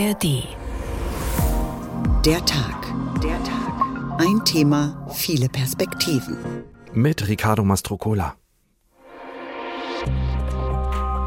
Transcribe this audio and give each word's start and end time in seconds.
ARD. 0.00 0.44
Der 2.24 2.42
Tag. 2.46 2.94
Der 3.22 3.42
Tag. 3.44 4.18
Ein 4.18 4.42
Thema, 4.46 5.06
viele 5.12 5.48
Perspektiven. 5.50 6.38
Mit 6.94 7.28
Riccardo 7.28 7.64
Mastrocola. 7.64 8.39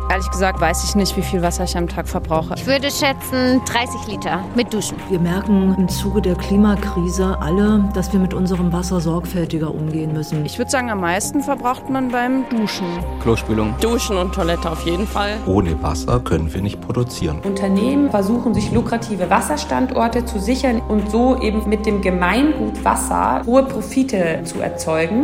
Ehrlich 0.10 0.30
gesagt 0.30 0.60
weiß 0.60 0.84
ich 0.84 0.96
nicht, 0.96 1.16
wie 1.18 1.22
viel 1.22 1.42
Wasser 1.42 1.64
ich 1.64 1.76
am 1.78 1.88
Tag 1.88 2.08
verbrauche. 2.08 2.54
Ich 2.56 2.68
würde 2.68 2.92
schätzen 2.92 3.62
30 3.66 4.08
Liter 4.08 4.44
mit 4.56 4.74
Duschen. 4.74 4.98
Wir 5.10 5.20
merken 5.20 5.76
im 5.78 5.88
Zuge 5.88 6.22
der 6.22 6.36
Klimakrise 6.36 7.38
alle, 7.40 7.90
dass 7.94 8.12
wir 8.14 8.20
mit 8.20 8.34
unserem 8.34 8.72
Wasser 8.74 9.00
sorgfältiger 9.00 9.74
umgehen 9.74 10.14
müssen. 10.14 10.46
Ich 10.46 10.58
würde 10.58 10.70
sagen, 10.70 10.92
am 10.92 11.02
meisten 11.02 11.42
verbraucht 11.42 11.90
man 11.90 12.10
beim 12.10 12.46
Duschen. 12.50 12.86
Klospülung. 13.22 13.74
Duschen 13.80 14.18
und 14.18 14.36
Toilette 14.36 14.70
auf 14.70 14.86
jeden 14.86 15.08
Fall. 15.08 15.38
Ohne 15.46 15.82
Wasser 15.82 16.20
können 16.20 16.54
wir 16.54 16.62
nicht 16.62 16.82
produzieren. 16.82 17.40
Unternehmen 17.44 18.12
versuchen 18.12 18.54
sich 18.54 18.72
lukrative 18.72 19.30
Wasserstandorte 19.30 20.26
zu 20.26 20.40
sichern 20.40 20.82
und 20.90 21.10
so 21.10 21.40
eben 21.42 21.68
mit 21.68 21.86
dem 21.86 22.02
Gemeingut 22.02 22.84
Wasser 22.84 23.42
hohe 23.46 23.64
Profite 23.64 24.42
zu 24.44 24.60
erzeugen. 24.60 25.24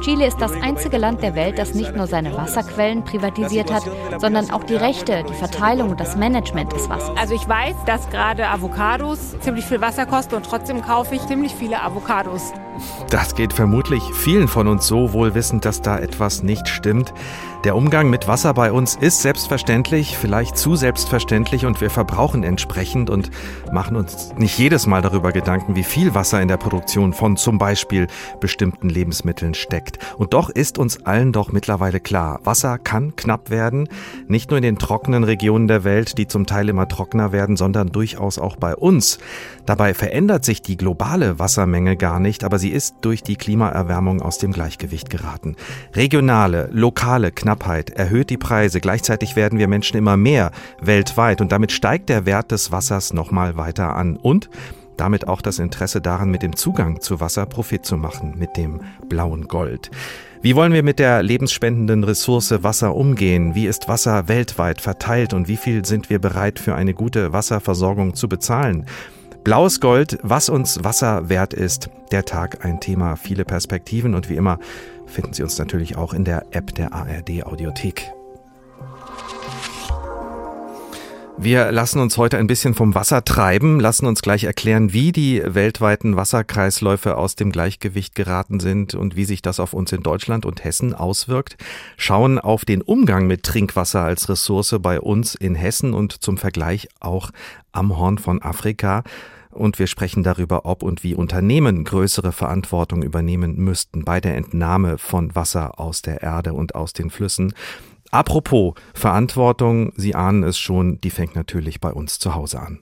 Chile 0.00 0.26
ist 0.26 0.40
das 0.40 0.52
einzige 0.62 0.96
Land 0.96 1.22
der 1.22 1.34
Welt, 1.34 1.57
das 1.58 1.74
nicht 1.74 1.94
nur 1.96 2.06
seine 2.06 2.36
Wasserquellen 2.36 3.04
privatisiert 3.04 3.72
hat, 3.72 3.82
sondern 4.18 4.50
auch 4.50 4.64
die 4.64 4.76
Rechte, 4.76 5.24
die 5.28 5.34
Verteilung 5.34 5.90
und 5.90 6.00
das 6.00 6.16
Management 6.16 6.72
des 6.72 6.88
Wassers. 6.88 7.16
Also 7.16 7.34
ich 7.34 7.48
weiß, 7.48 7.74
dass 7.86 8.08
gerade 8.10 8.48
Avocados 8.48 9.38
ziemlich 9.40 9.64
viel 9.64 9.80
Wasser 9.80 10.06
kosten 10.06 10.36
und 10.36 10.46
trotzdem 10.46 10.82
kaufe 10.82 11.14
ich 11.14 11.26
ziemlich 11.26 11.54
viele 11.54 11.82
Avocados. 11.82 12.52
Das 13.10 13.34
geht 13.34 13.52
vermutlich 13.52 14.02
vielen 14.14 14.48
von 14.48 14.68
uns 14.68 14.86
so, 14.86 15.12
wohl 15.12 15.34
wissend, 15.34 15.64
dass 15.64 15.82
da 15.82 15.98
etwas 15.98 16.42
nicht 16.42 16.68
stimmt. 16.68 17.12
Der 17.64 17.74
Umgang 17.74 18.08
mit 18.08 18.28
Wasser 18.28 18.54
bei 18.54 18.70
uns 18.70 18.94
ist 18.94 19.20
selbstverständlich, 19.20 20.16
vielleicht 20.16 20.56
zu 20.56 20.76
selbstverständlich 20.76 21.66
und 21.66 21.80
wir 21.80 21.90
verbrauchen 21.90 22.44
entsprechend 22.44 23.10
und 23.10 23.30
machen 23.72 23.96
uns 23.96 24.32
nicht 24.36 24.56
jedes 24.58 24.86
Mal 24.86 25.02
darüber 25.02 25.32
Gedanken, 25.32 25.74
wie 25.74 25.82
viel 25.82 26.14
Wasser 26.14 26.40
in 26.40 26.46
der 26.46 26.56
Produktion 26.56 27.12
von 27.12 27.36
zum 27.36 27.58
Beispiel 27.58 28.06
bestimmten 28.38 28.88
Lebensmitteln 28.88 29.54
steckt. 29.54 29.98
Und 30.18 30.34
doch 30.34 30.50
ist 30.50 30.78
uns 30.78 31.04
allen 31.04 31.32
doch 31.32 31.47
mittlerweile 31.52 32.00
klar, 32.00 32.40
Wasser 32.44 32.78
kann 32.78 33.16
knapp 33.16 33.50
werden, 33.50 33.88
nicht 34.26 34.50
nur 34.50 34.58
in 34.58 34.62
den 34.62 34.78
trockenen 34.78 35.24
Regionen 35.24 35.68
der 35.68 35.84
Welt, 35.84 36.18
die 36.18 36.26
zum 36.26 36.46
Teil 36.46 36.68
immer 36.68 36.88
trockener 36.88 37.32
werden, 37.32 37.56
sondern 37.56 37.88
durchaus 37.88 38.38
auch 38.38 38.56
bei 38.56 38.74
uns. 38.74 39.18
Dabei 39.66 39.94
verändert 39.94 40.44
sich 40.44 40.62
die 40.62 40.76
globale 40.76 41.38
Wassermenge 41.38 41.96
gar 41.96 42.20
nicht, 42.20 42.44
aber 42.44 42.58
sie 42.58 42.70
ist 42.70 42.96
durch 43.02 43.22
die 43.22 43.36
Klimaerwärmung 43.36 44.22
aus 44.22 44.38
dem 44.38 44.52
Gleichgewicht 44.52 45.10
geraten. 45.10 45.56
Regionale, 45.94 46.68
lokale 46.72 47.32
Knappheit 47.32 47.90
erhöht 47.90 48.30
die 48.30 48.36
Preise, 48.36 48.80
gleichzeitig 48.80 49.36
werden 49.36 49.58
wir 49.58 49.68
Menschen 49.68 49.96
immer 49.96 50.16
mehr 50.16 50.50
weltweit 50.80 51.40
und 51.40 51.52
damit 51.52 51.72
steigt 51.72 52.08
der 52.08 52.26
Wert 52.26 52.50
des 52.50 52.72
Wassers 52.72 53.12
nochmal 53.12 53.56
weiter 53.56 53.96
an 53.96 54.16
und 54.16 54.48
damit 54.98 55.26
auch 55.26 55.40
das 55.40 55.58
Interesse 55.58 56.00
daran, 56.00 56.30
mit 56.30 56.42
dem 56.42 56.54
Zugang 56.54 57.00
zu 57.00 57.20
Wasser 57.20 57.46
Profit 57.46 57.86
zu 57.86 57.96
machen, 57.96 58.34
mit 58.36 58.56
dem 58.56 58.80
blauen 59.08 59.48
Gold. 59.48 59.90
Wie 60.42 60.54
wollen 60.54 60.72
wir 60.72 60.82
mit 60.82 60.98
der 60.98 61.22
lebensspendenden 61.22 62.04
Ressource 62.04 62.62
Wasser 62.62 62.94
umgehen? 62.94 63.54
Wie 63.54 63.66
ist 63.66 63.88
Wasser 63.88 64.28
weltweit 64.28 64.80
verteilt 64.80 65.32
und 65.32 65.48
wie 65.48 65.56
viel 65.56 65.84
sind 65.84 66.10
wir 66.10 66.20
bereit 66.20 66.58
für 66.58 66.74
eine 66.74 66.94
gute 66.94 67.32
Wasserversorgung 67.32 68.14
zu 68.14 68.28
bezahlen? 68.28 68.86
Blaues 69.42 69.80
Gold, 69.80 70.18
was 70.22 70.48
uns 70.48 70.84
Wasser 70.84 71.28
wert 71.28 71.54
ist. 71.54 71.90
Der 72.12 72.24
Tag 72.24 72.64
ein 72.64 72.80
Thema, 72.80 73.16
viele 73.16 73.44
Perspektiven 73.44 74.14
und 74.14 74.28
wie 74.28 74.36
immer 74.36 74.58
finden 75.06 75.32
Sie 75.32 75.42
uns 75.42 75.58
natürlich 75.58 75.96
auch 75.96 76.12
in 76.12 76.24
der 76.24 76.44
App 76.50 76.74
der 76.74 76.92
ARD 76.92 77.44
Audiothek. 77.44 78.17
Wir 81.40 81.70
lassen 81.70 82.00
uns 82.00 82.18
heute 82.18 82.36
ein 82.36 82.48
bisschen 82.48 82.74
vom 82.74 82.96
Wasser 82.96 83.24
treiben, 83.24 83.78
lassen 83.78 84.06
uns 84.06 84.22
gleich 84.22 84.42
erklären, 84.42 84.92
wie 84.92 85.12
die 85.12 85.40
weltweiten 85.44 86.16
Wasserkreisläufe 86.16 87.16
aus 87.16 87.36
dem 87.36 87.52
Gleichgewicht 87.52 88.16
geraten 88.16 88.58
sind 88.58 88.94
und 88.96 89.14
wie 89.14 89.24
sich 89.24 89.40
das 89.40 89.60
auf 89.60 89.72
uns 89.72 89.92
in 89.92 90.02
Deutschland 90.02 90.44
und 90.44 90.64
Hessen 90.64 90.94
auswirkt, 90.94 91.56
schauen 91.96 92.40
auf 92.40 92.64
den 92.64 92.82
Umgang 92.82 93.28
mit 93.28 93.44
Trinkwasser 93.44 94.02
als 94.02 94.28
Ressource 94.28 94.74
bei 94.80 95.00
uns 95.00 95.36
in 95.36 95.54
Hessen 95.54 95.94
und 95.94 96.24
zum 96.24 96.38
Vergleich 96.38 96.88
auch 96.98 97.30
am 97.70 97.96
Horn 97.96 98.18
von 98.18 98.42
Afrika 98.42 99.04
und 99.50 99.78
wir 99.78 99.86
sprechen 99.86 100.22
darüber, 100.22 100.66
ob 100.66 100.82
und 100.82 101.02
wie 101.02 101.14
Unternehmen 101.14 101.84
größere 101.84 102.32
Verantwortung 102.32 103.02
übernehmen 103.02 103.56
müssten 103.56 104.04
bei 104.04 104.20
der 104.20 104.36
Entnahme 104.36 104.98
von 104.98 105.34
Wasser 105.34 105.80
aus 105.80 106.02
der 106.02 106.22
Erde 106.22 106.52
und 106.52 106.74
aus 106.74 106.92
den 106.92 107.10
Flüssen. 107.10 107.54
Apropos 108.10 108.74
Verantwortung, 108.94 109.92
Sie 109.96 110.14
ahnen 110.14 110.42
es 110.42 110.58
schon, 110.58 111.00
die 111.00 111.10
fängt 111.10 111.34
natürlich 111.34 111.80
bei 111.80 111.92
uns 111.92 112.18
zu 112.18 112.34
Hause 112.34 112.60
an. 112.60 112.80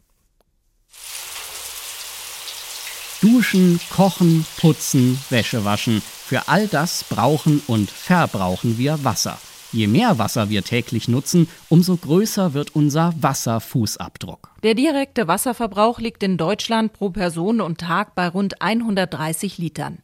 Duschen, 3.20 3.80
kochen, 3.90 4.46
putzen, 4.60 5.18
Wäsche 5.30 5.64
waschen. 5.64 6.00
Für 6.00 6.48
all 6.48 6.68
das 6.68 7.04
brauchen 7.04 7.62
und 7.66 7.90
verbrauchen 7.90 8.78
wir 8.78 9.02
Wasser. 9.04 9.38
Je 9.72 9.88
mehr 9.88 10.18
Wasser 10.18 10.48
wir 10.48 10.62
täglich 10.62 11.08
nutzen, 11.08 11.48
umso 11.68 11.96
größer 11.96 12.54
wird 12.54 12.76
unser 12.76 13.12
Wasserfußabdruck. 13.20 14.50
Der 14.62 14.74
direkte 14.74 15.28
Wasserverbrauch 15.28 15.98
liegt 15.98 16.22
in 16.22 16.36
Deutschland 16.36 16.92
pro 16.92 17.10
Person 17.10 17.60
und 17.60 17.78
Tag 17.78 18.14
bei 18.14 18.28
rund 18.28 18.62
130 18.62 19.58
Litern. 19.58 19.98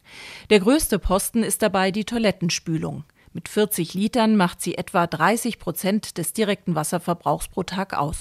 Der 0.49 0.59
größte 0.59 0.99
Posten 0.99 1.43
ist 1.43 1.61
dabei 1.61 1.91
die 1.91 2.05
Toilettenspülung. 2.05 3.03
Mit 3.35 3.49
40 3.49 3.95
Litern 3.95 4.37
macht 4.37 4.61
sie 4.61 4.77
etwa 4.77 5.07
30 5.07 5.57
Prozent 5.57 6.19
des 6.19 6.33
direkten 6.33 6.75
Wasserverbrauchs 6.75 7.47
pro 7.47 7.63
Tag 7.63 7.97
aus. 7.97 8.17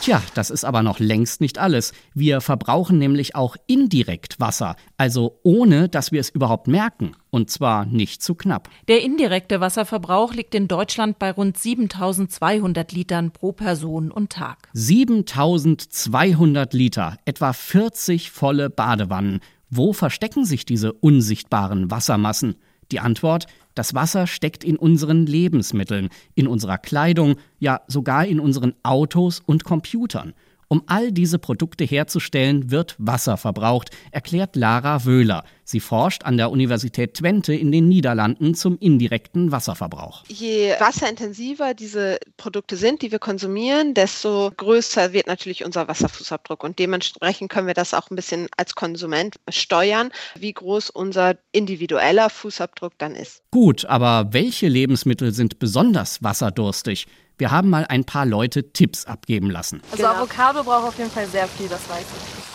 Tja, 0.00 0.22
das 0.34 0.48
ist 0.48 0.64
aber 0.64 0.82
noch 0.82 1.00
längst 1.00 1.42
nicht 1.42 1.58
alles. 1.58 1.92
Wir 2.14 2.40
verbrauchen 2.40 2.98
nämlich 2.98 3.34
auch 3.34 3.56
indirekt 3.66 4.40
Wasser, 4.40 4.76
also 4.96 5.38
ohne 5.42 5.90
dass 5.90 6.12
wir 6.12 6.20
es 6.20 6.30
überhaupt 6.30 6.66
merken. 6.66 7.14
Und 7.28 7.50
zwar 7.50 7.84
nicht 7.84 8.22
zu 8.22 8.34
knapp. 8.34 8.70
Der 8.88 9.02
indirekte 9.02 9.60
Wasserverbrauch 9.60 10.32
liegt 10.32 10.54
in 10.54 10.66
Deutschland 10.66 11.18
bei 11.18 11.30
rund 11.30 11.58
7200 11.58 12.90
Litern 12.92 13.32
pro 13.32 13.52
Person 13.52 14.10
und 14.10 14.30
Tag. 14.30 14.70
7200 14.72 16.72
Liter, 16.72 17.18
etwa 17.26 17.52
40 17.52 18.30
volle 18.30 18.70
Badewannen. 18.70 19.40
Wo 19.68 19.92
verstecken 19.92 20.46
sich 20.46 20.64
diese 20.64 20.92
unsichtbaren 20.92 21.90
Wassermassen? 21.90 22.56
Die 22.92 23.00
Antwort, 23.00 23.46
das 23.74 23.94
Wasser 23.94 24.26
steckt 24.26 24.64
in 24.64 24.76
unseren 24.76 25.26
Lebensmitteln, 25.26 26.08
in 26.34 26.46
unserer 26.46 26.78
Kleidung, 26.78 27.36
ja 27.58 27.80
sogar 27.88 28.26
in 28.26 28.40
unseren 28.40 28.74
Autos 28.82 29.40
und 29.44 29.64
Computern. 29.64 30.34
Um 30.68 30.82
all 30.86 31.12
diese 31.12 31.38
Produkte 31.38 31.84
herzustellen, 31.84 32.70
wird 32.70 32.96
Wasser 32.98 33.36
verbraucht, 33.36 33.90
erklärt 34.10 34.56
Lara 34.56 35.04
Wöhler. 35.04 35.44
Sie 35.64 35.80
forscht 35.80 36.24
an 36.24 36.36
der 36.36 36.50
Universität 36.50 37.14
Twente 37.14 37.54
in 37.54 37.72
den 37.72 37.88
Niederlanden 37.88 38.54
zum 38.54 38.76
indirekten 38.78 39.50
Wasserverbrauch. 39.50 40.24
Je 40.28 40.74
wasserintensiver 40.78 41.74
diese 41.74 42.18
Produkte 42.36 42.76
sind, 42.76 43.02
die 43.02 43.10
wir 43.10 43.18
konsumieren, 43.18 43.94
desto 43.94 44.52
größer 44.56 45.12
wird 45.12 45.26
natürlich 45.26 45.64
unser 45.64 45.88
Wasserfußabdruck. 45.88 46.62
Und 46.62 46.78
dementsprechend 46.78 47.50
können 47.50 47.66
wir 47.66 47.74
das 47.74 47.94
auch 47.94 48.10
ein 48.10 48.16
bisschen 48.16 48.48
als 48.56 48.74
Konsument 48.74 49.36
steuern, 49.48 50.10
wie 50.34 50.52
groß 50.52 50.90
unser 50.90 51.36
individueller 51.52 52.28
Fußabdruck 52.28 52.92
dann 52.98 53.14
ist. 53.14 53.42
Gut, 53.50 53.86
aber 53.86 54.32
welche 54.32 54.68
Lebensmittel 54.68 55.32
sind 55.32 55.58
besonders 55.58 56.22
wasserdurstig? 56.22 57.06
Wir 57.36 57.50
haben 57.50 57.68
mal 57.68 57.84
ein 57.88 58.04
paar 58.04 58.26
Leute 58.26 58.72
Tipps 58.72 59.06
abgeben 59.06 59.50
lassen. 59.50 59.80
Also 59.90 60.04
genau. 60.04 60.14
Avocado 60.14 60.62
braucht 60.62 60.86
auf 60.86 60.98
jeden 60.98 61.10
Fall 61.10 61.26
sehr 61.26 61.48
viel, 61.48 61.68
das 61.68 61.88
weiß 61.88 62.04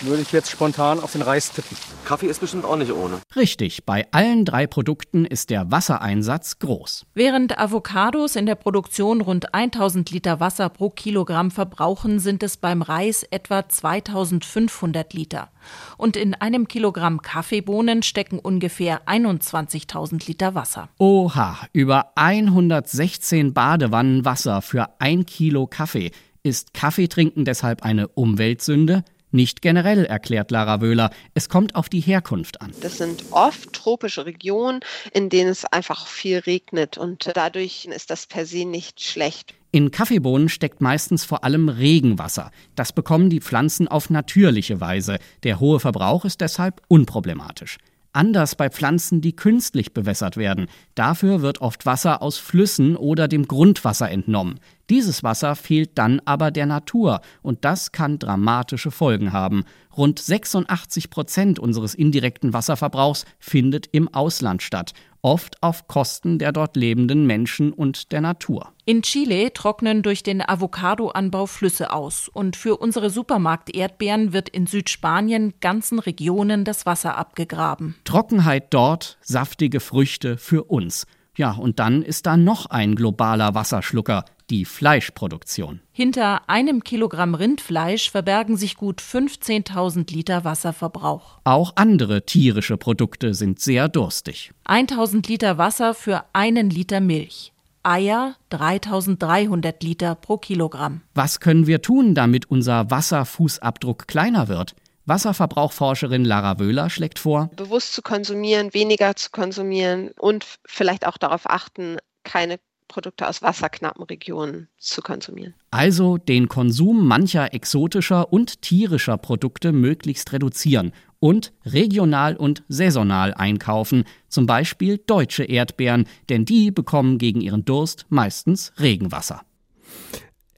ich. 0.01 0.07
Würde 0.07 0.21
ich 0.21 0.31
jetzt 0.31 0.49
spontan 0.49 1.01
auf 1.01 1.11
den 1.11 1.21
Reis 1.21 1.51
tippen. 1.51 1.75
Kaffee 2.05 2.27
ist 2.27 2.39
bestimmt 2.39 2.63
auch 2.63 2.77
nicht 2.77 2.89
ohne. 2.99 3.19
Richtig, 3.35 3.85
bei 3.85 4.07
allen 4.11 4.45
drei 4.45 4.67
Produkten 4.67 5.25
ist 5.25 5.49
der 5.49 5.71
Wassereinsatz 5.71 6.59
groß. 6.59 7.05
Während 7.13 7.57
Avocados 7.57 8.35
in 8.35 8.45
der 8.45 8.55
Produktion 8.55 9.21
rund 9.21 9.53
1000 9.53 10.11
Liter 10.11 10.39
Wasser 10.39 10.69
pro 10.69 10.89
Kilogramm 10.89 11.51
verbrauchen, 11.51 12.19
sind 12.19 12.43
es 12.43 12.57
beim 12.57 12.81
Reis 12.81 13.23
etwa 13.23 13.67
2500 13.67 15.13
Liter. 15.13 15.49
Und 15.97 16.15
in 16.15 16.33
einem 16.33 16.67
Kilogramm 16.67 17.21
Kaffeebohnen 17.21 18.03
stecken 18.03 18.39
ungefähr 18.39 19.07
21.000 19.07 20.27
Liter 20.27 20.55
Wasser. 20.55 20.89
Oha, 20.97 21.57
über 21.73 22.11
116 22.15 23.53
Badewannen 23.53 24.25
Wasser 24.25 24.61
für 24.61 24.89
ein 24.99 25.25
Kilo 25.25 25.67
Kaffee. 25.67 26.11
Ist 26.43 26.73
Kaffeetrinken 26.73 27.45
deshalb 27.45 27.83
eine 27.83 28.07
Umweltsünde? 28.07 29.03
Nicht 29.31 29.61
generell, 29.61 30.05
erklärt 30.05 30.49
Lara 30.49 30.81
Wöhler. 30.81 31.11
Es 31.35 31.49
kommt 31.49 31.75
auf 31.75 31.87
die 31.87 31.99
Herkunft 31.99 32.61
an. 32.61 32.71
Das 32.81 32.97
sind 32.97 33.25
oft 33.31 33.73
tropische 33.73 34.25
Regionen, 34.25 34.79
in 35.13 35.29
denen 35.29 35.49
es 35.49 35.65
einfach 35.65 36.07
viel 36.07 36.39
regnet 36.39 36.97
und 36.97 37.31
dadurch 37.35 37.85
ist 37.85 38.09
das 38.09 38.25
per 38.25 38.45
se 38.45 38.65
nicht 38.65 39.01
schlecht. 39.01 39.53
In 39.71 39.91
Kaffeebohnen 39.91 40.49
steckt 40.49 40.81
meistens 40.81 41.25
vor 41.25 41.43
allem 41.43 41.69
Regenwasser. 41.69 42.49
Das 42.75 42.91
bekommen 42.91 43.29
die 43.29 43.39
Pflanzen 43.39 43.87
auf 43.87 44.09
natürliche 44.09 44.81
Weise. 44.81 45.19
Der 45.43 45.59
hohe 45.59 45.79
Verbrauch 45.79 46.25
ist 46.25 46.41
deshalb 46.41 46.81
unproblematisch. 46.87 47.77
Anders 48.11 48.55
bei 48.55 48.69
Pflanzen, 48.69 49.21
die 49.21 49.35
künstlich 49.35 49.93
bewässert 49.93 50.35
werden. 50.35 50.65
Dafür 50.95 51.41
wird 51.41 51.61
oft 51.61 51.85
Wasser 51.85 52.23
aus 52.23 52.37
Flüssen 52.37 52.95
oder 52.95 53.27
dem 53.27 53.47
Grundwasser 53.47 54.09
entnommen. 54.09 54.59
Dieses 54.89 55.21
Wasser 55.21 55.55
fehlt 55.55 55.91
dann 55.99 56.19
aber 56.25 56.49
der 56.49 56.65
Natur 56.65 57.21
und 57.43 57.63
das 57.63 57.91
kann 57.91 58.17
dramatische 58.17 58.89
Folgen 58.89 59.31
haben. 59.31 59.63
Rund 59.95 60.17
86 60.17 61.11
Prozent 61.11 61.59
unseres 61.59 61.93
indirekten 61.93 62.51
Wasserverbrauchs 62.53 63.25
findet 63.37 63.87
im 63.91 64.11
Ausland 64.11 64.63
statt 64.63 64.93
oft 65.21 65.61
auf 65.61 65.87
Kosten 65.87 66.39
der 66.39 66.51
dort 66.51 66.75
lebenden 66.75 67.25
Menschen 67.25 67.73
und 67.73 68.11
der 68.11 68.21
Natur. 68.21 68.71
In 68.85 69.01
Chile 69.01 69.53
trocknen 69.53 70.01
durch 70.01 70.23
den 70.23 70.41
Avocadoanbau 70.41 71.45
Flüsse 71.45 71.91
aus 71.93 72.27
und 72.27 72.55
für 72.55 72.77
unsere 72.77 73.09
Supermarkt-Erdbeeren 73.09 74.33
wird 74.33 74.49
in 74.49 74.65
Südspanien 74.65 75.53
ganzen 75.61 75.99
Regionen 75.99 76.65
das 76.65 76.85
Wasser 76.85 77.17
abgegraben. 77.17 77.95
Trockenheit 78.03 78.73
dort, 78.73 79.17
saftige 79.21 79.79
Früchte 79.79 80.37
für 80.37 80.63
uns. 80.63 81.05
Ja, 81.39 81.51
und 81.51 81.79
dann 81.79 82.01
ist 82.01 82.25
da 82.25 82.35
noch 82.35 82.65
ein 82.65 82.95
globaler 82.95 83.55
Wasserschlucker, 83.55 84.25
die 84.49 84.65
Fleischproduktion. 84.65 85.79
Hinter 85.93 86.49
einem 86.49 86.83
Kilogramm 86.83 87.33
Rindfleisch 87.33 88.11
verbergen 88.11 88.57
sich 88.57 88.75
gut 88.75 88.99
15.000 88.99 90.13
Liter 90.13 90.43
Wasserverbrauch. 90.43 91.39
Auch 91.45 91.71
andere 91.77 92.25
tierische 92.25 92.75
Produkte 92.75 93.33
sind 93.33 93.61
sehr 93.61 93.87
durstig. 93.87 94.51
1000 94.65 95.29
Liter 95.29 95.57
Wasser 95.57 95.93
für 95.93 96.25
einen 96.33 96.69
Liter 96.69 96.99
Milch. 96.99 97.53
Eier 97.83 98.35
3300 98.49 99.81
Liter 99.81 100.15
pro 100.15 100.35
Kilogramm. 100.35 101.03
Was 101.13 101.39
können 101.39 101.67
wir 101.67 101.81
tun, 101.81 102.15
damit 102.15 102.51
unser 102.51 102.91
Wasserfußabdruck 102.91 104.09
kleiner 104.09 104.49
wird? 104.49 104.75
Wasserverbrauchforscherin 105.09 106.23
Lara 106.23 106.59
Wöhler 106.59 106.89
schlägt 106.89 107.19
vor, 107.19 107.49
bewusst 107.55 107.93
zu 107.93 108.01
konsumieren, 108.01 108.73
weniger 108.73 109.15
zu 109.15 109.31
konsumieren 109.31 110.11
und 110.17 110.45
vielleicht 110.65 111.05
auch 111.05 111.17
darauf 111.17 111.49
achten, 111.49 111.97
keine 112.23 112.59
Produkte 112.87 113.27
aus 113.27 113.41
wasserknappen 113.41 114.03
Regionen 114.03 114.67
zu 114.77 115.01
konsumieren. 115.01 115.53
Also 115.71 116.17
den 116.17 116.49
Konsum 116.49 117.07
mancher 117.07 117.53
exotischer 117.53 118.33
und 118.33 118.61
tierischer 118.61 119.17
Produkte 119.17 119.71
möglichst 119.71 120.33
reduzieren 120.33 120.91
und 121.19 121.53
regional 121.65 122.35
und 122.35 122.63
saisonal 122.67 123.33
einkaufen, 123.33 124.03
zum 124.27 124.45
Beispiel 124.45 124.97
deutsche 124.97 125.43
Erdbeeren, 125.43 126.07
denn 126.29 126.45
die 126.45 126.71
bekommen 126.71 127.17
gegen 127.17 127.41
ihren 127.41 127.63
Durst 127.63 128.05
meistens 128.09 128.73
Regenwasser. 128.79 129.41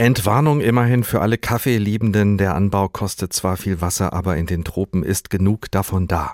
Entwarnung 0.01 0.61
immerhin 0.61 1.03
für 1.03 1.21
alle 1.21 1.37
Kaffeeliebenden. 1.37 2.39
Der 2.39 2.55
Anbau 2.55 2.89
kostet 2.89 3.33
zwar 3.33 3.55
viel 3.55 3.81
Wasser, 3.81 4.13
aber 4.13 4.35
in 4.35 4.47
den 4.47 4.63
Tropen 4.63 5.03
ist 5.03 5.29
genug 5.29 5.69
davon 5.69 6.07
da. 6.07 6.33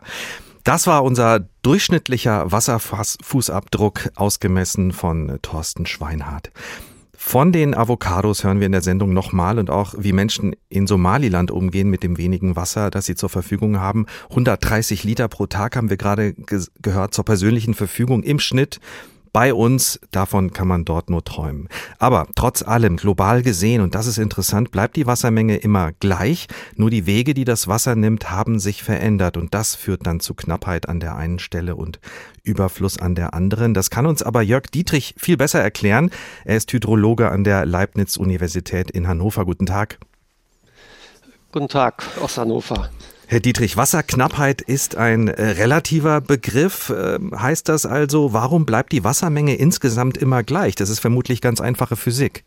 Das 0.63 0.87
war 0.87 1.03
unser 1.03 1.41
durchschnittlicher 1.63 2.49
Wasserfußabdruck 2.49 4.11
ausgemessen 4.15 4.93
von 4.93 5.37
Thorsten 5.41 5.85
Schweinhardt. 5.85 6.51
Von 7.17 7.51
den 7.51 7.75
Avocados 7.75 8.45
hören 8.45 8.59
wir 8.59 8.67
in 8.67 8.71
der 8.71 8.81
Sendung 8.81 9.11
nochmal 9.11 9.59
und 9.59 9.69
auch, 9.69 9.95
wie 9.97 10.13
Menschen 10.13 10.55
in 10.69 10.87
Somaliland 10.87 11.51
umgehen 11.51 11.89
mit 11.89 12.03
dem 12.03 12.17
wenigen 12.17 12.55
Wasser, 12.55 12.89
das 12.89 13.05
sie 13.05 13.15
zur 13.15 13.27
Verfügung 13.27 13.81
haben. 13.81 14.05
130 14.29 15.03
Liter 15.03 15.27
pro 15.27 15.45
Tag 15.45 15.75
haben 15.75 15.89
wir 15.89 15.97
gerade 15.97 16.35
gehört 16.81 17.13
zur 17.13 17.25
persönlichen 17.25 17.73
Verfügung 17.73 18.23
im 18.23 18.39
Schnitt 18.39 18.79
bei 19.33 19.53
uns, 19.53 19.99
davon 20.11 20.51
kann 20.53 20.67
man 20.67 20.85
dort 20.85 21.09
nur 21.09 21.23
träumen. 21.23 21.69
Aber 21.99 22.27
trotz 22.35 22.61
allem, 22.61 22.97
global 22.97 23.41
gesehen, 23.41 23.81
und 23.81 23.95
das 23.95 24.07
ist 24.07 24.17
interessant, 24.17 24.71
bleibt 24.71 24.95
die 24.95 25.07
Wassermenge 25.07 25.57
immer 25.57 25.91
gleich, 25.99 26.47
nur 26.75 26.89
die 26.89 27.05
Wege, 27.05 27.33
die 27.33 27.45
das 27.45 27.67
Wasser 27.67 27.95
nimmt, 27.95 28.29
haben 28.31 28.59
sich 28.59 28.83
verändert 28.83 29.37
und 29.37 29.53
das 29.53 29.75
führt 29.75 30.05
dann 30.05 30.19
zu 30.19 30.33
Knappheit 30.33 30.89
an 30.89 30.99
der 30.99 31.15
einen 31.15 31.39
Stelle 31.39 31.75
und 31.75 31.99
Überfluss 32.43 32.97
an 32.97 33.15
der 33.15 33.33
anderen. 33.33 33.73
Das 33.73 33.89
kann 33.89 34.05
uns 34.05 34.23
aber 34.23 34.41
Jörg 34.41 34.67
Dietrich 34.67 35.15
viel 35.17 35.37
besser 35.37 35.61
erklären. 35.61 36.09
Er 36.45 36.57
ist 36.57 36.71
Hydrologe 36.71 37.29
an 37.29 37.43
der 37.43 37.65
Leibniz-Universität 37.65 38.89
in 38.91 39.07
Hannover. 39.07 39.45
Guten 39.45 39.65
Tag. 39.65 39.99
Guten 41.51 41.67
Tag 41.67 42.03
aus 42.21 42.37
Hannover. 42.37 42.89
Herr 43.29 43.41
Dietrich, 43.41 43.75
Wasserknappheit 43.75 44.61
ist 44.61 44.95
ein 44.95 45.27
äh, 45.27 45.43
relativer 45.43 46.21
Begriff. 46.21 46.91
Äh, 46.91 47.19
heißt 47.37 47.67
das 47.67 47.85
also, 47.85 48.31
warum 48.31 48.65
bleibt 48.65 48.93
die 48.93 49.03
Wassermenge 49.03 49.55
insgesamt 49.55 50.15
immer 50.15 50.43
gleich? 50.43 50.75
Das 50.75 50.89
ist 50.89 51.01
vermutlich 51.01 51.41
ganz 51.41 51.59
einfache 51.59 51.97
Physik. 51.97 52.45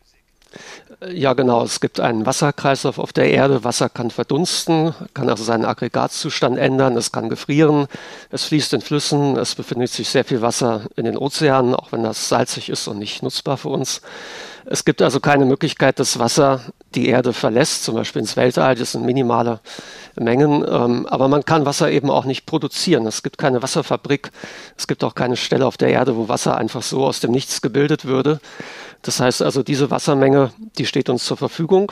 Ja, 1.07 1.33
genau. 1.33 1.63
Es 1.63 1.81
gibt 1.81 1.99
einen 1.99 2.25
Wasserkreislauf 2.25 2.97
auf 2.97 3.13
der 3.13 3.29
Erde. 3.29 3.63
Wasser 3.63 3.89
kann 3.89 4.09
verdunsten, 4.09 4.95
kann 5.13 5.29
also 5.29 5.43
seinen 5.43 5.65
Aggregatzustand 5.65 6.57
ändern, 6.57 6.97
es 6.97 7.11
kann 7.11 7.29
gefrieren, 7.29 7.85
es 8.31 8.45
fließt 8.45 8.73
in 8.73 8.81
Flüssen, 8.81 9.37
es 9.37 9.53
befindet 9.53 9.91
sich 9.91 10.09
sehr 10.09 10.25
viel 10.25 10.41
Wasser 10.41 10.87
in 10.95 11.05
den 11.05 11.15
Ozeanen, 11.15 11.75
auch 11.75 11.91
wenn 11.91 12.01
das 12.01 12.27
salzig 12.27 12.69
ist 12.69 12.87
und 12.87 12.97
nicht 12.97 13.21
nutzbar 13.21 13.57
für 13.57 13.69
uns. 13.69 14.01
Es 14.65 14.83
gibt 14.83 15.03
also 15.03 15.19
keine 15.19 15.45
Möglichkeit, 15.45 15.99
dass 15.99 16.17
Wasser 16.17 16.61
die 16.95 17.07
Erde 17.07 17.33
verlässt, 17.33 17.83
zum 17.83 17.95
Beispiel 17.95 18.21
ins 18.21 18.35
Weltall. 18.35 18.75
Das 18.75 18.93
sind 18.93 19.05
minimale 19.05 19.59
Mengen. 20.19 20.65
Ähm, 20.67 21.07
aber 21.07 21.27
man 21.27 21.45
kann 21.45 21.65
Wasser 21.65 21.91
eben 21.91 22.09
auch 22.09 22.25
nicht 22.25 22.45
produzieren. 22.45 23.07
Es 23.07 23.23
gibt 23.23 23.37
keine 23.37 23.61
Wasserfabrik. 23.61 24.31
Es 24.77 24.87
gibt 24.87 25.03
auch 25.03 25.15
keine 25.15 25.37
Stelle 25.37 25.65
auf 25.65 25.77
der 25.77 25.89
Erde, 25.89 26.15
wo 26.15 26.27
Wasser 26.27 26.57
einfach 26.57 26.81
so 26.81 27.05
aus 27.05 27.19
dem 27.19 27.31
Nichts 27.31 27.61
gebildet 27.61 28.05
würde. 28.05 28.39
Das 29.01 29.19
heißt 29.19 29.41
also, 29.41 29.63
diese 29.63 29.89
Wassermenge, 29.89 30.51
die 30.77 30.85
steht 30.85 31.09
uns 31.09 31.25
zur 31.25 31.37
Verfügung. 31.37 31.91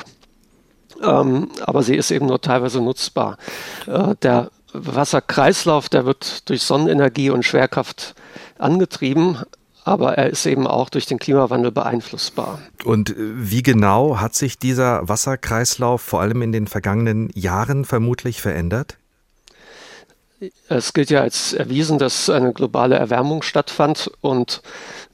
Ähm, 1.01 1.49
aber 1.61 1.83
sie 1.83 1.95
ist 1.95 2.11
eben 2.11 2.25
nur 2.25 2.41
teilweise 2.41 2.81
nutzbar. 2.81 3.37
Äh, 3.87 4.15
der 4.21 4.51
Wasserkreislauf, 4.73 5.89
der 5.89 6.05
wird 6.05 6.47
durch 6.49 6.61
Sonnenenergie 6.61 7.29
und 7.29 7.43
Schwerkraft 7.43 8.15
angetrieben, 8.57 9.37
aber 9.89 10.19
er 10.19 10.30
ist 10.30 10.45
eben 10.45 10.68
auch 10.68 10.89
durch 10.89 11.07
den 11.07 11.18
Klimawandel 11.18 11.71
beeinflussbar. 11.71 12.59
Und 12.83 13.09
äh, 13.09 13.15
wie 13.18 13.63
genau 13.63 14.19
hat 14.19 14.36
sich 14.36 14.59
dieser 14.59 15.09
Wasserkreislauf 15.09 16.01
vor 16.01 16.21
allem 16.21 16.44
in 16.44 16.51
den 16.51 16.68
vergangenen 16.68 17.31
Jahren 17.33 17.86
vermutlich 17.86 18.39
verändert? 18.39 18.97
Es 20.69 20.94
gilt 20.94 21.09
ja 21.09 21.21
als 21.21 21.53
erwiesen, 21.53 21.97
dass 21.97 22.30
eine 22.30 22.53
globale 22.53 22.95
Erwärmung 22.95 23.41
stattfand 23.41 24.12
und 24.21 24.62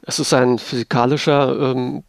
es 0.03 0.19
ist 0.19 0.33
ein 0.33 0.59
physikalischer 0.59 1.71
ähm, 1.71 2.03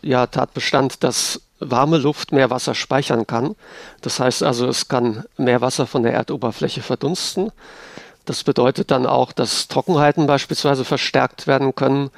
ja, 0.00 0.26
Tatbestand, 0.26 1.04
dass 1.04 1.42
warme 1.60 1.98
Luft 1.98 2.32
mehr 2.32 2.50
Wasser 2.50 2.74
speichern 2.74 3.26
kann. 3.26 3.54
Das 4.00 4.18
heißt 4.18 4.42
also, 4.42 4.66
es 4.66 4.88
kann 4.88 5.24
mehr 5.36 5.60
Wasser 5.60 5.86
von 5.86 6.02
der 6.02 6.14
Erdoberfläche 6.14 6.80
verdunsten 6.80 7.52
das 8.24 8.44
bedeutet 8.44 8.90
dann 8.90 9.06
auch, 9.06 9.32
dass 9.32 9.68
Trockenheiten 9.68 10.26
beispielsweise 10.26 10.84
verstärkt 10.84 11.46
werden 11.46 11.74
können. 11.74 12.10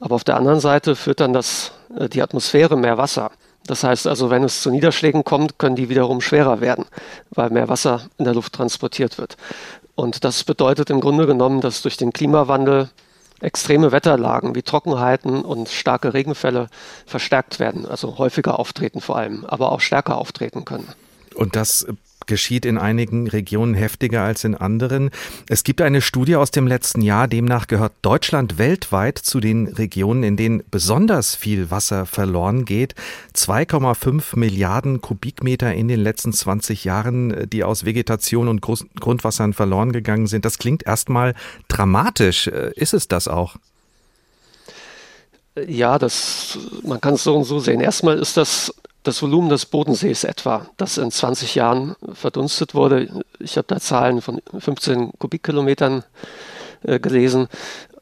Aber 0.00 0.14
auf 0.14 0.24
der 0.24 0.36
anderen 0.36 0.60
Seite 0.60 0.96
führt 0.96 1.20
dann 1.20 1.32
das, 1.32 1.72
äh, 1.98 2.08
die 2.08 2.22
Atmosphäre 2.22 2.76
mehr 2.76 2.98
Wasser. 2.98 3.30
Das 3.66 3.84
heißt 3.84 4.06
also, 4.06 4.30
wenn 4.30 4.44
es 4.44 4.62
zu 4.62 4.70
Niederschlägen 4.70 5.24
kommt, 5.24 5.58
können 5.58 5.76
die 5.76 5.90
wiederum 5.90 6.20
schwerer 6.20 6.60
werden, 6.60 6.86
weil 7.30 7.50
mehr 7.50 7.68
Wasser 7.68 8.08
in 8.16 8.24
der 8.24 8.34
Luft 8.34 8.54
transportiert 8.54 9.18
wird. 9.18 9.36
Und 9.94 10.24
das 10.24 10.44
bedeutet 10.44 10.90
im 10.90 11.00
Grunde 11.00 11.26
genommen, 11.26 11.60
dass 11.60 11.82
durch 11.82 11.96
den 11.96 12.12
Klimawandel 12.12 12.88
extreme 13.40 13.92
Wetterlagen 13.92 14.54
wie 14.54 14.62
Trockenheiten 14.62 15.42
und 15.42 15.68
starke 15.68 16.14
Regenfälle 16.14 16.68
verstärkt 17.06 17.60
werden, 17.60 17.86
also 17.86 18.18
häufiger 18.18 18.58
auftreten 18.58 19.00
vor 19.00 19.16
allem, 19.16 19.44
aber 19.44 19.70
auch 19.72 19.80
stärker 19.80 20.16
auftreten 20.16 20.64
können. 20.64 20.88
Und 21.34 21.54
das 21.54 21.86
geschieht 22.28 22.64
in 22.64 22.78
einigen 22.78 23.26
Regionen 23.26 23.74
heftiger 23.74 24.22
als 24.22 24.44
in 24.44 24.54
anderen. 24.54 25.10
Es 25.48 25.64
gibt 25.64 25.80
eine 25.80 26.00
Studie 26.00 26.36
aus 26.36 26.52
dem 26.52 26.68
letzten 26.68 27.02
Jahr, 27.02 27.26
demnach 27.26 27.66
gehört 27.66 27.94
Deutschland 28.02 28.58
weltweit 28.58 29.18
zu 29.18 29.40
den 29.40 29.66
Regionen, 29.66 30.22
in 30.22 30.36
denen 30.36 30.62
besonders 30.70 31.34
viel 31.34 31.72
Wasser 31.72 32.06
verloren 32.06 32.64
geht. 32.64 32.94
2,5 33.34 34.38
Milliarden 34.38 35.00
Kubikmeter 35.00 35.74
in 35.74 35.88
den 35.88 36.00
letzten 36.00 36.32
20 36.32 36.84
Jahren, 36.84 37.50
die 37.50 37.64
aus 37.64 37.84
Vegetation 37.84 38.46
und 38.46 38.60
Grundwassern 38.60 39.54
verloren 39.54 39.90
gegangen 39.90 40.28
sind. 40.28 40.44
Das 40.44 40.58
klingt 40.58 40.86
erstmal 40.86 41.34
dramatisch. 41.66 42.46
Ist 42.46 42.94
es 42.94 43.08
das 43.08 43.26
auch? 43.26 43.56
Ja, 45.66 45.98
das, 45.98 46.58
man 46.84 47.00
kann 47.00 47.14
es 47.14 47.24
so 47.24 47.36
und 47.36 47.44
so 47.44 47.58
sehen. 47.58 47.80
Erstmal 47.80 48.18
ist 48.18 48.36
das 48.36 48.72
das 49.08 49.22
Volumen 49.22 49.48
des 49.48 49.66
Bodensees 49.66 50.24
etwa, 50.24 50.66
das 50.76 50.98
in 50.98 51.10
20 51.10 51.54
Jahren 51.54 51.96
verdunstet 52.12 52.74
wurde. 52.74 53.24
Ich 53.40 53.56
habe 53.56 53.66
da 53.66 53.80
Zahlen 53.80 54.20
von 54.20 54.40
15 54.56 55.12
Kubikkilometern 55.18 56.04
äh, 56.82 57.00
gelesen. 57.00 57.48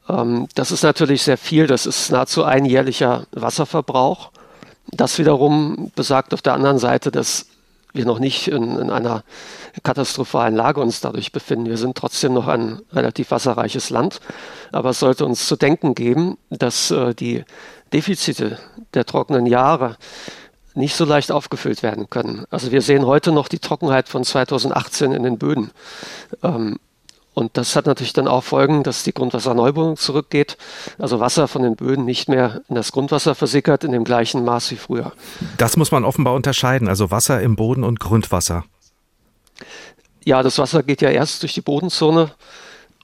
Ähm, 0.09 0.47
das 0.55 0.71
ist 0.71 0.83
natürlich 0.83 1.23
sehr 1.23 1.37
viel. 1.37 1.65
Das 1.65 1.85
ist 1.85 2.11
nahezu 2.11 2.43
ein 2.43 2.65
jährlicher 2.65 3.25
Wasserverbrauch. 3.31 4.31
Das 4.91 5.17
wiederum 5.17 5.91
besagt 5.95 6.33
auf 6.33 6.41
der 6.41 6.53
anderen 6.53 6.77
Seite, 6.77 7.09
dass 7.09 7.47
wir 7.93 8.05
noch 8.05 8.19
nicht 8.19 8.49
in, 8.49 8.77
in 8.77 8.91
einer 8.91 9.23
katastrophalen 9.83 10.55
Lage 10.55 10.81
uns 10.81 10.99
dadurch 10.99 11.31
befinden. 11.31 11.67
Wir 11.67 11.77
sind 11.77 11.97
trotzdem 11.97 12.33
noch 12.33 12.47
ein 12.47 12.81
relativ 12.91 13.31
wasserreiches 13.31 13.89
Land, 13.89 14.19
aber 14.71 14.89
es 14.89 14.99
sollte 14.99 15.25
uns 15.25 15.47
zu 15.47 15.55
denken 15.55 15.95
geben, 15.95 16.37
dass 16.49 16.91
äh, 16.91 17.15
die 17.15 17.45
Defizite 17.93 18.59
der 18.93 19.05
trockenen 19.05 19.45
Jahre 19.45 19.95
nicht 20.77 20.95
so 20.95 21.05
leicht 21.05 21.31
aufgefüllt 21.31 21.83
werden 21.83 22.09
können. 22.09 22.45
Also 22.49 22.71
wir 22.71 22.81
sehen 22.81 23.05
heute 23.05 23.31
noch 23.31 23.47
die 23.47 23.59
Trockenheit 23.59 24.07
von 24.07 24.23
2018 24.23 25.11
in 25.11 25.23
den 25.23 25.37
Böden. 25.37 25.71
Ähm, 26.43 26.77
Und 27.33 27.55
das 27.55 27.75
hat 27.75 27.85
natürlich 27.85 28.13
dann 28.13 28.27
auch 28.27 28.43
Folgen, 28.43 28.81
dass 28.81 29.03
die 29.03 29.13
Grundwasserneubildung 29.13 29.95
zurückgeht, 29.95 30.57
also 30.97 31.19
Wasser 31.19 31.47
von 31.47 31.61
den 31.61 31.75
Böden 31.75 32.03
nicht 32.03 32.27
mehr 32.29 32.61
in 32.67 32.73
das 32.73 32.91
Grundwasser 32.91 33.35
versickert 33.35 33.83
in 33.83 33.91
dem 33.91 34.05
gleichen 34.05 34.43
Maß 34.43 34.71
wie 34.71 34.75
früher. 34.75 35.11
Das 35.57 35.77
muss 35.77 35.91
man 35.91 36.03
offenbar 36.03 36.33
unterscheiden, 36.33 36.87
also 36.87 37.11
Wasser 37.11 37.39
im 37.41 37.55
Boden 37.55 37.83
und 37.83 37.99
Grundwasser. 37.99 38.63
Ja, 40.25 40.41
das 40.41 40.57
Wasser 40.57 40.81
geht 40.81 41.03
ja 41.03 41.11
erst 41.11 41.43
durch 41.43 41.53
die 41.53 41.61
Bodenzone 41.61 42.31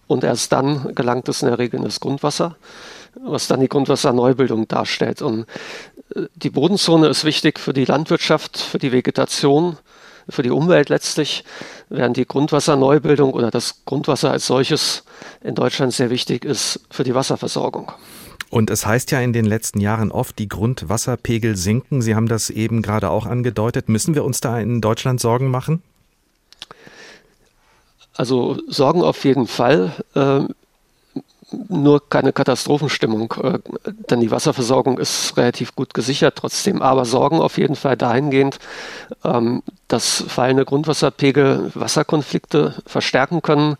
und 0.08 0.24
erst 0.24 0.52
dann 0.52 0.96
gelangt 0.96 1.30
es 1.30 1.44
in 1.44 1.50
der 1.50 1.60
Regel 1.60 1.78
in 1.78 1.86
das 1.86 2.00
Grundwasser, 2.00 2.56
was 3.24 3.46
dann 3.48 3.60
die 3.60 3.70
Grundwasserneubildung 3.70 4.68
darstellt. 4.68 5.22
Und 5.22 5.46
die 6.36 6.50
Bodenzone 6.50 7.08
ist 7.08 7.24
wichtig 7.24 7.60
für 7.60 7.74
die 7.74 7.86
Landwirtschaft, 7.86 8.58
für 8.58 8.78
die 8.78 8.92
Vegetation, 8.92 9.78
für 10.30 10.44
die 10.44 10.52
Umwelt 10.52 10.90
letztlich, 10.90 11.44
während 11.90 12.18
die 12.18 12.26
Grundwasserneubildung 12.26 13.34
oder 13.34 13.52
das 13.52 13.84
Grundwasser 13.86 14.32
als 14.32 14.48
solches 14.48 15.04
in 15.44 15.56
Deutschland 15.56 15.94
sehr 15.94 16.10
wichtig 16.10 16.46
ist 16.46 16.82
für 16.90 17.04
die 17.04 17.16
Wasserversorgung. 17.16 17.92
Und 18.50 18.70
es 18.70 18.86
heißt 18.86 19.10
ja 19.12 19.20
in 19.20 19.34
den 19.34 19.46
letzten 19.46 19.82
Jahren 19.82 20.12
oft, 20.12 20.38
die 20.38 20.48
Grundwasserpegel 20.48 21.56
sinken. 21.56 22.04
Sie 22.04 22.14
haben 22.14 22.28
das 22.28 22.52
eben 22.52 22.84
gerade 22.84 23.10
auch 23.10 23.26
angedeutet. 23.26 23.90
Müssen 23.90 24.14
wir 24.14 24.24
uns 24.24 24.42
da 24.42 24.60
in 24.60 24.80
Deutschland 24.80 25.20
Sorgen 25.20 25.50
machen? 25.50 25.82
Also 28.14 28.60
Sorgen 28.68 29.02
auf 29.02 29.26
jeden 29.26 29.48
Fall. 29.48 29.92
Nur 31.70 32.10
keine 32.10 32.34
Katastrophenstimmung, 32.34 33.34
äh, 33.42 33.60
denn 34.10 34.20
die 34.20 34.32
Wasserversorgung 34.32 34.98
ist 34.98 35.38
relativ 35.38 35.76
gut 35.76 35.94
gesichert 35.94 36.36
trotzdem. 36.38 36.82
Aber 36.82 37.06
Sorgen 37.06 37.40
auf 37.40 37.58
jeden 37.58 37.76
Fall 37.76 37.96
dahingehend, 37.96 38.60
ähm, 39.24 39.62
dass 39.88 40.24
fallende 40.28 40.66
Grundwasserpegel 40.66 41.72
Wasserkonflikte 41.76 42.76
verstärken 42.86 43.42
können. 43.42 43.76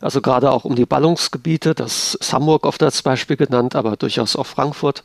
Also 0.00 0.20
gerade 0.20 0.50
auch 0.50 0.64
um 0.64 0.74
die 0.74 0.86
Ballungsgebiete, 0.86 1.74
das 1.74 2.14
ist 2.14 2.32
Hamburg 2.32 2.64
oft 2.64 2.82
als 2.82 3.02
Beispiel 3.02 3.36
genannt, 3.36 3.76
aber 3.76 3.96
durchaus 3.96 4.36
auch 4.36 4.46
Frankfurt, 4.46 5.02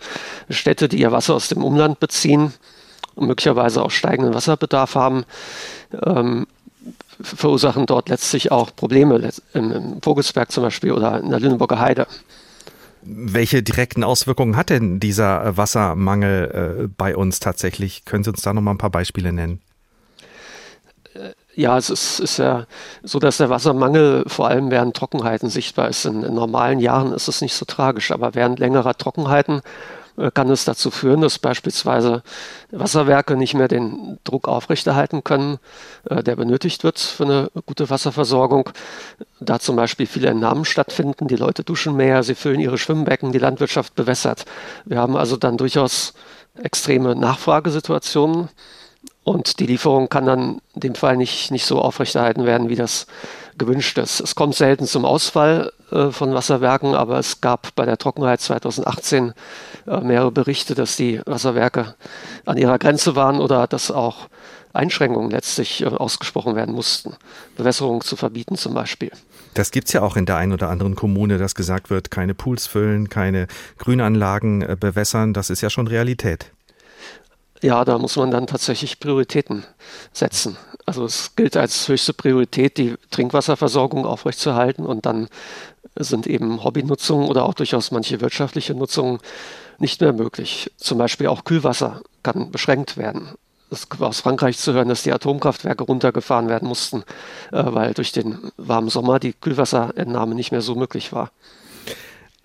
Städte, 0.49 0.87
die 0.87 0.99
ihr 0.99 1.11
Wasser 1.11 1.35
aus 1.35 1.49
dem 1.49 1.63
Umland 1.63 1.99
beziehen 1.99 2.53
und 3.15 3.27
möglicherweise 3.27 3.81
auch 3.83 3.91
steigenden 3.91 4.33
Wasserbedarf 4.33 4.95
haben. 4.95 5.25
Ähm, 6.05 6.47
verursachen 7.21 7.85
dort 7.85 8.09
letztlich 8.09 8.51
auch 8.51 8.75
Probleme, 8.75 9.31
im 9.53 10.01
Vogelsberg 10.01 10.51
zum 10.51 10.63
Beispiel 10.63 10.91
oder 10.91 11.19
in 11.19 11.29
der 11.29 11.39
Lüneburger 11.39 11.79
Heide. 11.79 12.07
Welche 13.07 13.61
direkten 13.61 14.03
Auswirkungen 14.03 14.57
hat 14.57 14.71
denn 14.71 14.99
dieser 14.99 15.45
äh, 15.45 15.57
Wassermangel 15.57 16.85
äh, 16.85 16.87
bei 16.87 17.15
uns 17.15 17.39
tatsächlich? 17.39 18.03
Können 18.03 18.23
Sie 18.23 18.31
uns 18.31 18.41
da 18.41 18.51
noch 18.51 18.63
mal 18.63 18.71
ein 18.71 18.79
paar 18.79 18.89
Beispiele 18.89 19.31
nennen? 19.31 19.61
Äh, 21.13 21.33
ja, 21.53 21.77
es 21.77 21.91
ist, 21.91 22.19
ist, 22.19 22.37
ja 22.37 22.65
so, 23.03 23.19
dass 23.19 23.37
der 23.37 23.51
Wassermangel 23.51 24.23
vor 24.25 24.47
allem 24.47 24.71
während 24.71 24.97
Trockenheiten 24.97 25.51
sichtbar 25.51 25.89
ist. 25.89 26.05
In, 26.05 26.23
in 26.23 26.33
normalen 26.33 26.79
Jahren 26.79 27.13
ist 27.13 27.27
es 27.27 27.41
nicht 27.41 27.53
so 27.53 27.65
tragisch, 27.65 28.09
aber 28.09 28.33
während 28.33 28.57
längerer 28.57 28.97
Trockenheiten 28.97 29.61
kann 30.33 30.49
es 30.49 30.65
dazu 30.65 30.91
führen, 30.91 31.21
dass 31.21 31.39
beispielsweise 31.39 32.23
Wasserwerke 32.71 33.35
nicht 33.35 33.53
mehr 33.53 33.67
den 33.67 34.17
Druck 34.23 34.47
aufrechterhalten 34.47 35.23
können, 35.23 35.57
äh, 36.09 36.23
der 36.23 36.35
benötigt 36.35 36.83
wird 36.83 36.99
für 36.99 37.23
eine 37.23 37.51
gute 37.65 37.89
Wasserversorgung. 37.89 38.69
Da 39.39 39.59
zum 39.59 39.75
Beispiel 39.75 40.05
viele 40.05 40.29
Entnahmen 40.29 40.65
stattfinden, 40.65 41.27
die 41.27 41.35
Leute 41.35 41.63
duschen 41.63 41.95
mehr, 41.95 42.23
sie 42.23 42.35
füllen 42.35 42.59
ihre 42.59 42.77
Schwimmbecken, 42.77 43.31
die 43.31 43.39
Landwirtschaft 43.39 43.95
bewässert. 43.95 44.45
Wir 44.85 44.99
haben 44.99 45.17
also 45.17 45.37
dann 45.37 45.57
durchaus 45.57 46.13
extreme 46.61 47.15
Nachfragesituationen 47.15 48.49
und 49.23 49.59
die 49.59 49.65
Lieferung 49.65 50.07
kann 50.07 50.25
dann 50.25 50.61
in 50.75 50.81
dem 50.81 50.95
Fall 50.95 51.17
nicht, 51.17 51.51
nicht 51.51 51.65
so 51.65 51.81
aufrechterhalten 51.81 52.45
werden, 52.45 52.69
wie 52.69 52.75
das 52.75 53.07
gewünscht 53.57 53.97
ist. 53.97 54.19
Es 54.19 54.35
kommt 54.35 54.55
selten 54.55 54.85
zum 54.85 55.05
Ausfall 55.05 55.71
äh, 55.91 56.09
von 56.09 56.33
Wasserwerken, 56.33 56.95
aber 56.95 57.19
es 57.19 57.41
gab 57.41 57.73
bei 57.75 57.85
der 57.85 57.97
Trockenheit 57.97 58.41
2018 58.41 59.33
äh, 59.87 60.01
mehrere 60.01 60.31
Berichte, 60.31 60.75
dass 60.75 60.95
die 60.95 61.21
Wasserwerke 61.25 61.95
an 62.45 62.57
ihrer 62.57 62.79
Grenze 62.79 63.15
waren 63.15 63.39
oder 63.39 63.67
dass 63.67 63.91
auch 63.91 64.27
Einschränkungen 64.73 65.31
letztlich 65.31 65.81
äh, 65.81 65.85
ausgesprochen 65.85 66.55
werden 66.55 66.75
mussten. 66.75 67.13
Bewässerung 67.55 68.01
zu 68.01 68.15
verbieten 68.15 68.55
zum 68.55 68.73
Beispiel. 68.73 69.11
Das 69.53 69.71
gibt 69.71 69.87
es 69.87 69.93
ja 69.93 70.01
auch 70.01 70.17
in 70.17 70.25
der 70.25 70.35
einen 70.37 70.51
oder 70.51 70.69
anderen 70.69 70.95
Kommune, 70.95 71.37
dass 71.37 71.55
gesagt 71.55 71.89
wird, 71.89 72.11
keine 72.11 72.33
Pools 72.33 72.67
füllen, 72.67 73.09
keine 73.09 73.47
Grünanlagen 73.77 74.61
äh, 74.61 74.75
bewässern. 74.77 75.33
Das 75.33 75.49
ist 75.49 75.61
ja 75.61 75.69
schon 75.69 75.87
Realität. 75.87 76.51
Ja, 77.65 77.83
da 77.83 77.97
muss 77.97 78.15
man 78.15 78.29
dann 78.29 78.45
tatsächlich 78.45 78.99
Prioritäten 78.99 79.65
setzen. 80.13 80.55
Also 80.85 81.03
es 81.03 81.35
gilt 81.35 81.57
als 81.57 81.87
höchste 81.87 82.13
Priorität, 82.13 82.77
die 82.77 82.93
Trinkwasserversorgung 83.09 84.05
aufrechtzuerhalten 84.05 84.85
und 84.85 85.07
dann 85.07 85.29
sind 85.95 86.27
eben 86.27 86.63
Hobbynutzungen 86.63 87.27
oder 87.27 87.43
auch 87.43 87.55
durchaus 87.55 87.89
manche 87.89 88.21
wirtschaftliche 88.21 88.75
Nutzungen 88.75 89.17
nicht 89.79 89.99
mehr 89.99 90.13
möglich. 90.13 90.71
Zum 90.77 90.99
Beispiel 90.99 91.25
auch 91.25 91.43
Kühlwasser 91.43 92.01
kann 92.21 92.51
beschränkt 92.51 92.97
werden. 92.97 93.29
Es 93.71 93.87
war 93.97 94.09
aus 94.09 94.19
Frankreich 94.19 94.59
zu 94.59 94.73
hören, 94.73 94.89
dass 94.89 95.01
die 95.01 95.11
Atomkraftwerke 95.11 95.85
runtergefahren 95.85 96.47
werden 96.47 96.67
mussten, 96.67 97.01
äh, 97.51 97.63
weil 97.65 97.95
durch 97.95 98.11
den 98.11 98.51
warmen 98.57 98.89
Sommer 98.89 99.17
die 99.17 99.33
Kühlwasserentnahme 99.33 100.35
nicht 100.35 100.51
mehr 100.51 100.61
so 100.61 100.75
möglich 100.75 101.13
war. 101.13 101.31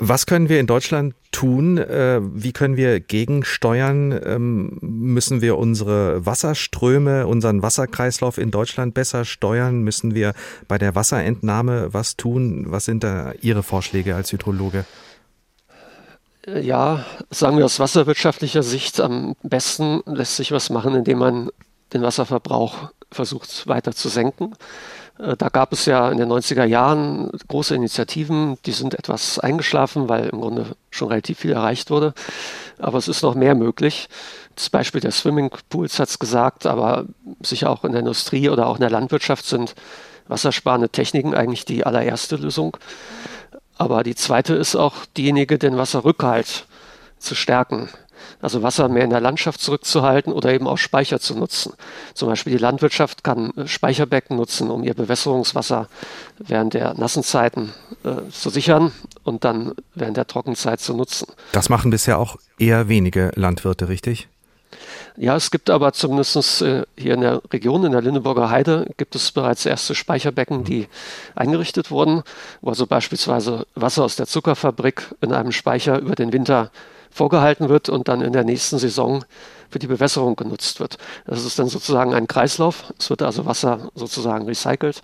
Was 0.03 0.25
können 0.25 0.49
wir 0.49 0.61
in 0.61 0.67
Deutschland 0.67 1.15
tun? 1.31 1.77
Äh, 1.77 2.21
wie 2.23 2.53
können 2.53 2.79
wir 2.79 3.01
gegensteuern? 3.01 4.19
Ähm, 4.25 4.79
müssen 4.81 5.43
wir 5.43 5.59
unsere 5.59 6.25
Wasserströme, 6.25 7.27
unseren 7.27 7.63
Wasserkreislauf 7.63 8.39
in 8.39 8.51
Deutschland 8.51 8.95
besser 8.95 9.27
steuern? 9.27 9.83
Müssen 9.83 10.15
wir 10.15 10.33
bei 10.69 10.79
der 10.79 10.95
Wasserentnahme 10.95 11.93
was 11.93 12.17
tun? 12.17 12.65
Was 12.69 12.87
sind 12.87 13.05
da 13.05 13.33
Ihre 13.43 13.63
Vorschläge 13.63 14.17
als 14.17 14.33
Hydrologe? 14.33 14.87
Ja, 16.47 17.05
sagen 17.29 17.59
wir 17.59 17.67
aus 17.67 17.79
wasserwirtschaftlicher 17.79 18.63
Sicht, 18.63 19.01
am 19.01 19.37
besten 19.43 20.03
lässt 20.07 20.37
sich 20.37 20.51
was 20.51 20.71
machen, 20.71 20.95
indem 20.95 21.19
man 21.19 21.51
den 21.93 22.01
Wasserverbrauch 22.01 22.91
versucht 23.13 23.67
weiter 23.67 23.93
zu 23.93 24.09
senken. 24.09 24.55
Äh, 25.21 25.37
da 25.37 25.49
gab 25.49 25.73
es 25.73 25.87
ja 25.87 26.11
in 26.11 26.19
den 26.19 26.31
90er 26.31 26.65
Jahren 26.65 27.31
große 27.49 27.75
Initiativen, 27.75 28.59
die 28.67 28.73
sind 28.73 28.95
etwas 28.95 29.39
eingeschlafen, 29.39 30.09
weil 30.09 30.29
im 30.29 30.41
Grunde 30.41 30.77
schon 30.91 31.09
relativ 31.09 31.41
viel 31.41 31.53
erreicht 31.53 31.91
wurde. 31.91 32.15
Aber 32.79 32.99
es 32.99 33.09
ist 33.09 33.23
noch 33.23 33.35
mehr 33.35 33.55
möglich. 33.55 34.09
Das 34.57 34.71
Beispiel 34.71 35.01
der 35.01 35.13
Swimmingpools 35.13 35.99
hat 35.99 36.09
es 36.09 36.19
gesagt, 36.19 36.67
aber 36.67 37.07
sicher 37.43 37.71
auch 37.71 37.85
in 37.85 37.93
der 37.93 38.01
Industrie 38.01 38.49
oder 38.49 38.67
auch 38.67 38.77
in 38.77 38.83
der 38.83 38.91
Landwirtschaft 38.91 39.47
sind 39.47 39.75
wassersparende 40.29 40.89
Techniken 40.89 41.35
eigentlich 41.35 41.65
die 41.65 41.85
allererste 41.85 42.37
Lösung. 42.37 42.77
Aber 43.79 44.03
die 44.03 44.15
zweite 44.15 44.55
ist 44.55 44.77
auch 44.77 44.95
diejenige, 45.17 45.59
den 45.59 45.77
Wasserrückhalt 45.77 46.67
zu 47.19 47.35
stärken 47.35 47.89
also 48.41 48.63
Wasser 48.63 48.89
mehr 48.89 49.05
in 49.05 49.11
der 49.11 49.21
Landschaft 49.21 49.61
zurückzuhalten 49.61 50.33
oder 50.33 50.53
eben 50.53 50.67
auch 50.67 50.79
Speicher 50.79 51.21
zu 51.21 51.35
nutzen. 51.35 51.75
Zum 52.15 52.29
Beispiel 52.29 52.53
die 52.53 52.59
Landwirtschaft 52.59 53.25
kann 53.25 53.53
äh, 53.57 53.67
Speicherbecken 53.67 54.37
nutzen, 54.37 54.71
um 54.71 54.83
ihr 54.85 54.95
Bewässerungswasser 54.95 55.89
während 56.39 56.75
der 56.75 56.95
nassen 56.95 57.23
Zeiten 57.23 57.73
äh, 58.05 58.31
zu 58.31 58.51
sichern 58.51 58.93
und 59.25 59.45
dann 59.45 59.73
während 59.95 60.17
der 60.17 60.27
Trockenzeit 60.27 60.81
zu 60.81 60.95
nutzen. 60.95 61.27
Das 61.53 61.69
machen 61.69 61.91
bisher 61.91 62.19
auch 62.19 62.37
eher 62.59 62.89
wenige 62.89 63.33
Landwirte, 63.35 63.89
richtig? 63.89 64.29
Ja, 65.17 65.37
es 65.37 65.51
gibt 65.51 65.71
aber 65.71 65.93
zumindest 65.93 66.63
äh, 66.63 66.85
hier 66.97 67.15
in 67.15 67.21
der 67.21 67.43
Region, 67.53 67.85
in 67.85 67.93
der 67.93 68.01
Lindeburger 68.01 68.51
Heide, 68.51 68.87
gibt 68.97 69.15
es 69.15 69.33
bereits 69.33 69.67
erste 69.67 69.95
Speicherbecken, 69.95 70.65
die 70.65 70.89
eingerichtet 71.35 71.91
wurden, 71.91 72.23
wo 72.61 72.71
also 72.71 72.87
beispielsweise 72.87 73.67
Wasser 73.75 74.05
aus 74.05 74.17
der 74.17 74.27
Zuckerfabrik 74.27 75.15
in 75.21 75.33
einem 75.33 75.53
Speicher 75.53 75.99
über 75.99 76.15
den 76.15 76.33
Winter 76.33 76.71
vorgehalten 77.11 77.69
wird 77.69 77.89
und 77.89 78.09
dann 78.09 78.21
in 78.21 78.33
der 78.33 78.45
nächsten 78.45 78.79
Saison 78.79 79.25
für 79.69 79.79
die 79.79 79.87
Bewässerung 79.87 80.37
genutzt 80.37 80.81
wird. 80.81 80.99
Das 81.27 81.45
ist 81.45 81.59
dann 81.59 81.69
sozusagen 81.69 82.15
ein 82.15 82.27
Kreislauf. 82.27 82.93
Es 82.99 83.11
wird 83.11 83.23
also 83.23 83.47
Wasser 83.47 83.91
sozusagen 83.95 84.47
recycelt 84.47 85.03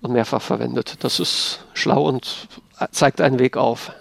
und 0.00 0.12
mehrfach 0.12 0.42
verwendet. 0.42 0.96
Das 1.00 1.20
ist 1.20 1.64
schlau 1.74 2.02
und 2.08 2.48
zeigt 2.92 3.20
einen 3.20 3.38
Weg 3.38 3.56
auf. 3.56 3.92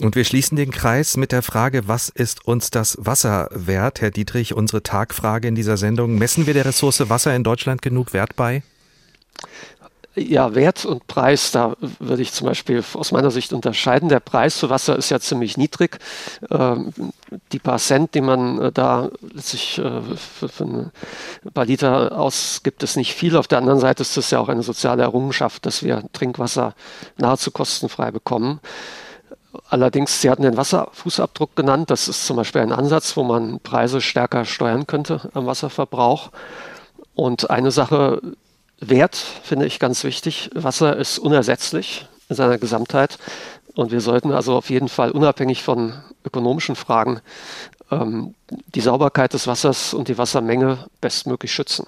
Und 0.00 0.16
wir 0.16 0.24
schließen 0.24 0.56
den 0.56 0.70
Kreis 0.70 1.18
mit 1.18 1.30
der 1.30 1.42
Frage, 1.42 1.86
was 1.86 2.08
ist 2.08 2.46
uns 2.46 2.70
das 2.70 2.96
Wasser 2.98 3.48
wert? 3.52 4.00
Herr 4.00 4.10
Dietrich, 4.10 4.54
unsere 4.54 4.82
Tagfrage 4.82 5.46
in 5.46 5.54
dieser 5.54 5.76
Sendung. 5.76 6.16
Messen 6.16 6.46
wir 6.46 6.54
der 6.54 6.64
Ressource 6.64 7.10
Wasser 7.10 7.36
in 7.36 7.44
Deutschland 7.44 7.82
genug 7.82 8.14
Wert 8.14 8.34
bei? 8.34 8.62
Ja, 10.16 10.56
Wert 10.56 10.84
und 10.86 11.06
Preis, 11.06 11.52
da 11.52 11.76
würde 12.00 12.22
ich 12.22 12.32
zum 12.32 12.48
Beispiel 12.48 12.82
aus 12.94 13.12
meiner 13.12 13.30
Sicht 13.30 13.52
unterscheiden. 13.52 14.08
Der 14.08 14.18
Preis 14.18 14.58
für 14.58 14.68
Wasser 14.68 14.96
ist 14.96 15.10
ja 15.10 15.20
ziemlich 15.20 15.56
niedrig. 15.56 15.98
Ähm, 16.50 16.92
die 17.52 17.60
paar 17.60 17.78
Cent, 17.78 18.16
die 18.16 18.20
man 18.20 18.60
äh, 18.60 18.72
da 18.72 19.10
letztlich 19.32 19.78
äh, 19.78 20.00
für, 20.16 20.64
ein 20.64 20.90
paar 21.54 21.64
Liter 21.64 22.18
ausgibt, 22.18 22.82
ist 22.82 22.96
nicht 22.96 23.14
viel. 23.14 23.36
Auf 23.36 23.46
der 23.46 23.58
anderen 23.58 23.78
Seite 23.78 24.02
ist 24.02 24.16
es 24.16 24.32
ja 24.32 24.40
auch 24.40 24.48
eine 24.48 24.64
soziale 24.64 25.04
Errungenschaft, 25.04 25.64
dass 25.64 25.84
wir 25.84 26.02
Trinkwasser 26.12 26.74
nahezu 27.16 27.52
kostenfrei 27.52 28.10
bekommen. 28.10 28.58
Allerdings, 29.68 30.20
Sie 30.20 30.28
hatten 30.28 30.42
den 30.42 30.56
Wasserfußabdruck 30.56 31.54
genannt. 31.54 31.88
Das 31.88 32.08
ist 32.08 32.26
zum 32.26 32.36
Beispiel 32.36 32.62
ein 32.62 32.72
Ansatz, 32.72 33.16
wo 33.16 33.22
man 33.22 33.60
Preise 33.60 34.00
stärker 34.00 34.44
steuern 34.44 34.88
könnte 34.88 35.30
am 35.34 35.46
Wasserverbrauch. 35.46 36.30
Und 37.14 37.48
eine 37.50 37.70
Sache 37.70 38.20
Wert 38.80 39.16
finde 39.16 39.66
ich 39.66 39.78
ganz 39.78 40.04
wichtig. 40.04 40.50
Wasser 40.54 40.96
ist 40.96 41.18
unersetzlich 41.18 42.08
in 42.28 42.36
seiner 42.36 42.58
Gesamtheit. 42.58 43.18
Und 43.74 43.92
wir 43.92 44.00
sollten 44.00 44.32
also 44.32 44.56
auf 44.56 44.70
jeden 44.70 44.88
Fall 44.88 45.10
unabhängig 45.10 45.62
von 45.62 45.94
ökonomischen 46.24 46.76
Fragen 46.76 47.20
ähm, 47.90 48.34
die 48.74 48.80
Sauberkeit 48.80 49.32
des 49.32 49.46
Wassers 49.46 49.94
und 49.94 50.08
die 50.08 50.18
Wassermenge 50.18 50.86
bestmöglich 51.00 51.52
schützen. 51.52 51.86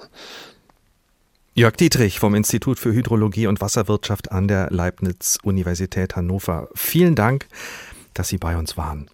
Jörg 1.54 1.76
Dietrich 1.76 2.18
vom 2.18 2.34
Institut 2.34 2.78
für 2.78 2.92
Hydrologie 2.92 3.46
und 3.46 3.60
Wasserwirtschaft 3.60 4.32
an 4.32 4.48
der 4.48 4.70
Leibniz-Universität 4.70 6.16
Hannover. 6.16 6.68
Vielen 6.74 7.14
Dank, 7.14 7.46
dass 8.14 8.28
Sie 8.28 8.38
bei 8.38 8.56
uns 8.56 8.76
waren. 8.76 9.10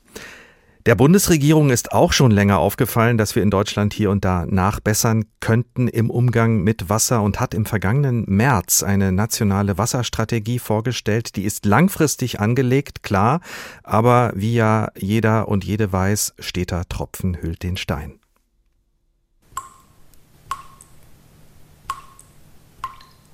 Der 0.88 0.94
Bundesregierung 0.94 1.68
ist 1.68 1.92
auch 1.92 2.14
schon 2.14 2.30
länger 2.30 2.60
aufgefallen, 2.60 3.18
dass 3.18 3.36
wir 3.36 3.42
in 3.42 3.50
Deutschland 3.50 3.92
hier 3.92 4.10
und 4.10 4.24
da 4.24 4.46
nachbessern 4.46 5.26
könnten 5.38 5.86
im 5.86 6.08
Umgang 6.08 6.62
mit 6.62 6.88
Wasser 6.88 7.20
und 7.20 7.40
hat 7.40 7.52
im 7.52 7.66
vergangenen 7.66 8.24
März 8.26 8.82
eine 8.82 9.12
nationale 9.12 9.76
Wasserstrategie 9.76 10.58
vorgestellt. 10.58 11.36
Die 11.36 11.44
ist 11.44 11.66
langfristig 11.66 12.40
angelegt, 12.40 13.02
klar, 13.02 13.42
aber 13.82 14.32
wie 14.34 14.54
ja 14.54 14.88
jeder 14.96 15.48
und 15.48 15.62
jede 15.62 15.92
weiß, 15.92 16.36
steter 16.38 16.88
Tropfen 16.88 17.36
hüllt 17.42 17.62
den 17.64 17.76
Stein. 17.76 18.18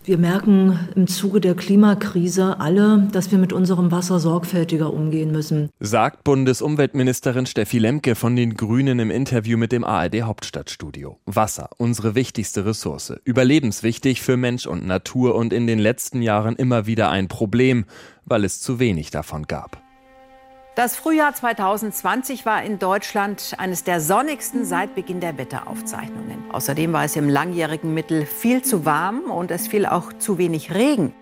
Wir 0.07 0.19
merken 0.19 0.79
im 0.97 1.07
Zuge 1.07 1.41
der 1.41 1.55
Klimakrise 1.55 2.61
alle, 2.61 3.09
dass 3.13 3.31
wir 3.31 3.39
mit 3.39 3.55
unserem 3.55 3.91
Wasser 3.91 4.21
sorgfältiger 4.21 4.93
umgehen 4.93 5.33
müssen. 5.33 5.71
Sagt 5.81 6.25
Bundesumweltministerin 6.25 7.47
Steffi 7.47 7.79
Lemke 7.79 8.15
von 8.15 8.37
den 8.37 8.53
Grünen 8.53 8.99
im 8.99 9.11
Interview 9.11 9.57
mit 9.57 9.73
dem 9.73 9.83
ARD 9.83 10.21
Hauptstadtstudio. 10.21 11.17
Wasser, 11.25 11.71
unsere 11.79 12.15
wichtigste 12.15 12.67
Ressource. 12.67 13.15
Überlebenswichtig 13.25 14.21
für 14.21 14.37
Mensch 14.37 14.67
und 14.67 14.87
Natur 14.87 15.37
und 15.37 15.55
in 15.55 15.67
den 15.67 15.79
letzten 15.79 16.21
Jahren 16.21 16.57
immer 16.57 16.85
wieder 16.85 17.09
ein 17.09 17.29
Problem, 17.29 17.87
weil 18.27 18.45
es 18.45 18.61
zu 18.61 18.79
wenig 18.79 19.11
davon 19.11 19.45
gab. 19.47 19.84
Das 20.77 20.97
Frühjahr 20.97 21.33
2020 21.33 22.45
war 22.47 22.65
in 22.65 22.81
Deutschland 22.81 23.55
eines 23.59 23.85
der 23.85 24.01
sonnigsten 24.01 24.65
seit 24.65 24.97
Beginn 24.97 25.21
der 25.21 25.39
Wetteraufzeichnungen. 25.39 26.51
Außerdem 26.51 26.93
war 26.93 27.05
es 27.05 27.15
im 27.15 27.29
langjährigen 27.29 27.95
Mittel 27.95 28.27
viel 28.27 28.63
zu 28.63 28.85
warm 28.85 29.31
und 29.31 29.53
es 29.53 29.69
fiel 29.69 29.87
auch 29.87 30.13
zu 30.15 30.37
wenig 30.37 30.75
Regen. 30.75 31.15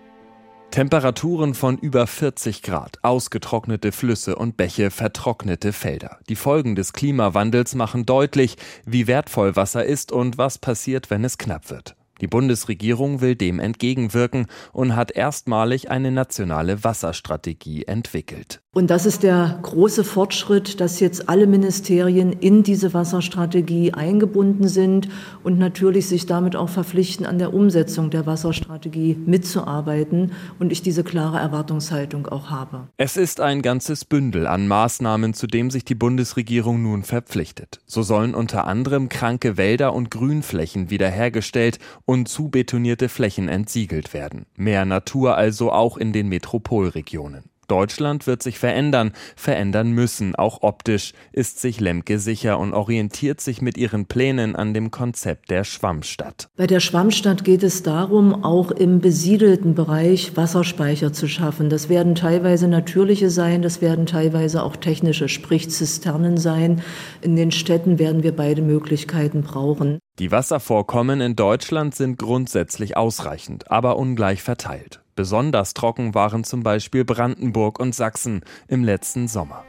Temperaturen 0.71 1.53
von 1.53 1.77
über 1.77 2.07
40 2.07 2.63
Grad, 2.63 2.97
ausgetrocknete 3.03 3.91
Flüsse 3.91 4.37
und 4.37 4.57
Bäche, 4.57 4.89
vertrocknete 4.89 5.71
Felder. 5.71 6.17
Die 6.29 6.35
Folgen 6.35 6.73
des 6.75 6.91
Klimawandels 6.93 7.75
machen 7.75 8.07
deutlich, 8.07 8.57
wie 8.87 9.05
wertvoll 9.05 9.55
Wasser 9.55 9.85
ist 9.85 10.11
und 10.11 10.39
was 10.39 10.57
passiert, 10.57 11.11
wenn 11.11 11.23
es 11.23 11.37
knapp 11.37 11.69
wird. 11.69 11.95
Die 12.21 12.27
Bundesregierung 12.27 13.21
will 13.21 13.35
dem 13.35 13.59
entgegenwirken 13.59 14.47
und 14.71 14.95
hat 14.95 15.11
erstmalig 15.11 15.91
eine 15.91 16.09
nationale 16.09 16.83
Wasserstrategie 16.83 17.83
entwickelt. 17.83 18.62
Und 18.75 18.89
das 18.89 19.05
ist 19.05 19.21
der 19.21 19.59
große 19.61 20.03
Fortschritt, 20.03 20.81
dass 20.81 20.99
jetzt 20.99 21.29
alle 21.29 21.45
Ministerien 21.45 22.33
in 22.33 22.63
diese 22.63 22.95
Wasserstrategie 22.95 23.93
eingebunden 23.93 24.67
sind 24.67 25.09
und 25.43 25.59
natürlich 25.59 26.07
sich 26.07 26.25
damit 26.25 26.55
auch 26.55 26.69
verpflichten, 26.69 27.27
an 27.27 27.37
der 27.37 27.53
Umsetzung 27.53 28.09
der 28.09 28.25
Wasserstrategie 28.25 29.15
mitzuarbeiten 29.27 30.31
und 30.57 30.71
ich 30.71 30.81
diese 30.81 31.03
klare 31.03 31.37
Erwartungshaltung 31.37 32.25
auch 32.25 32.49
habe. 32.49 32.87
Es 32.97 33.15
ist 33.15 33.41
ein 33.41 33.61
ganzes 33.61 34.05
Bündel 34.05 34.47
an 34.47 34.67
Maßnahmen, 34.67 35.35
zu 35.35 35.45
dem 35.45 35.69
sich 35.69 35.85
die 35.85 35.93
Bundesregierung 35.93 36.81
nun 36.81 37.03
verpflichtet. 37.03 37.79
So 37.85 38.01
sollen 38.01 38.33
unter 38.33 38.65
anderem 38.65 39.07
kranke 39.07 39.55
Wälder 39.55 39.93
und 39.93 40.09
Grünflächen 40.09 40.89
wiederhergestellt 40.89 41.77
und 42.05 42.27
zubetonierte 42.27 43.07
Flächen 43.07 43.49
entsiegelt 43.49 44.15
werden. 44.15 44.47
Mehr 44.55 44.85
Natur 44.85 45.37
also 45.37 45.71
auch 45.71 45.95
in 45.97 46.11
den 46.11 46.27
Metropolregionen. 46.27 47.52
Deutschland 47.73 48.27
wird 48.27 48.43
sich 48.43 48.59
verändern, 48.59 49.13
verändern 49.35 49.93
müssen, 49.93 50.35
auch 50.35 50.61
optisch, 50.61 51.13
ist 51.31 51.59
sich 51.59 51.79
Lemke 51.79 52.19
sicher 52.19 52.59
und 52.59 52.71
orientiert 52.71 53.41
sich 53.41 53.63
mit 53.63 53.77
ihren 53.77 54.05
Plänen 54.05 54.55
an 54.55 54.75
dem 54.75 54.91
Konzept 54.91 55.49
der 55.49 55.63
Schwammstadt. 55.63 56.49
Bei 56.55 56.67
der 56.67 56.79
Schwammstadt 56.79 57.43
geht 57.43 57.63
es 57.63 57.81
darum, 57.81 58.43
auch 58.43 58.69
im 58.69 58.99
besiedelten 58.99 59.73
Bereich 59.73 60.37
Wasserspeicher 60.37 61.13
zu 61.13 61.27
schaffen. 61.27 61.71
Das 61.71 61.89
werden 61.89 62.13
teilweise 62.13 62.67
natürliche 62.67 63.31
sein, 63.31 63.63
das 63.63 63.81
werden 63.81 64.05
teilweise 64.05 64.61
auch 64.61 64.75
technische, 64.75 65.27
sprich 65.27 65.71
Zisternen 65.71 66.37
sein. 66.37 66.83
In 67.21 67.35
den 67.35 67.49
Städten 67.49 67.97
werden 67.97 68.21
wir 68.21 68.35
beide 68.35 68.61
Möglichkeiten 68.61 69.41
brauchen. 69.41 69.97
Die 70.19 70.31
Wasservorkommen 70.31 71.21
in 71.21 71.35
Deutschland 71.35 71.95
sind 71.95 72.19
grundsätzlich 72.19 72.95
ausreichend, 72.95 73.71
aber 73.71 73.97
ungleich 73.97 74.43
verteilt. 74.43 75.02
Besonders 75.15 75.73
trocken 75.73 76.15
waren 76.15 76.43
zum 76.43 76.63
Beispiel 76.63 77.05
Brandenburg 77.05 77.79
und 77.79 77.93
Sachsen 77.93 78.41
im 78.67 78.83
letzten 78.83 79.27
Sommer. 79.27 79.63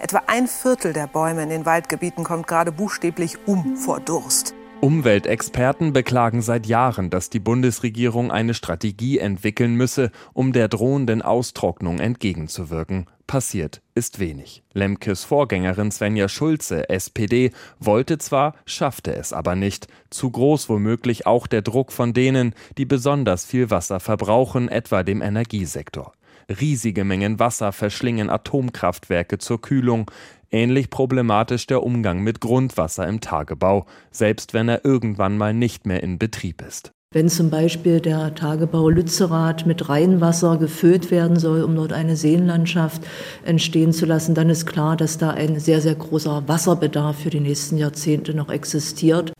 Etwa 0.00 0.22
ein 0.26 0.46
Viertel 0.46 0.92
der 0.92 1.06
Bäume 1.06 1.42
in 1.42 1.50
den 1.50 1.66
Waldgebieten 1.66 2.24
kommt 2.24 2.46
gerade 2.46 2.72
buchstäblich 2.72 3.36
um 3.46 3.76
vor 3.76 4.00
Durst. 4.00 4.54
Umweltexperten 4.80 5.92
beklagen 5.92 6.40
seit 6.40 6.66
Jahren, 6.66 7.10
dass 7.10 7.28
die 7.28 7.38
Bundesregierung 7.38 8.30
eine 8.30 8.54
Strategie 8.54 9.18
entwickeln 9.18 9.74
müsse, 9.74 10.10
um 10.32 10.54
der 10.54 10.68
drohenden 10.68 11.20
Austrocknung 11.20 11.98
entgegenzuwirken. 11.98 13.06
Passiert 13.26 13.82
ist 13.94 14.20
wenig. 14.20 14.62
Lemkes 14.72 15.24
Vorgängerin 15.24 15.90
Svenja 15.90 16.28
Schulze, 16.28 16.88
SPD, 16.88 17.52
wollte 17.78 18.16
zwar, 18.16 18.54
schaffte 18.64 19.14
es 19.14 19.34
aber 19.34 19.54
nicht. 19.54 19.86
Zu 20.08 20.30
groß 20.30 20.70
womöglich 20.70 21.26
auch 21.26 21.46
der 21.46 21.60
Druck 21.60 21.92
von 21.92 22.14
denen, 22.14 22.54
die 22.78 22.86
besonders 22.86 23.44
viel 23.44 23.68
Wasser 23.68 24.00
verbrauchen, 24.00 24.70
etwa 24.70 25.02
dem 25.02 25.20
Energiesektor. 25.20 26.14
Riesige 26.48 27.04
Mengen 27.04 27.38
Wasser 27.38 27.70
verschlingen 27.72 28.30
Atomkraftwerke 28.30 29.38
zur 29.38 29.60
Kühlung. 29.60 30.10
Ähnlich 30.52 30.90
problematisch 30.90 31.66
der 31.68 31.84
Umgang 31.84 32.20
mit 32.22 32.40
Grundwasser 32.40 33.06
im 33.06 33.20
Tagebau, 33.20 33.86
selbst 34.10 34.52
wenn 34.52 34.68
er 34.68 34.84
irgendwann 34.84 35.38
mal 35.38 35.54
nicht 35.54 35.86
mehr 35.86 36.02
in 36.02 36.18
Betrieb 36.18 36.60
ist. 36.62 36.90
Wenn 37.12 37.28
zum 37.28 37.50
Beispiel 37.50 38.00
der 38.00 38.34
Tagebau 38.34 38.88
Lützerath 38.88 39.66
mit 39.66 39.88
Rheinwasser 39.88 40.58
gefüllt 40.58 41.10
werden 41.10 41.38
soll, 41.38 41.62
um 41.62 41.74
dort 41.74 41.92
eine 41.92 42.16
Seenlandschaft 42.16 43.02
entstehen 43.44 43.92
zu 43.92 44.06
lassen, 44.06 44.34
dann 44.34 44.48
ist 44.48 44.66
klar, 44.66 44.96
dass 44.96 45.18
da 45.18 45.30
ein 45.30 45.58
sehr, 45.58 45.80
sehr 45.80 45.96
großer 45.96 46.44
Wasserbedarf 46.46 47.18
für 47.18 47.30
die 47.30 47.40
nächsten 47.40 47.78
Jahrzehnte 47.78 48.34
noch 48.34 48.48
existiert. 48.48 49.32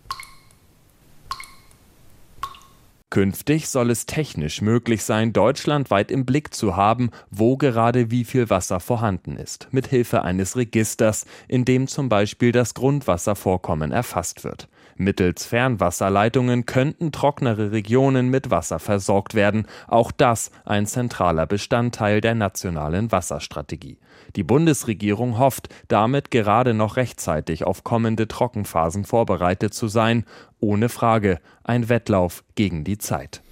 Künftig 3.10 3.68
soll 3.68 3.90
es 3.90 4.06
technisch 4.06 4.62
möglich 4.62 5.02
sein, 5.02 5.32
deutschlandweit 5.32 6.12
im 6.12 6.24
Blick 6.24 6.54
zu 6.54 6.76
haben, 6.76 7.10
wo 7.28 7.56
gerade 7.56 8.12
wie 8.12 8.24
viel 8.24 8.50
Wasser 8.50 8.78
vorhanden 8.78 9.36
ist, 9.36 9.66
mit 9.72 9.88
Hilfe 9.88 10.22
eines 10.22 10.56
Registers, 10.56 11.26
in 11.48 11.64
dem 11.64 11.88
zum 11.88 12.08
Beispiel 12.08 12.52
das 12.52 12.72
Grundwasservorkommen 12.74 13.90
erfasst 13.90 14.44
wird. 14.44 14.68
Mittels 14.94 15.44
Fernwasserleitungen 15.46 16.66
könnten 16.66 17.10
trocknere 17.10 17.72
Regionen 17.72 18.28
mit 18.28 18.50
Wasser 18.50 18.78
versorgt 18.78 19.34
werden, 19.34 19.66
auch 19.88 20.12
das 20.12 20.52
ein 20.64 20.86
zentraler 20.86 21.46
Bestandteil 21.46 22.20
der 22.20 22.34
nationalen 22.34 23.10
Wasserstrategie. 23.10 23.98
Die 24.36 24.44
Bundesregierung 24.44 25.38
hofft, 25.38 25.68
damit 25.88 26.30
gerade 26.30 26.74
noch 26.74 26.96
rechtzeitig 26.96 27.64
auf 27.64 27.82
kommende 27.82 28.28
Trockenphasen 28.28 29.04
vorbereitet 29.04 29.74
zu 29.74 29.88
sein. 29.88 30.24
Ohne 30.60 30.88
Frage 30.88 31.40
ein 31.64 31.88
Wettlauf 31.88 32.44
gegen 32.54 32.84
die 32.84 32.98
Zeit. 32.98 33.42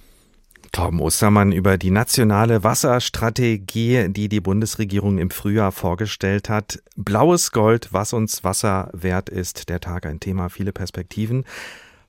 Torben 0.71 0.99
Ostermann 0.99 1.51
über 1.51 1.77
die 1.77 1.89
nationale 1.89 2.63
Wasserstrategie, 2.63 4.07
die 4.09 4.29
die 4.29 4.39
Bundesregierung 4.39 5.17
im 5.17 5.31
Frühjahr 5.31 5.71
vorgestellt 5.71 6.47
hat. 6.47 6.81
Blaues 6.95 7.51
Gold, 7.51 7.89
was 7.91 8.13
uns 8.13 8.43
Wasser 8.43 8.89
wert 8.93 9.29
ist. 9.29 9.69
Der 9.69 9.79
Tag 9.79 10.05
ein 10.05 10.19
Thema, 10.19 10.49
viele 10.49 10.71
Perspektiven. 10.71 11.43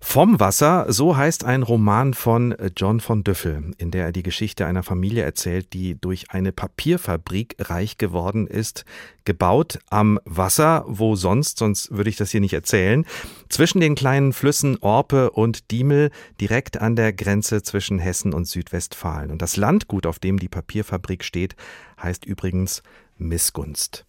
Vom 0.02 0.40
Wasser, 0.40 0.86
so 0.88 1.16
heißt 1.16 1.44
ein 1.44 1.62
Roman 1.62 2.14
von 2.14 2.56
John 2.76 3.00
von 3.00 3.22
Düffel, 3.22 3.72
in 3.76 3.90
der 3.90 4.06
er 4.06 4.12
die 4.12 4.24
Geschichte 4.24 4.66
einer 4.66 4.82
Familie 4.82 5.22
erzählt, 5.22 5.72
die 5.72 5.94
durch 6.00 6.30
eine 6.30 6.52
Papierfabrik 6.52 7.54
reich 7.60 7.96
geworden 7.96 8.48
ist, 8.48 8.84
gebaut 9.24 9.78
am 9.88 10.18
Wasser, 10.24 10.84
wo 10.88 11.14
sonst, 11.14 11.58
sonst 11.58 11.92
würde 11.92 12.10
ich 12.10 12.16
das 12.16 12.30
hier 12.30 12.40
nicht 12.40 12.54
erzählen, 12.54 13.04
zwischen 13.50 13.80
den 13.80 13.94
kleinen 13.94 14.32
Flüssen 14.32 14.78
Orpe 14.80 15.30
und 15.30 15.70
Diemel, 15.70 16.10
direkt 16.40 16.80
an 16.80 16.96
der 16.96 17.12
Grenze 17.12 17.62
zwischen 17.62 18.00
Hessen 18.00 18.32
und 18.32 18.48
Südwestfalen. 18.48 19.30
Und 19.30 19.42
das 19.42 19.56
Landgut, 19.56 20.06
auf 20.06 20.18
dem 20.18 20.40
die 20.40 20.48
Papierfabrik 20.48 21.22
steht, 21.22 21.54
heißt 22.02 22.24
übrigens 22.24 22.82
Missgunst. 23.16 24.06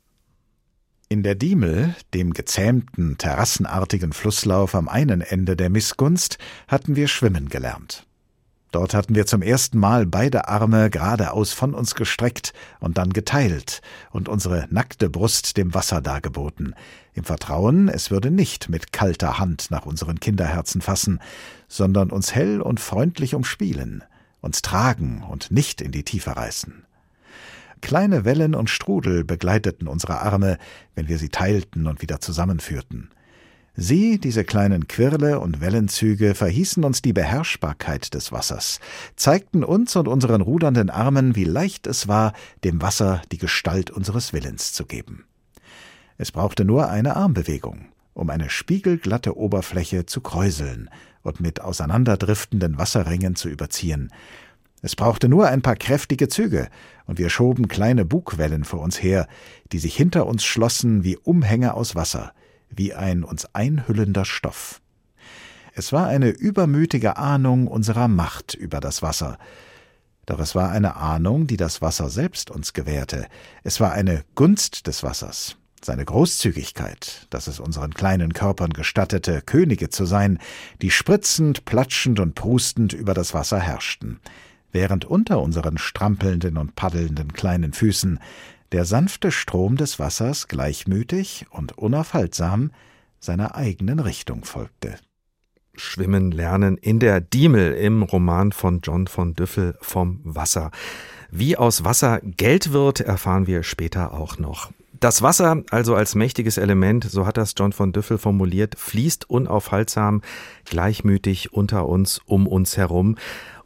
In 1.11 1.23
der 1.23 1.35
Diemel, 1.35 1.93
dem 2.13 2.31
gezähmten, 2.31 3.17
terrassenartigen 3.17 4.13
Flusslauf 4.13 4.73
am 4.75 4.87
einen 4.87 5.19
Ende 5.19 5.57
der 5.57 5.69
Missgunst, 5.69 6.37
hatten 6.69 6.95
wir 6.95 7.09
schwimmen 7.09 7.49
gelernt. 7.49 8.07
Dort 8.71 8.93
hatten 8.93 9.13
wir 9.13 9.25
zum 9.25 9.41
ersten 9.41 9.77
Mal 9.77 10.05
beide 10.05 10.47
Arme 10.47 10.89
geradeaus 10.89 11.51
von 11.51 11.73
uns 11.73 11.95
gestreckt 11.95 12.53
und 12.79 12.97
dann 12.97 13.11
geteilt 13.11 13.81
und 14.11 14.29
unsere 14.29 14.67
nackte 14.69 15.09
Brust 15.09 15.57
dem 15.57 15.73
Wasser 15.73 15.99
dargeboten, 15.99 16.75
im 17.13 17.25
Vertrauen, 17.25 17.89
es 17.89 18.09
würde 18.09 18.31
nicht 18.31 18.69
mit 18.69 18.93
kalter 18.93 19.37
Hand 19.37 19.69
nach 19.69 19.85
unseren 19.85 20.21
Kinderherzen 20.21 20.79
fassen, 20.79 21.19
sondern 21.67 22.09
uns 22.09 22.33
hell 22.33 22.61
und 22.61 22.79
freundlich 22.79 23.35
umspielen, 23.35 24.05
uns 24.39 24.61
tragen 24.61 25.25
und 25.29 25.51
nicht 25.51 25.81
in 25.81 25.91
die 25.91 26.05
Tiefe 26.05 26.37
reißen. 26.37 26.85
Kleine 27.81 28.25
Wellen 28.25 28.55
und 28.55 28.69
Strudel 28.69 29.23
begleiteten 29.23 29.87
unsere 29.87 30.21
Arme, 30.21 30.57
wenn 30.95 31.07
wir 31.07 31.17
sie 31.17 31.29
teilten 31.29 31.87
und 31.87 32.01
wieder 32.01 32.21
zusammenführten. 32.21 33.09
Sie, 33.73 34.19
diese 34.19 34.43
kleinen 34.43 34.87
Quirle 34.87 35.39
und 35.39 35.61
Wellenzüge, 35.61 36.35
verhießen 36.35 36.83
uns 36.83 37.01
die 37.01 37.13
Beherrschbarkeit 37.13 38.13
des 38.13 38.31
Wassers, 38.31 38.81
zeigten 39.15 39.63
uns 39.63 39.95
und 39.95 40.09
unseren 40.09 40.41
rudernden 40.41 40.89
Armen, 40.89 41.35
wie 41.35 41.45
leicht 41.45 41.87
es 41.87 42.07
war, 42.07 42.33
dem 42.65 42.81
Wasser 42.81 43.21
die 43.31 43.37
Gestalt 43.37 43.89
unseres 43.89 44.33
Willens 44.33 44.73
zu 44.73 44.85
geben. 44.85 45.23
Es 46.17 46.31
brauchte 46.31 46.65
nur 46.65 46.89
eine 46.89 47.15
Armbewegung, 47.15 47.85
um 48.13 48.29
eine 48.29 48.49
spiegelglatte 48.49 49.37
Oberfläche 49.37 50.05
zu 50.05 50.19
kräuseln 50.19 50.89
und 51.23 51.39
mit 51.39 51.61
auseinanderdriftenden 51.61 52.77
Wasserringen 52.77 53.35
zu 53.35 53.47
überziehen. 53.47 54.11
Es 54.81 54.95
brauchte 54.95 55.29
nur 55.29 55.47
ein 55.47 55.61
paar 55.61 55.75
kräftige 55.75 56.27
Züge, 56.27 56.67
und 57.05 57.19
wir 57.19 57.29
schoben 57.29 57.67
kleine 57.67 58.05
Bugwellen 58.05 58.63
vor 58.63 58.81
uns 58.81 59.01
her, 59.01 59.27
die 59.71 59.79
sich 59.79 59.95
hinter 59.95 60.25
uns 60.25 60.43
schlossen 60.43 61.03
wie 61.03 61.17
Umhänge 61.17 61.73
aus 61.73 61.95
Wasser, 61.95 62.33
wie 62.69 62.93
ein 62.93 63.23
uns 63.23 63.53
einhüllender 63.53 64.25
Stoff. 64.25 64.81
Es 65.73 65.93
war 65.93 66.07
eine 66.07 66.29
übermütige 66.29 67.17
Ahnung 67.17 67.67
unserer 67.67 68.07
Macht 68.07 68.55
über 68.55 68.79
das 68.79 69.01
Wasser, 69.01 69.37
doch 70.25 70.39
es 70.39 70.55
war 70.55 70.71
eine 70.71 70.95
Ahnung, 70.95 71.47
die 71.47 71.57
das 71.57 71.81
Wasser 71.81 72.09
selbst 72.09 72.51
uns 72.51 72.73
gewährte, 72.73 73.27
es 73.63 73.79
war 73.79 73.91
eine 73.91 74.23
Gunst 74.35 74.87
des 74.87 75.03
Wassers, 75.03 75.57
seine 75.83 76.05
Großzügigkeit, 76.05 77.27
dass 77.29 77.47
es 77.47 77.59
unseren 77.59 77.93
kleinen 77.93 78.33
Körpern 78.33 78.71
gestattete, 78.71 79.41
Könige 79.41 79.89
zu 79.89 80.05
sein, 80.05 80.39
die 80.81 80.91
spritzend, 80.91 81.65
platschend 81.65 82.19
und 82.19 82.35
prustend 82.35 82.93
über 82.93 83.13
das 83.13 83.33
Wasser 83.33 83.59
herrschten, 83.59 84.19
während 84.71 85.05
unter 85.05 85.41
unseren 85.41 85.77
strampelnden 85.77 86.57
und 86.57 86.75
paddelnden 86.75 87.33
kleinen 87.33 87.73
Füßen 87.73 88.19
der 88.71 88.85
sanfte 88.85 89.31
Strom 89.31 89.75
des 89.75 89.99
Wassers 89.99 90.47
gleichmütig 90.47 91.45
und 91.49 91.77
unaufhaltsam 91.77 92.71
seiner 93.19 93.55
eigenen 93.55 93.99
Richtung 93.99 94.45
folgte. 94.45 94.95
Schwimmen 95.75 96.31
lernen 96.31 96.77
in 96.77 96.99
der 96.99 97.21
Diemel 97.21 97.73
im 97.73 98.03
Roman 98.03 98.51
von 98.51 98.81
John 98.81 99.07
von 99.07 99.33
Düffel 99.33 99.77
vom 99.81 100.19
Wasser. 100.23 100.71
Wie 101.29 101.57
aus 101.57 101.83
Wasser 101.83 102.19
Geld 102.21 102.73
wird, 102.73 102.99
erfahren 102.99 103.47
wir 103.47 103.63
später 103.63 104.13
auch 104.13 104.37
noch. 104.37 104.71
Das 104.99 105.21
Wasser, 105.21 105.63
also 105.71 105.95
als 105.95 106.13
mächtiges 106.13 106.57
Element, 106.57 107.05
so 107.05 107.25
hat 107.25 107.37
das 107.37 107.53
John 107.57 107.73
von 107.73 107.91
Düffel 107.91 108.17
formuliert, 108.17 108.75
fließt 108.77 109.29
unaufhaltsam, 109.29 110.21
gleichmütig 110.65 111.53
unter 111.53 111.87
uns, 111.87 112.21
um 112.25 112.45
uns 112.47 112.77
herum 112.77 113.15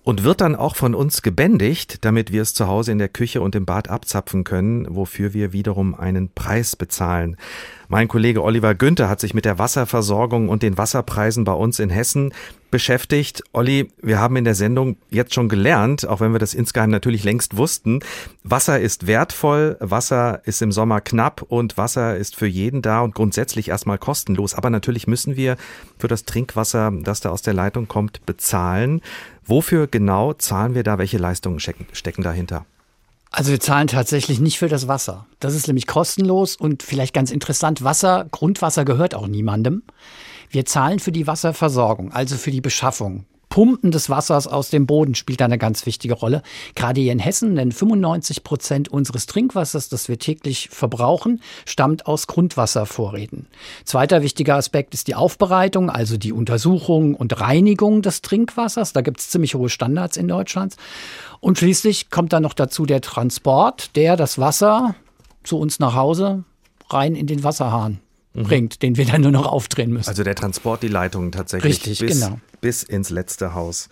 und 0.05 0.23
wird 0.23 0.39
dann 0.39 0.55
auch 0.55 0.75
von 0.75 0.93
uns 0.93 1.23
gebändigt, 1.23 2.05
damit 2.05 2.31
wir 2.31 2.43
es 2.43 2.53
zu 2.53 2.67
Hause 2.67 2.91
in 2.91 2.99
der 2.99 3.09
Küche 3.09 3.41
und 3.41 3.55
im 3.55 3.65
Bad 3.65 3.89
abzapfen 3.89 4.43
können, 4.43 4.85
wofür 4.87 5.33
wir 5.33 5.51
wiederum 5.51 5.95
einen 5.95 6.29
Preis 6.31 6.75
bezahlen. 6.75 7.37
Mein 7.87 8.07
Kollege 8.07 8.43
Oliver 8.43 8.75
Günther 8.75 9.09
hat 9.09 9.19
sich 9.19 9.33
mit 9.33 9.45
der 9.45 9.57
Wasserversorgung 9.57 10.47
und 10.47 10.61
den 10.61 10.77
Wasserpreisen 10.77 11.43
bei 11.43 11.53
uns 11.53 11.79
in 11.79 11.89
Hessen 11.89 12.33
beschäftigt. 12.75 13.41
Olli, 13.53 13.89
wir 14.01 14.19
haben 14.19 14.35
in 14.35 14.43
der 14.43 14.53
Sendung 14.53 14.97
jetzt 15.09 15.33
schon 15.33 15.47
gelernt, 15.47 16.05
auch 16.05 16.19
wenn 16.19 16.33
wir 16.33 16.39
das 16.39 16.53
insgeheim 16.53 16.89
natürlich 16.89 17.23
längst 17.23 17.55
wussten, 17.55 18.01
Wasser 18.43 18.81
ist 18.81 19.07
wertvoll, 19.07 19.77
Wasser 19.79 20.41
ist 20.43 20.61
im 20.61 20.73
Sommer 20.73 20.99
knapp 20.99 21.41
und 21.41 21.77
Wasser 21.77 22.17
ist 22.17 22.35
für 22.35 22.47
jeden 22.47 22.81
da 22.81 22.99
und 22.99 23.15
grundsätzlich 23.15 23.69
erstmal 23.69 23.97
kostenlos. 23.97 24.55
Aber 24.55 24.69
natürlich 24.69 25.07
müssen 25.07 25.37
wir 25.37 25.55
für 25.97 26.09
das 26.09 26.25
Trinkwasser, 26.25 26.91
das 27.01 27.21
da 27.21 27.29
aus 27.29 27.43
der 27.43 27.53
Leitung 27.53 27.87
kommt, 27.87 28.25
bezahlen. 28.25 28.99
Wofür 29.45 29.87
genau 29.87 30.33
zahlen 30.33 30.75
wir 30.75 30.83
da? 30.83 30.97
Welche 30.97 31.17
Leistungen 31.17 31.61
stecken 31.61 32.23
dahinter? 32.23 32.65
Also 33.35 33.51
wir 33.51 33.59
zahlen 33.59 33.87
tatsächlich 33.87 34.39
nicht 34.39 34.57
für 34.57 34.69
das 34.69 34.87
Wasser. 34.87 35.25
Das 35.41 35.55
ist 35.55 35.67
nämlich 35.67 35.87
kostenlos 35.87 36.55
und 36.55 36.83
vielleicht 36.83 37.13
ganz 37.13 37.31
interessant, 37.31 37.83
Wasser, 37.83 38.27
Grundwasser 38.31 38.85
gehört 38.85 39.13
auch 39.13 39.27
niemandem. 39.27 39.83
Wir 40.49 40.63
zahlen 40.65 40.99
für 40.99 41.11
die 41.11 41.27
Wasserversorgung, 41.27 42.13
also 42.13 42.37
für 42.37 42.51
die 42.51 42.61
Beschaffung. 42.61 43.25
Pumpen 43.55 43.89
des 43.89 44.09
Wassers 44.09 44.47
aus 44.47 44.69
dem 44.69 44.85
Boden 44.85 45.15
spielt 45.15 45.41
eine 45.41 45.57
ganz 45.57 45.85
wichtige 45.85 46.15
Rolle. 46.15 46.41
Gerade 46.75 46.99
hier 46.99 47.13
in 47.13 47.19
Hessen, 47.19 47.55
denn 47.55 47.71
95 47.71 48.43
Prozent 48.43 48.89
unseres 48.89 49.27
Trinkwassers, 49.27 49.87
das 49.87 50.09
wir 50.09 50.19
täglich 50.19 50.67
verbrauchen, 50.73 51.39
stammt 51.65 52.05
aus 52.05 52.27
Grundwasservorräten. 52.27 53.47
Zweiter 53.85 54.21
wichtiger 54.23 54.57
Aspekt 54.57 54.93
ist 54.93 55.07
die 55.07 55.15
Aufbereitung, 55.15 55.89
also 55.89 56.17
die 56.17 56.33
Untersuchung 56.33 57.15
und 57.15 57.39
Reinigung 57.39 58.01
des 58.01 58.21
Trinkwassers. 58.21 58.91
Da 58.91 58.99
gibt 58.99 59.21
es 59.21 59.29
ziemlich 59.29 59.55
hohe 59.55 59.69
Standards 59.69 60.17
in 60.17 60.27
Deutschland. 60.27 60.75
Und 61.39 61.57
schließlich 61.57 62.09
kommt 62.09 62.33
dann 62.33 62.43
noch 62.43 62.55
dazu 62.55 62.85
der 62.85 62.99
Transport, 62.99 63.95
der 63.95 64.17
das 64.17 64.37
Wasser 64.37 64.95
zu 65.45 65.57
uns 65.57 65.79
nach 65.79 65.95
Hause 65.95 66.43
rein 66.89 67.15
in 67.15 67.25
den 67.25 67.45
Wasserhahn 67.45 68.01
mhm. 68.35 68.43
bringt, 68.43 68.81
den 68.81 68.97
wir 68.97 69.05
dann 69.05 69.21
nur 69.21 69.31
noch 69.31 69.45
aufdrehen 69.45 69.91
müssen. 69.91 70.09
Also 70.09 70.23
der 70.23 70.35
Transport, 70.35 70.83
die 70.83 70.87
Leitungen 70.87 71.31
tatsächlich 71.31 71.73
Richtig, 71.85 71.99
bis, 71.99 72.19
genau. 72.19 72.39
bis 72.61 72.83
ins 72.83 73.09
letzte 73.09 73.53
Haus 73.53 73.89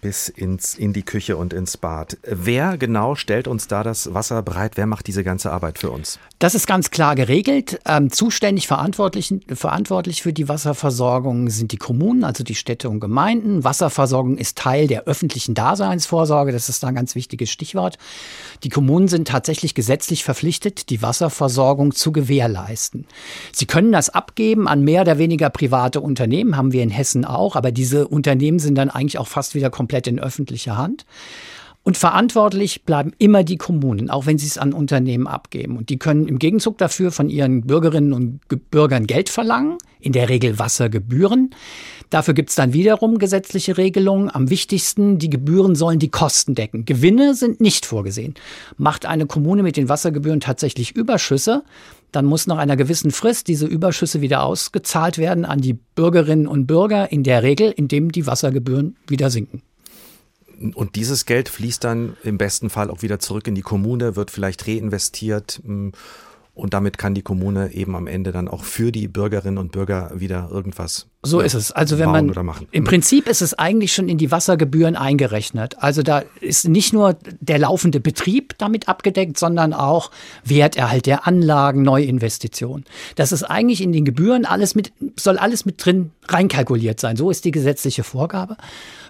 bis 0.00 0.28
ins, 0.28 0.74
in 0.74 0.92
die 0.92 1.02
Küche 1.02 1.36
und 1.36 1.52
ins 1.52 1.76
Bad. 1.76 2.18
Wer 2.22 2.78
genau 2.78 3.14
stellt 3.14 3.48
uns 3.48 3.68
da 3.68 3.82
das 3.82 4.14
Wasser 4.14 4.42
bereit? 4.42 4.72
Wer 4.76 4.86
macht 4.86 5.06
diese 5.06 5.24
ganze 5.24 5.50
Arbeit 5.50 5.78
für 5.78 5.90
uns? 5.90 6.18
Das 6.38 6.54
ist 6.54 6.66
ganz 6.66 6.90
klar 6.90 7.16
geregelt. 7.16 7.80
Ähm, 7.84 8.10
zuständig 8.10 8.68
verantwortlich, 8.68 9.34
verantwortlich 9.52 10.22
für 10.22 10.32
die 10.32 10.48
Wasserversorgung 10.48 11.50
sind 11.50 11.72
die 11.72 11.76
Kommunen, 11.76 12.22
also 12.22 12.44
die 12.44 12.54
Städte 12.54 12.88
und 12.88 13.00
Gemeinden. 13.00 13.64
Wasserversorgung 13.64 14.38
ist 14.38 14.56
Teil 14.56 14.86
der 14.86 15.04
öffentlichen 15.04 15.54
Daseinsvorsorge. 15.54 16.52
Das 16.52 16.68
ist 16.68 16.84
ein 16.84 16.94
ganz 16.94 17.14
wichtiges 17.14 17.50
Stichwort. 17.50 17.98
Die 18.62 18.68
Kommunen 18.68 19.08
sind 19.08 19.28
tatsächlich 19.28 19.74
gesetzlich 19.74 20.22
verpflichtet, 20.22 20.90
die 20.90 21.02
Wasserversorgung 21.02 21.92
zu 21.92 22.12
gewährleisten. 22.12 23.06
Sie 23.52 23.66
können 23.66 23.92
das 23.92 24.10
abgeben 24.10 24.68
an 24.68 24.82
mehr 24.82 25.02
oder 25.02 25.18
weniger 25.18 25.50
private 25.50 26.00
Unternehmen, 26.00 26.56
haben 26.56 26.72
wir 26.72 26.82
in 26.82 26.90
Hessen 26.90 27.24
auch, 27.24 27.56
aber 27.56 27.72
diese 27.72 28.06
Unternehmen 28.06 28.60
sind 28.60 28.76
dann 28.76 28.90
eigentlich 28.90 29.18
auch 29.18 29.28
fast 29.28 29.54
wieder 29.54 29.70
komplett 29.70 29.87
komplett 29.88 30.06
in 30.06 30.20
öffentlicher 30.20 30.76
Hand. 30.76 31.06
Und 31.82 31.96
verantwortlich 31.96 32.82
bleiben 32.82 33.12
immer 33.16 33.44
die 33.44 33.56
Kommunen, 33.56 34.10
auch 34.10 34.26
wenn 34.26 34.36
sie 34.36 34.46
es 34.46 34.58
an 34.58 34.74
Unternehmen 34.74 35.26
abgeben. 35.26 35.78
Und 35.78 35.88
die 35.88 35.98
können 35.98 36.28
im 36.28 36.38
Gegenzug 36.38 36.76
dafür 36.76 37.10
von 37.10 37.30
ihren 37.30 37.62
Bürgerinnen 37.62 38.12
und 38.12 38.40
Bürgern 38.70 39.06
Geld 39.06 39.30
verlangen, 39.30 39.78
in 39.98 40.12
der 40.12 40.28
Regel 40.28 40.58
Wassergebühren. 40.58 41.54
Dafür 42.10 42.34
gibt 42.34 42.50
es 42.50 42.56
dann 42.56 42.74
wiederum 42.74 43.18
gesetzliche 43.18 43.78
Regelungen. 43.78 44.28
Am 44.30 44.50
wichtigsten, 44.50 45.18
die 45.18 45.30
Gebühren 45.30 45.74
sollen 45.76 45.98
die 45.98 46.10
Kosten 46.10 46.54
decken. 46.54 46.84
Gewinne 46.84 47.34
sind 47.34 47.62
nicht 47.62 47.86
vorgesehen. 47.86 48.34
Macht 48.76 49.06
eine 49.06 49.24
Kommune 49.24 49.62
mit 49.62 49.78
den 49.78 49.88
Wassergebühren 49.88 50.40
tatsächlich 50.40 50.94
Überschüsse, 50.94 51.62
dann 52.12 52.24
muss 52.24 52.46
nach 52.46 52.58
einer 52.58 52.76
gewissen 52.76 53.10
Frist 53.10 53.48
diese 53.48 53.66
Überschüsse 53.66 54.20
wieder 54.20 54.42
ausgezahlt 54.42 55.18
werden 55.18 55.44
an 55.44 55.60
die 55.60 55.74
Bürgerinnen 55.74 56.46
und 56.46 56.66
Bürger, 56.66 57.12
in 57.12 57.22
der 57.22 57.42
Regel, 57.42 57.70
indem 57.70 58.12
die 58.12 58.26
Wassergebühren 58.26 58.96
wieder 59.06 59.30
sinken. 59.30 59.62
Und 60.74 60.96
dieses 60.96 61.24
Geld 61.24 61.48
fließt 61.48 61.84
dann 61.84 62.16
im 62.24 62.38
besten 62.38 62.70
Fall 62.70 62.90
auch 62.90 63.02
wieder 63.02 63.18
zurück 63.18 63.46
in 63.46 63.54
die 63.54 63.62
Kommune, 63.62 64.16
wird 64.16 64.30
vielleicht 64.30 64.66
reinvestiert 64.66 65.60
hm, 65.64 65.92
und 66.58 66.74
damit 66.74 66.98
kann 66.98 67.14
die 67.14 67.22
Kommune 67.22 67.72
eben 67.72 67.94
am 67.94 68.08
Ende 68.08 68.32
dann 68.32 68.48
auch 68.48 68.64
für 68.64 68.90
die 68.90 69.06
Bürgerinnen 69.06 69.58
und 69.58 69.70
Bürger 69.70 70.10
wieder 70.16 70.48
irgendwas. 70.50 71.06
So 71.22 71.38
ist 71.38 71.54
es. 71.54 71.70
Also 71.70 72.00
wenn 72.00 72.10
man 72.10 72.34
im 72.72 72.82
Prinzip 72.82 73.28
ist 73.28 73.42
es 73.42 73.54
eigentlich 73.54 73.92
schon 73.92 74.08
in 74.08 74.18
die 74.18 74.32
Wassergebühren 74.32 74.96
eingerechnet. 74.96 75.76
Also 75.78 76.02
da 76.02 76.24
ist 76.40 76.66
nicht 76.66 76.92
nur 76.92 77.16
der 77.38 77.60
laufende 77.60 78.00
Betrieb 78.00 78.58
damit 78.58 78.88
abgedeckt, 78.88 79.38
sondern 79.38 79.72
auch 79.72 80.10
Werterhalt 80.42 81.06
der 81.06 81.28
Anlagen, 81.28 81.82
Neuinvestitionen. 81.82 82.84
Das 83.14 83.30
ist 83.30 83.44
eigentlich 83.44 83.80
in 83.80 83.92
den 83.92 84.04
Gebühren 84.04 84.44
alles 84.44 84.74
mit 84.74 84.90
soll 85.14 85.38
alles 85.38 85.64
mit 85.64 85.84
drin 85.84 86.10
reinkalkuliert 86.26 86.98
sein. 86.98 87.16
So 87.16 87.30
ist 87.30 87.44
die 87.44 87.52
gesetzliche 87.52 88.02
Vorgabe. 88.02 88.56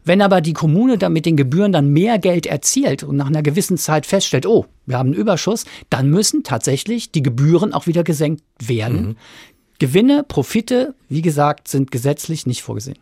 Wenn 0.04 0.22
aber 0.22 0.40
die 0.40 0.52
Kommune 0.52 0.98
dann 0.98 1.12
mit 1.12 1.26
den 1.26 1.36
Gebühren 1.36 1.72
dann 1.72 1.92
mehr 1.92 2.18
Geld 2.18 2.46
erzielt 2.46 3.02
und 3.02 3.16
nach 3.16 3.26
einer 3.26 3.42
gewissen 3.42 3.78
Zeit 3.78 4.06
feststellt, 4.06 4.46
oh, 4.46 4.66
wir 4.86 4.98
haben 4.98 5.08
einen 5.08 5.20
Überschuss, 5.20 5.64
dann 5.90 6.10
müssen 6.10 6.42
tatsächlich 6.42 7.12
die 7.12 7.22
Gebühren 7.22 7.72
auch 7.72 7.86
wieder 7.86 8.04
gesenkt 8.04 8.42
werden. 8.60 9.00
Mhm. 9.00 9.16
Gewinne, 9.78 10.24
Profite, 10.26 10.94
wie 11.08 11.22
gesagt, 11.22 11.68
sind 11.68 11.90
gesetzlich 11.90 12.46
nicht 12.46 12.62
vorgesehen. 12.62 12.98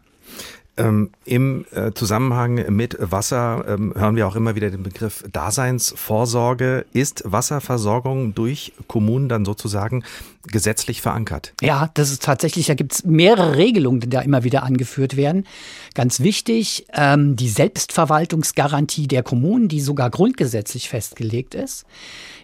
Ähm, 0.79 1.11
Im 1.25 1.65
äh, 1.73 1.93
Zusammenhang 1.93 2.75
mit 2.75 2.99
Wasser 3.01 3.65
ähm, 3.67 3.95
hören 3.97 4.15
wir 4.15 4.29
auch 4.29 4.37
immer 4.37 4.57
wieder 4.57 4.69
den 4.69 4.83
Begriff 4.83 5.25
Daseinsvorsorge. 5.33 6.85
Ist 6.93 7.23
Wasserversorgung 7.25 8.35
durch 8.35 8.75
Kommunen 8.87 9.31
dann 9.31 9.47
sozusagen 9.47 10.05
gesetzlich 10.47 11.01
verankert? 11.03 11.53
Ja, 11.61 11.91
das 11.95 12.11
ist 12.11 12.23
tatsächlich, 12.23 12.67
da 12.67 12.75
gibt 12.75 12.93
es 12.93 13.05
mehrere 13.05 13.57
Regelungen, 13.57 14.01
die 14.01 14.09
da 14.09 14.21
immer 14.21 14.45
wieder 14.45 14.63
angeführt 14.63 15.17
werden. 15.17 15.47
Ganz 15.95 16.21
wichtig, 16.21 16.87
ähm, 16.95 17.37
die 17.37 17.49
Selbstverwaltungsgarantie 17.49 19.09
der 19.09 19.23
Kommunen, 19.23 19.69
die 19.69 19.81
sogar 19.81 20.11
grundgesetzlich 20.11 20.89
festgelegt 20.89 21.55
ist. 21.55 21.85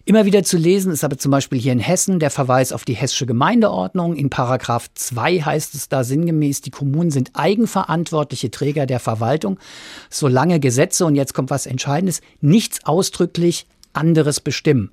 Immer 0.05 0.25
wieder 0.25 0.43
zu 0.43 0.57
lesen 0.57 0.91
ist 0.91 1.05
aber 1.05 1.17
zum 1.17 1.31
Beispiel 1.31 1.61
hier 1.61 1.73
in 1.73 1.79
Hessen 1.79 2.19
der 2.19 2.31
Verweis 2.31 2.73
auf 2.73 2.85
die 2.85 2.95
hessische 2.95 3.25
Gemeindeordnung. 3.25 4.17
In 4.17 4.31
Paragraph 4.31 4.89
2 4.95 5.43
heißt 5.43 5.77
es 5.77 5.89
da 5.89 6.03
sinngemäß, 6.03 6.61
die 6.61 6.71
Kommunen 6.71 7.13
sind 7.13 7.31
eigenverantwortliche 7.35 8.51
Träger 8.51 8.87
der 8.87 8.99
Verwaltung, 8.99 9.61
solange 10.11 10.59
Gesetze, 10.59 11.07
und 11.07 11.15
jetzt 11.15 11.35
kommt 11.35 11.51
was 11.51 11.67
Entscheidendes, 11.67 12.21
nichts 12.41 12.85
ausdrücklich 12.85 13.67
anderes 13.93 14.41
bestimmen. 14.41 14.91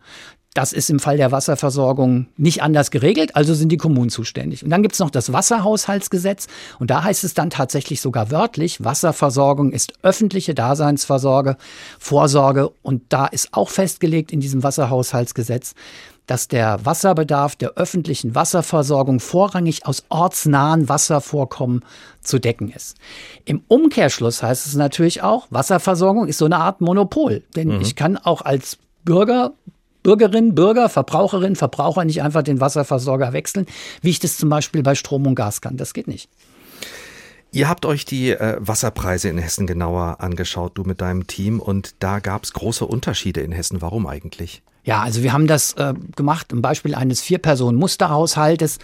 Das 0.60 0.74
ist 0.74 0.90
im 0.90 1.00
Fall 1.00 1.16
der 1.16 1.32
Wasserversorgung 1.32 2.28
nicht 2.36 2.62
anders 2.62 2.92
geregelt, 2.92 3.34
also 3.38 3.54
sind 3.54 3.72
die 3.72 3.78
Kommunen 3.78 4.10
zuständig. 4.10 4.62
Und 4.62 4.72
dann 4.72 4.82
gibt 4.82 4.92
es 4.92 5.00
noch 5.00 5.10
das 5.10 5.32
Wasserhaushaltsgesetz 5.32 6.48
und 6.80 6.92
da 6.92 7.02
heißt 7.02 7.24
es 7.24 7.34
dann 7.34 7.50
tatsächlich 7.50 8.02
sogar 8.02 8.30
wörtlich, 8.30 8.84
Wasserversorgung 8.84 9.72
ist 9.72 9.94
öffentliche 10.02 10.54
Daseinsvorsorge, 10.54 11.56
Vorsorge 11.98 12.72
und 12.82 13.04
da 13.08 13.26
ist 13.26 13.54
auch 13.54 13.70
festgelegt 13.70 14.34
in 14.34 14.42
diesem 14.42 14.62
Wasserhaushaltsgesetz, 14.62 15.76
dass 16.28 16.50
der 16.50 16.86
Wasserbedarf 16.86 17.56
der 17.56 17.76
öffentlichen 17.76 18.36
Wasserversorgung 18.36 19.22
vorrangig 19.22 19.86
aus 19.86 20.04
ortsnahen 20.10 20.90
Wasservorkommen 20.90 21.86
zu 22.20 22.38
decken 22.38 22.70
ist. 22.70 22.98
Im 23.46 23.64
Umkehrschluss 23.70 24.44
heißt 24.44 24.66
es 24.66 24.76
natürlich 24.76 25.22
auch, 25.22 25.48
Wasserversorgung 25.52 26.28
ist 26.28 26.38
so 26.38 26.44
eine 26.44 26.58
Art 26.58 26.82
Monopol. 26.82 27.44
Denn 27.56 27.70
mhm. 27.70 27.82
ich 27.82 27.96
kann 27.96 28.18
auch 28.18 28.42
als 28.42 28.78
Bürger 29.06 29.54
Bürgerinnen, 30.04 30.56
Bürger, 30.56 30.90
Verbraucherinnen, 30.90 31.56
Verbraucher 31.56 32.06
nicht 32.06 32.22
einfach 32.22 32.44
den 32.44 32.60
Wasserversorger 32.60 33.34
wechseln, 33.34 33.66
wie 34.02 34.10
ich 34.10 34.20
das 34.20 34.38
zum 34.38 34.50
Beispiel 34.50 34.84
bei 34.84 34.96
Strom 34.96 35.28
und 35.28 35.36
Gas 35.36 35.62
kann. 35.62 35.78
Das 35.78 35.94
geht 35.94 36.08
nicht. 36.08 36.30
Ihr 37.52 37.68
habt 37.68 37.86
euch 37.88 38.06
die 38.06 38.30
äh, 38.30 38.58
Wasserpreise 38.60 39.28
in 39.28 39.40
Hessen 39.40 39.66
genauer 39.66 40.18
angeschaut, 40.20 40.78
du 40.78 40.84
mit 40.84 41.02
deinem 41.02 41.26
Team, 41.26 41.60
und 41.60 41.96
da 41.98 42.20
gab 42.20 42.44
es 42.44 42.54
große 42.54 42.86
Unterschiede 42.86 43.42
in 43.42 43.52
Hessen. 43.52 43.82
Warum 43.82 44.06
eigentlich? 44.06 44.62
Ja, 44.84 45.02
also 45.02 45.24
wir 45.24 45.34
haben 45.34 45.46
das 45.46 45.74
äh, 45.74 45.94
gemacht, 46.16 46.52
im 46.52 46.62
Beispiel 46.62 46.96
eines 46.96 47.22
Vier-Personen-Musterhaushaltes 47.22 48.78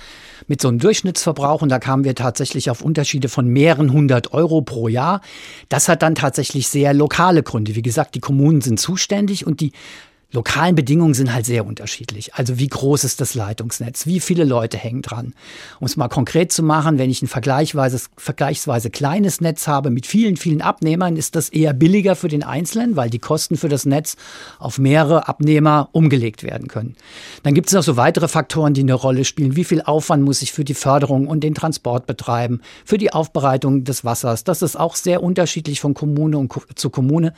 mit 0.48 0.62
so 0.62 0.68
einem 0.68 0.80
Durchschnittsverbrauch 0.80 1.62
und 1.62 1.70
da 1.70 1.80
kamen 1.80 2.04
wir 2.04 2.16
tatsächlich 2.16 2.70
auf 2.70 2.82
Unterschiede 2.82 3.30
von 3.30 3.48
mehreren 3.48 3.94
hundert 3.94 4.34
Euro 4.34 4.62
pro 4.62 4.88
Jahr. 4.88 5.22
Das 5.70 5.88
hat 5.88 6.02
dann 6.02 6.14
tatsächlich 6.16 6.68
sehr 6.68 6.94
lokale 6.94 7.44
Gründe. 7.44 7.76
Wie 7.76 7.82
gesagt, 7.82 8.16
die 8.16 8.20
Kommunen 8.20 8.62
sind 8.62 8.80
zuständig 8.80 9.48
und 9.48 9.62
die 9.62 9.72
lokalen 10.32 10.76
Bedingungen 10.76 11.14
sind 11.14 11.34
halt 11.34 11.46
sehr 11.46 11.66
unterschiedlich. 11.66 12.36
Also 12.36 12.60
wie 12.60 12.68
groß 12.68 13.04
ist 13.04 13.22
das 13.22 13.36
Leitungsnetz? 13.36 14.06
Wie 14.06 14.20
viele 14.20 14.44
Leute 14.44 14.78
hängen 14.78 15.02
dran? 15.02 15.34
Um 15.80 15.86
es 15.86 15.98
mal 15.98 16.10
konkret 16.10 16.52
zu 16.52 16.64
machen, 16.64 16.98
wenn 16.98 17.10
ich 17.10 17.22
ein 17.22 17.28
vergleichsweise, 17.28 18.02
vergleichsweise 18.18 18.90
kleines 18.90 19.42
Netz 19.42 19.68
habe 19.68 19.90
mit 19.90 20.06
vielen, 20.06 20.38
vielen 20.38 20.62
Abnehmern, 20.62 21.16
ist 21.16 21.36
das 21.36 21.50
eher 21.50 21.74
billiger 21.74 22.16
für 22.16 22.28
den 22.28 22.44
Einzelnen, 22.44 22.96
weil 22.96 23.10
die 23.10 23.20
Kosten 23.20 23.58
für 23.58 23.70
das 23.70 23.86
Netz 23.86 24.18
auf 24.60 24.78
mehrere 24.78 25.28
Abnehmer 25.28 25.90
umgelegt 25.92 26.44
werden 26.44 26.68
können. 26.68 26.96
Dann 27.44 27.54
gibt 27.54 27.68
es 27.68 27.74
noch 27.74 27.84
so 27.84 27.98
weitere 27.98 28.28
Faktoren, 28.28 28.74
die 28.74 28.82
eine 28.82 28.94
Rolle 28.94 29.26
spielen. 29.26 29.56
Wie 29.56 29.64
viel 29.64 29.82
Aufwand 29.82 30.24
muss 30.24 30.42
ich 30.42 30.52
für 30.52 30.66
die 30.66 30.74
Förderung 30.74 31.28
und 31.28 31.42
den 31.44 31.56
Transport 31.56 32.08
betreiben, 32.08 32.62
für 32.84 32.98
die 32.98 33.14
Aufbereitung 33.14 33.84
des 33.84 34.04
Wassers? 34.04 34.44
Das 34.44 34.62
ist 34.62 34.76
auch 34.76 34.96
sehr 34.96 35.24
unterschiedlich 35.24 35.80
von 35.80 35.94
Kommune 35.94 36.48
zu 36.76 36.90
Kommune. 36.90 37.34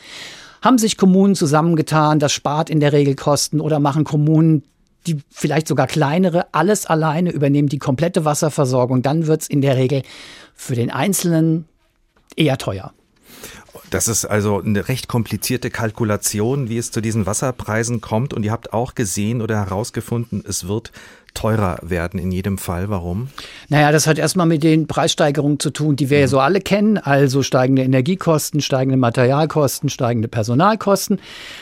Haben 0.61 0.77
sich 0.77 0.97
Kommunen 0.97 1.35
zusammengetan, 1.35 2.19
das 2.19 2.33
spart 2.33 2.69
in 2.69 2.79
der 2.79 2.93
Regel 2.93 3.15
Kosten 3.15 3.61
oder 3.61 3.79
machen 3.79 4.03
Kommunen 4.03 4.63
die 5.07 5.21
vielleicht 5.29 5.67
sogar 5.67 5.87
kleinere, 5.87 6.53
alles 6.53 6.85
alleine 6.85 7.31
übernehmen 7.31 7.69
die 7.69 7.79
komplette 7.79 8.25
Wasserversorgung, 8.25 9.01
dann 9.01 9.25
wird 9.25 9.43
es 9.43 9.47
in 9.47 9.61
der 9.61 9.77
Regel 9.77 10.03
für 10.53 10.75
den 10.75 10.91
Einzelnen 10.91 11.65
eher 12.35 12.57
teuer. 12.57 12.93
Das 13.89 14.09
ist 14.09 14.25
also 14.25 14.61
eine 14.61 14.89
recht 14.89 15.07
komplizierte 15.07 15.69
Kalkulation, 15.69 16.67
wie 16.67 16.77
es 16.77 16.91
zu 16.91 16.99
diesen 16.99 17.25
Wasserpreisen 17.25 18.01
kommt. 18.01 18.33
Und 18.33 18.43
ihr 18.43 18.51
habt 18.51 18.73
auch 18.73 18.95
gesehen 18.95 19.41
oder 19.41 19.55
herausgefunden, 19.55 20.43
es 20.45 20.67
wird 20.67 20.91
teurer 21.37 21.77
werden 21.83 22.19
in 22.19 22.31
jedem 22.31 22.57
Fall. 22.57 22.89
Warum? 22.89 23.29
Naja, 23.69 23.91
das 23.91 24.07
hat 24.07 24.17
erstmal 24.17 24.47
mit 24.47 24.63
den 24.63 24.87
Preissteigerungen 24.87 25.59
zu 25.59 25.69
tun, 25.69 25.95
die 25.95 26.09
wir 26.09 26.17
mhm. 26.17 26.21
ja 26.21 26.27
so 26.27 26.39
alle 26.39 26.61
kennen. 26.61 26.97
Also 26.97 27.43
steigende 27.43 27.83
Energiekosten, 27.83 28.59
steigende 28.59 28.97
Materialkosten, 28.97 29.89
steigende 29.89 30.27
Personalkosten. 30.27 31.19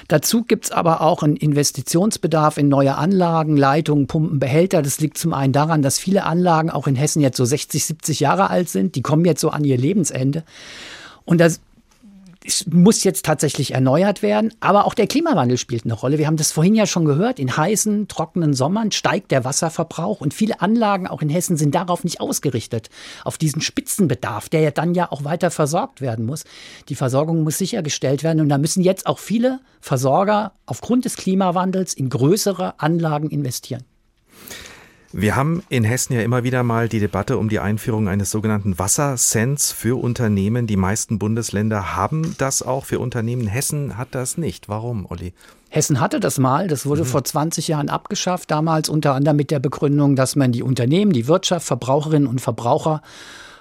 Dazu 0.07 0.43
gibt 0.43 0.65
es 0.65 0.71
aber 0.71 1.01
auch 1.01 1.23
einen 1.23 1.35
Investitionsbedarf 1.35 2.57
in 2.57 2.69
neue 2.69 2.95
Anlagen, 2.95 3.57
Leitungen, 3.57 4.07
Pumpen, 4.07 4.39
Behälter. 4.39 4.81
Das 4.81 5.01
liegt 5.01 5.17
zum 5.17 5.33
einen 5.33 5.51
daran, 5.51 5.81
dass 5.81 5.99
viele 5.99 6.23
Anlagen 6.23 6.69
auch 6.69 6.87
in 6.87 6.95
Hessen 6.95 7.21
jetzt 7.21 7.35
so 7.35 7.43
60, 7.43 7.83
70 7.83 8.21
Jahre 8.21 8.49
alt 8.49 8.69
sind. 8.69 8.95
Die 8.95 9.01
kommen 9.01 9.25
jetzt 9.25 9.41
so 9.41 9.49
an 9.49 9.65
ihr 9.65 9.77
Lebensende. 9.77 10.43
Und 11.25 11.41
das 11.41 11.59
es 12.45 12.65
muss 12.67 13.03
jetzt 13.03 13.25
tatsächlich 13.25 13.73
erneuert 13.73 14.21
werden, 14.21 14.53
aber 14.59 14.85
auch 14.85 14.93
der 14.93 15.07
Klimawandel 15.07 15.57
spielt 15.57 15.85
eine 15.85 15.93
Rolle. 15.93 16.17
Wir 16.17 16.27
haben 16.27 16.37
das 16.37 16.51
vorhin 16.51 16.75
ja 16.75 16.85
schon 16.85 17.05
gehört. 17.05 17.39
In 17.39 17.57
heißen, 17.57 18.07
trockenen 18.07 18.53
Sommern 18.53 18.91
steigt 18.91 19.31
der 19.31 19.43
Wasserverbrauch 19.43 20.21
und 20.21 20.33
viele 20.33 20.61
Anlagen 20.61 21.07
auch 21.07 21.21
in 21.21 21.29
Hessen 21.29 21.57
sind 21.57 21.73
darauf 21.73 22.03
nicht 22.03 22.21
ausgerichtet, 22.21 22.89
auf 23.23 23.37
diesen 23.37 23.61
Spitzenbedarf, 23.61 24.49
der 24.49 24.61
ja 24.61 24.71
dann 24.71 24.93
ja 24.93 25.11
auch 25.11 25.23
weiter 25.23 25.49
versorgt 25.49 26.01
werden 26.01 26.25
muss. 26.25 26.43
Die 26.89 26.95
Versorgung 26.95 27.43
muss 27.43 27.57
sichergestellt 27.57 28.23
werden 28.23 28.41
und 28.41 28.49
da 28.49 28.57
müssen 28.57 28.83
jetzt 28.83 29.07
auch 29.07 29.19
viele 29.19 29.59
Versorger 29.81 30.53
aufgrund 30.65 31.05
des 31.05 31.15
Klimawandels 31.15 31.93
in 31.93 32.09
größere 32.09 32.79
Anlagen 32.79 33.29
investieren. 33.29 33.83
Wir 35.17 35.37
haben 35.37 35.63
in 35.69 35.85
Hessen 35.85 36.11
ja 36.11 36.23
immer 36.23 36.43
wieder 36.43 36.63
mal 36.63 36.89
die 36.89 36.99
Debatte 36.99 37.37
um 37.37 37.47
die 37.47 37.59
Einführung 37.59 38.09
eines 38.09 38.31
sogenannten 38.31 38.77
Wassercents 38.77 39.71
für 39.71 39.97
Unternehmen. 39.97 40.67
Die 40.67 40.75
meisten 40.75 41.19
Bundesländer 41.19 41.95
haben 41.95 42.35
das 42.37 42.61
auch 42.61 42.83
für 42.83 42.99
Unternehmen. 42.99 43.47
Hessen 43.47 43.97
hat 43.97 44.09
das 44.11 44.37
nicht. 44.37 44.67
Warum, 44.67 45.05
Olli? 45.09 45.31
Hessen 45.69 46.01
hatte 46.01 46.19
das 46.19 46.37
mal, 46.37 46.67
das 46.67 46.85
wurde 46.85 47.03
mhm. 47.03 47.07
vor 47.07 47.23
20 47.23 47.69
Jahren 47.69 47.87
abgeschafft, 47.87 48.51
damals 48.51 48.89
unter 48.89 49.13
anderem 49.13 49.37
mit 49.37 49.51
der 49.51 49.59
Begründung, 49.59 50.17
dass 50.17 50.35
man 50.35 50.51
die 50.51 50.63
Unternehmen, 50.63 51.13
die 51.13 51.29
Wirtschaft, 51.29 51.65
Verbraucherinnen 51.65 52.27
und 52.27 52.41
Verbraucher 52.41 53.01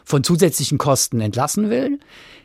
von 0.04 0.24
zusätzlichen 0.24 0.78
Kosten 0.78 1.20
entlassen 1.20 1.70
will. 1.70 2.00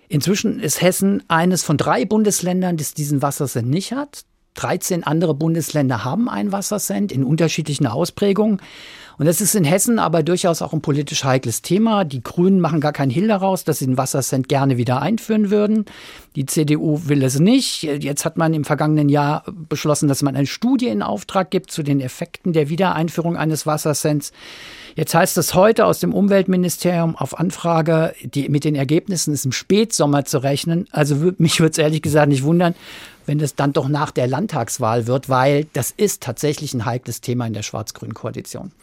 Inzwischen 0.08 0.60
ist 0.60 0.84
Hessen 0.84 1.24
eines 1.28 1.64
von 1.64 1.78
drei 1.78 2.06
Bundesländern, 2.06 2.78
das 2.78 2.94
diesen 2.94 3.24
Wassercent 3.24 3.72
nicht 3.72 3.92
hat. 3.92 4.26
13 4.54 5.04
andere 5.04 5.34
Bundesländer 5.34 6.04
haben 6.04 6.30
einen 6.30 6.52
Wassercent 6.52 7.12
in 7.12 7.24
unterschiedlichen 7.24 7.88
Ausprägungen. 7.88 8.62
Und 9.20 9.26
das 9.26 9.42
ist 9.42 9.54
in 9.54 9.66
Hessen 9.66 10.00
aber 10.00 10.24
durchaus 10.24 10.62
auch 10.62 10.72
ein 10.72 10.82
politisch 10.82 11.26
heikles 11.26 11.62
Thema. 11.62 12.06
Die 12.06 12.24
Grünen 12.24 12.62
machen 12.62 12.80
gar 12.80 12.94
keinen 12.94 13.10
Hehl 13.10 13.28
daraus, 13.28 13.66
dass 13.66 13.80
sie 13.80 13.86
den 13.86 13.98
Wassercent 13.98 14.48
gerne 14.48 14.78
wieder 14.78 15.02
einführen 15.02 15.52
würden. 15.52 15.84
Die 16.38 16.46
CDU 16.46 17.02
will 17.04 17.22
es 17.24 17.38
nicht. 17.38 17.84
Jetzt 17.84 18.24
hat 18.24 18.38
man 18.38 18.54
im 18.54 18.64
vergangenen 18.64 19.10
Jahr 19.10 19.44
beschlossen, 19.68 20.08
dass 20.08 20.22
man 20.22 20.38
eine 20.38 20.48
Studie 20.48 20.88
in 20.88 21.02
Auftrag 21.02 21.52
gibt 21.52 21.70
zu 21.70 21.84
den 21.84 22.00
Effekten 22.00 22.54
der 22.54 22.70
Wiedereinführung 22.70 23.36
eines 23.36 23.66
Wassercents. 23.66 24.32
Jetzt 25.00 25.16
heißt 25.16 25.38
es 25.38 25.54
heute 25.54 25.86
aus 25.86 26.00
dem 26.00 26.14
Umweltministerium 26.14 27.16
auf 27.16 27.40
Anfrage, 27.40 28.14
die, 28.22 28.50
mit 28.50 28.66
den 28.66 28.76
Ergebnissen 28.76 29.34
ist 29.34 29.46
im 29.46 29.54
Spätsommer 29.54 30.26
zu 30.26 30.44
rechnen. 30.44 30.90
Also 30.92 31.16
mich 31.38 31.62
würde 31.62 31.72
es 31.72 31.78
ehrlich 31.78 32.02
gesagt 32.02 32.28
nicht 32.28 32.44
wundern, 32.44 32.76
wenn 33.26 33.40
es 33.40 33.56
dann 33.56 33.72
doch 33.72 33.88
nach 33.88 34.12
der 34.12 34.28
Landtagswahl 34.28 35.08
wird, 35.08 35.30
weil 35.30 35.68
das 35.72 35.92
ist 35.92 36.22
tatsächlich 36.22 36.74
ein 36.74 36.84
heikles 36.84 37.22
Thema 37.22 37.48
in 37.48 37.54
der 37.54 37.64
schwarz-grünen 37.64 38.14
Koalition. 38.14 38.74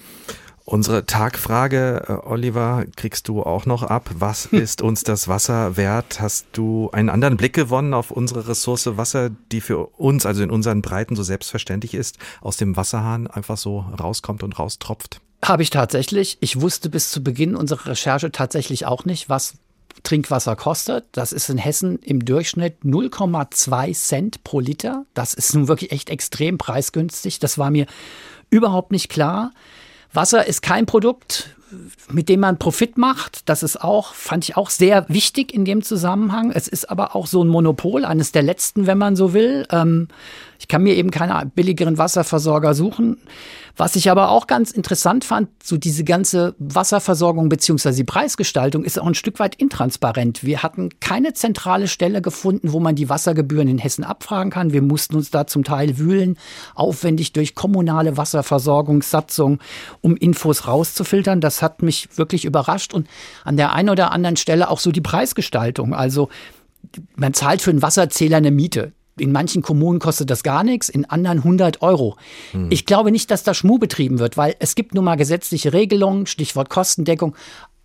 Unsere 0.64 1.04
Tagfrage, 1.04 2.04
äh, 2.08 2.26
Oliver, 2.26 2.86
kriegst 2.96 3.28
du 3.28 3.42
auch 3.42 3.66
noch 3.66 3.82
ab. 3.82 4.08
Was 4.14 4.46
ist 4.46 4.80
uns 4.80 5.02
das 5.02 5.28
Wasser 5.28 5.76
wert? 5.76 6.22
Hast 6.22 6.46
du 6.52 6.88
einen 6.92 7.10
anderen 7.10 7.36
Blick 7.36 7.52
gewonnen 7.52 7.92
auf 7.92 8.10
unsere 8.10 8.48
Ressource 8.48 8.96
Wasser, 8.96 9.28
die 9.52 9.60
für 9.60 9.88
uns, 9.98 10.24
also 10.24 10.42
in 10.42 10.50
unseren 10.50 10.80
Breiten, 10.80 11.14
so 11.14 11.22
selbstverständlich 11.22 11.92
ist, 11.92 12.16
aus 12.40 12.56
dem 12.56 12.74
Wasserhahn 12.74 13.26
einfach 13.26 13.58
so 13.58 13.80
rauskommt 14.00 14.42
und 14.42 14.58
raustropft? 14.58 15.20
Habe 15.44 15.62
ich 15.62 15.70
tatsächlich. 15.70 16.38
Ich 16.40 16.60
wusste 16.60 16.90
bis 16.90 17.10
zu 17.10 17.22
Beginn 17.22 17.56
unserer 17.56 17.86
Recherche 17.86 18.32
tatsächlich 18.32 18.86
auch 18.86 19.04
nicht, 19.04 19.28
was 19.28 19.54
Trinkwasser 20.02 20.56
kostet. 20.56 21.04
Das 21.12 21.32
ist 21.32 21.48
in 21.48 21.58
Hessen 21.58 21.98
im 22.00 22.24
Durchschnitt 22.24 22.78
0,2 22.84 23.92
Cent 23.94 24.44
pro 24.44 24.60
Liter. 24.60 25.04
Das 25.14 25.34
ist 25.34 25.54
nun 25.54 25.68
wirklich 25.68 25.92
echt 25.92 26.10
extrem 26.10 26.58
preisgünstig. 26.58 27.38
Das 27.38 27.58
war 27.58 27.70
mir 27.70 27.86
überhaupt 28.50 28.92
nicht 28.92 29.08
klar. 29.08 29.52
Wasser 30.12 30.46
ist 30.46 30.62
kein 30.62 30.86
Produkt, 30.86 31.56
mit 32.10 32.28
dem 32.28 32.40
man 32.40 32.58
Profit 32.58 32.96
macht. 32.98 33.48
Das 33.48 33.62
ist 33.62 33.82
auch, 33.82 34.14
fand 34.14 34.44
ich 34.44 34.56
auch 34.56 34.70
sehr 34.70 35.04
wichtig 35.08 35.52
in 35.52 35.64
dem 35.64 35.82
Zusammenhang. 35.82 36.52
Es 36.52 36.68
ist 36.68 36.88
aber 36.90 37.16
auch 37.16 37.26
so 37.26 37.42
ein 37.42 37.48
Monopol, 37.48 38.04
eines 38.04 38.32
der 38.32 38.42
letzten, 38.42 38.86
wenn 38.86 38.98
man 38.98 39.16
so 39.16 39.32
will. 39.32 39.66
Ähm, 39.70 40.08
ich 40.58 40.68
kann 40.68 40.82
mir 40.82 40.94
eben 40.94 41.10
keine 41.10 41.50
billigeren 41.54 41.98
Wasserversorger 41.98 42.74
suchen. 42.74 43.18
Was 43.78 43.94
ich 43.94 44.10
aber 44.10 44.30
auch 44.30 44.46
ganz 44.46 44.70
interessant 44.70 45.22
fand, 45.24 45.50
so 45.62 45.76
diese 45.76 46.02
ganze 46.02 46.54
Wasserversorgung 46.58 47.50
beziehungsweise 47.50 47.98
die 47.98 48.04
Preisgestaltung 48.04 48.84
ist 48.84 48.98
auch 48.98 49.06
ein 49.06 49.14
Stück 49.14 49.38
weit 49.38 49.54
intransparent. 49.54 50.44
Wir 50.44 50.62
hatten 50.62 50.88
keine 51.00 51.34
zentrale 51.34 51.86
Stelle 51.86 52.22
gefunden, 52.22 52.72
wo 52.72 52.80
man 52.80 52.94
die 52.94 53.10
Wassergebühren 53.10 53.68
in 53.68 53.76
Hessen 53.76 54.02
abfragen 54.02 54.50
kann. 54.50 54.72
Wir 54.72 54.80
mussten 54.80 55.16
uns 55.16 55.30
da 55.30 55.46
zum 55.46 55.62
Teil 55.62 55.98
wühlen, 55.98 56.38
aufwendig 56.74 57.34
durch 57.34 57.54
kommunale 57.54 58.16
Wasserversorgungssatzung, 58.16 59.58
um 60.00 60.16
Infos 60.16 60.66
rauszufiltern. 60.66 61.42
Das 61.42 61.55
hat 61.62 61.82
mich 61.82 62.08
wirklich 62.16 62.44
überrascht 62.44 62.94
und 62.94 63.08
an 63.44 63.56
der 63.56 63.72
einen 63.72 63.90
oder 63.90 64.12
anderen 64.12 64.36
Stelle 64.36 64.70
auch 64.70 64.80
so 64.80 64.92
die 64.92 65.00
Preisgestaltung. 65.00 65.94
Also 65.94 66.28
man 67.16 67.34
zahlt 67.34 67.62
für 67.62 67.70
einen 67.70 67.82
Wasserzähler 67.82 68.38
eine 68.38 68.50
Miete. 68.50 68.92
In 69.18 69.32
manchen 69.32 69.62
Kommunen 69.62 69.98
kostet 69.98 70.28
das 70.28 70.42
gar 70.42 70.62
nichts, 70.62 70.90
in 70.90 71.06
anderen 71.06 71.38
100 71.38 71.80
Euro. 71.80 72.16
Hm. 72.52 72.66
Ich 72.70 72.84
glaube 72.84 73.10
nicht, 73.10 73.30
dass 73.30 73.42
da 73.42 73.54
Schmuh 73.54 73.78
betrieben 73.78 74.18
wird, 74.18 74.36
weil 74.36 74.54
es 74.58 74.74
gibt 74.74 74.94
nun 74.94 75.04
mal 75.04 75.16
gesetzliche 75.16 75.72
Regelungen, 75.72 76.26
Stichwort 76.26 76.68
Kostendeckung. 76.68 77.34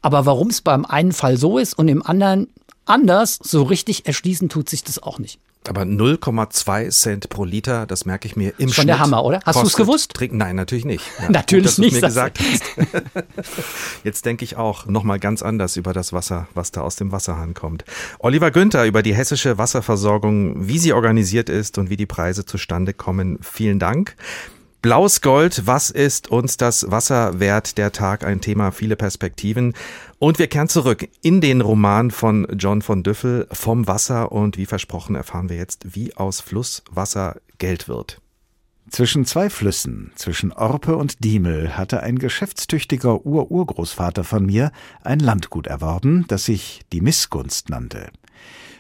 Aber 0.02 0.26
warum 0.26 0.50
es 0.50 0.62
beim 0.62 0.84
einen 0.84 1.14
Fall 1.14 1.38
so 1.38 1.58
ist 1.58 1.78
und 1.78 1.88
im 1.88 2.06
anderen 2.06 2.48
anders, 2.86 3.40
so 3.42 3.64
richtig 3.64 4.08
erschließen 4.08 4.50
tut 4.50 4.70
sich 4.70 4.84
das 4.84 5.02
auch 5.02 5.20
nicht. 5.20 5.40
Aber 5.67 5.84
0,2 5.84 6.89
Cent 6.89 7.30
pro 7.30 7.45
Liter, 7.45 7.86
das 7.86 8.06
merke 8.06 8.28
ich 8.28 8.36
mir 8.36 8.54
im 8.58 8.69
Schon 8.69 8.74
Schnitt. 8.74 8.88
der 8.88 9.00
Hammer, 9.00 9.24
oder? 9.24 9.41
Hast 9.45 9.62
du 9.62 9.67
es 9.67 9.76
gewusst? 9.76 10.13
Trinken. 10.13 10.38
Nein, 10.38 10.56
natürlich 10.56 10.86
nicht. 10.86 11.06
Ja, 11.19 11.30
natürlich 11.30 11.76
gut, 11.76 11.86
nicht. 11.86 11.93
Mir 11.93 12.02
gesagt 12.02 12.39
hast. 12.39 12.63
Jetzt 14.04 14.26
denke 14.26 14.43
ich 14.43 14.58
auch 14.58 14.88
nochmal 14.88 15.19
ganz 15.19 15.43
anders 15.43 15.78
über 15.78 15.93
das 15.93 16.13
Wasser, 16.13 16.47
was 16.56 16.71
da 16.71 16.82
aus 16.82 16.95
dem 16.95 17.12
Wasserhahn 17.12 17.54
kommt. 17.54 17.86
Oliver 18.17 18.50
Günther 18.50 18.86
über 18.86 19.04
die 19.04 19.13
hessische 19.13 19.60
Wasserversorgung, 19.60 20.67
wie 20.67 20.80
sie 20.80 20.93
organisiert 20.93 21.47
ist 21.47 21.78
und 21.78 21.91
wie 21.91 21.97
die 21.97 22.08
Preise 22.08 22.43
zustande 22.43 22.93
kommen. 22.93 23.38
Vielen 23.41 23.78
Dank. 23.78 24.15
Blaues 24.82 25.22
Gold, 25.22 25.67
was 25.67 25.91
ist 25.91 26.32
uns 26.32 26.58
das 26.58 26.89
Wasser 26.89 27.39
wert? 27.39 27.78
Der 27.78 27.91
Tag, 27.91 28.24
ein 28.24 28.41
Thema, 28.41 28.72
viele 28.72 28.96
Perspektiven. 28.96 29.76
Und 30.17 30.39
wir 30.39 30.48
kehren 30.48 30.70
zurück 30.70 31.08
in 31.22 31.39
den 31.39 31.62
Roman 31.62 32.10
von 32.10 32.48
John 32.58 32.82
von 32.82 33.04
Düffel 33.04 33.48
vom 33.52 33.88
Wasser 33.88 34.32
und 34.32 34.58
wie 34.58 34.65
versprochen 34.65 35.13
erfahren 35.13 35.50
wir 35.50 35.58
jetzt, 35.58 35.96
wie 35.96 36.17
aus 36.17 36.41
Flusswasser 36.41 37.39
Geld 37.60 37.88
wird. 37.88 38.22
Zwischen 38.89 39.24
zwei 39.26 39.52
Flüssen, 39.52 40.13
zwischen 40.15 40.52
Orpe 40.52 40.98
und 40.98 41.24
Diemel, 41.24 41.78
hatte 41.78 42.02
ein 42.02 42.17
geschäftstüchtiger 42.17 43.24
Ururgroßvater 43.24 44.24
von 44.24 44.48
mir 44.48 44.72
ein 45.04 45.20
Landgut 45.20 45.67
erworben, 45.67 46.26
das 46.28 46.46
sich 46.46 46.82
die 46.91 47.02
Missgunst 47.02 47.70
nannte. 47.70 48.10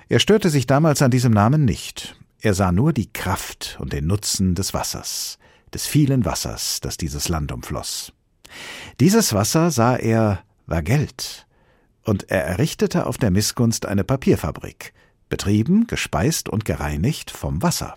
Er 0.09 0.17
störte 0.17 0.49
sich 0.49 0.65
damals 0.65 1.03
an 1.03 1.11
diesem 1.11 1.31
Namen 1.31 1.63
nicht. 1.63 2.15
Er 2.39 2.55
sah 2.55 2.71
nur 2.71 2.91
die 2.91 3.13
Kraft 3.13 3.77
und 3.79 3.93
den 3.93 4.07
Nutzen 4.07 4.55
des 4.55 4.73
Wassers 4.73 5.37
des 5.73 5.87
vielen 5.87 6.25
Wassers, 6.25 6.79
das 6.81 6.97
dieses 6.97 7.29
Land 7.29 7.51
umfloss. 7.51 8.13
Dieses 8.99 9.33
Wasser, 9.33 9.71
sah 9.71 9.95
er, 9.95 10.43
war 10.65 10.81
Geld, 10.81 11.47
und 12.03 12.29
er 12.29 12.45
errichtete 12.45 13.05
auf 13.05 13.17
der 13.17 13.31
Missgunst 13.31 13.85
eine 13.85 14.03
Papierfabrik, 14.03 14.93
betrieben, 15.29 15.87
gespeist 15.87 16.49
und 16.49 16.65
gereinigt 16.65 17.31
vom 17.31 17.61
Wasser. 17.61 17.95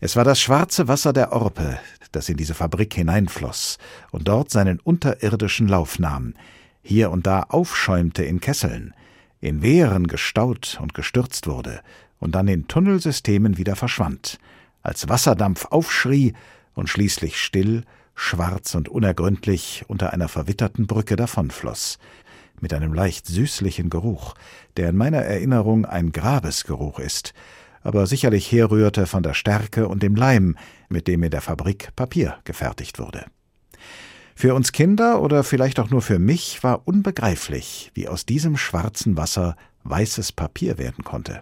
Es 0.00 0.16
war 0.16 0.24
das 0.24 0.40
schwarze 0.40 0.88
Wasser 0.88 1.12
der 1.12 1.32
Orpe, 1.32 1.78
das 2.12 2.28
in 2.28 2.36
diese 2.36 2.54
Fabrik 2.54 2.94
hineinfloß 2.94 3.78
und 4.10 4.28
dort 4.28 4.50
seinen 4.50 4.80
unterirdischen 4.80 5.68
Lauf 5.68 5.98
nahm, 5.98 6.34
hier 6.82 7.10
und 7.10 7.26
da 7.26 7.42
aufschäumte 7.42 8.24
in 8.24 8.40
Kesseln, 8.40 8.94
in 9.40 9.62
Wehren 9.62 10.06
gestaut 10.06 10.78
und 10.80 10.94
gestürzt 10.94 11.46
wurde 11.46 11.80
und 12.18 12.34
dann 12.34 12.48
in 12.48 12.68
Tunnelsystemen 12.68 13.58
wieder 13.58 13.76
verschwand, 13.76 14.38
als 14.82 15.08
Wasserdampf 15.08 15.66
aufschrie 15.66 16.34
und 16.76 16.88
schließlich 16.88 17.40
still, 17.40 17.82
schwarz 18.14 18.76
und 18.76 18.88
unergründlich 18.88 19.84
unter 19.88 20.12
einer 20.12 20.28
verwitterten 20.28 20.86
Brücke 20.86 21.16
davonfloß, 21.16 21.98
mit 22.60 22.72
einem 22.72 22.94
leicht 22.94 23.26
süßlichen 23.26 23.90
Geruch, 23.90 24.34
der 24.76 24.90
in 24.90 24.96
meiner 24.96 25.22
Erinnerung 25.22 25.84
ein 25.84 26.12
Grabesgeruch 26.12 27.00
ist, 27.00 27.34
aber 27.82 28.06
sicherlich 28.06 28.50
herrührte 28.50 29.06
von 29.06 29.22
der 29.22 29.34
Stärke 29.34 29.88
und 29.88 30.02
dem 30.02 30.14
Leim, 30.14 30.56
mit 30.88 31.08
dem 31.08 31.22
in 31.22 31.30
der 31.30 31.40
Fabrik 31.40 31.94
Papier 31.96 32.38
gefertigt 32.44 32.98
wurde. 32.98 33.26
Für 34.34 34.54
uns 34.54 34.72
Kinder 34.72 35.22
oder 35.22 35.44
vielleicht 35.44 35.80
auch 35.80 35.88
nur 35.88 36.02
für 36.02 36.18
mich 36.18 36.62
war 36.62 36.86
unbegreiflich, 36.86 37.90
wie 37.94 38.06
aus 38.06 38.26
diesem 38.26 38.56
schwarzen 38.56 39.16
Wasser 39.16 39.56
weißes 39.84 40.32
Papier 40.32 40.78
werden 40.78 41.04
konnte. 41.04 41.40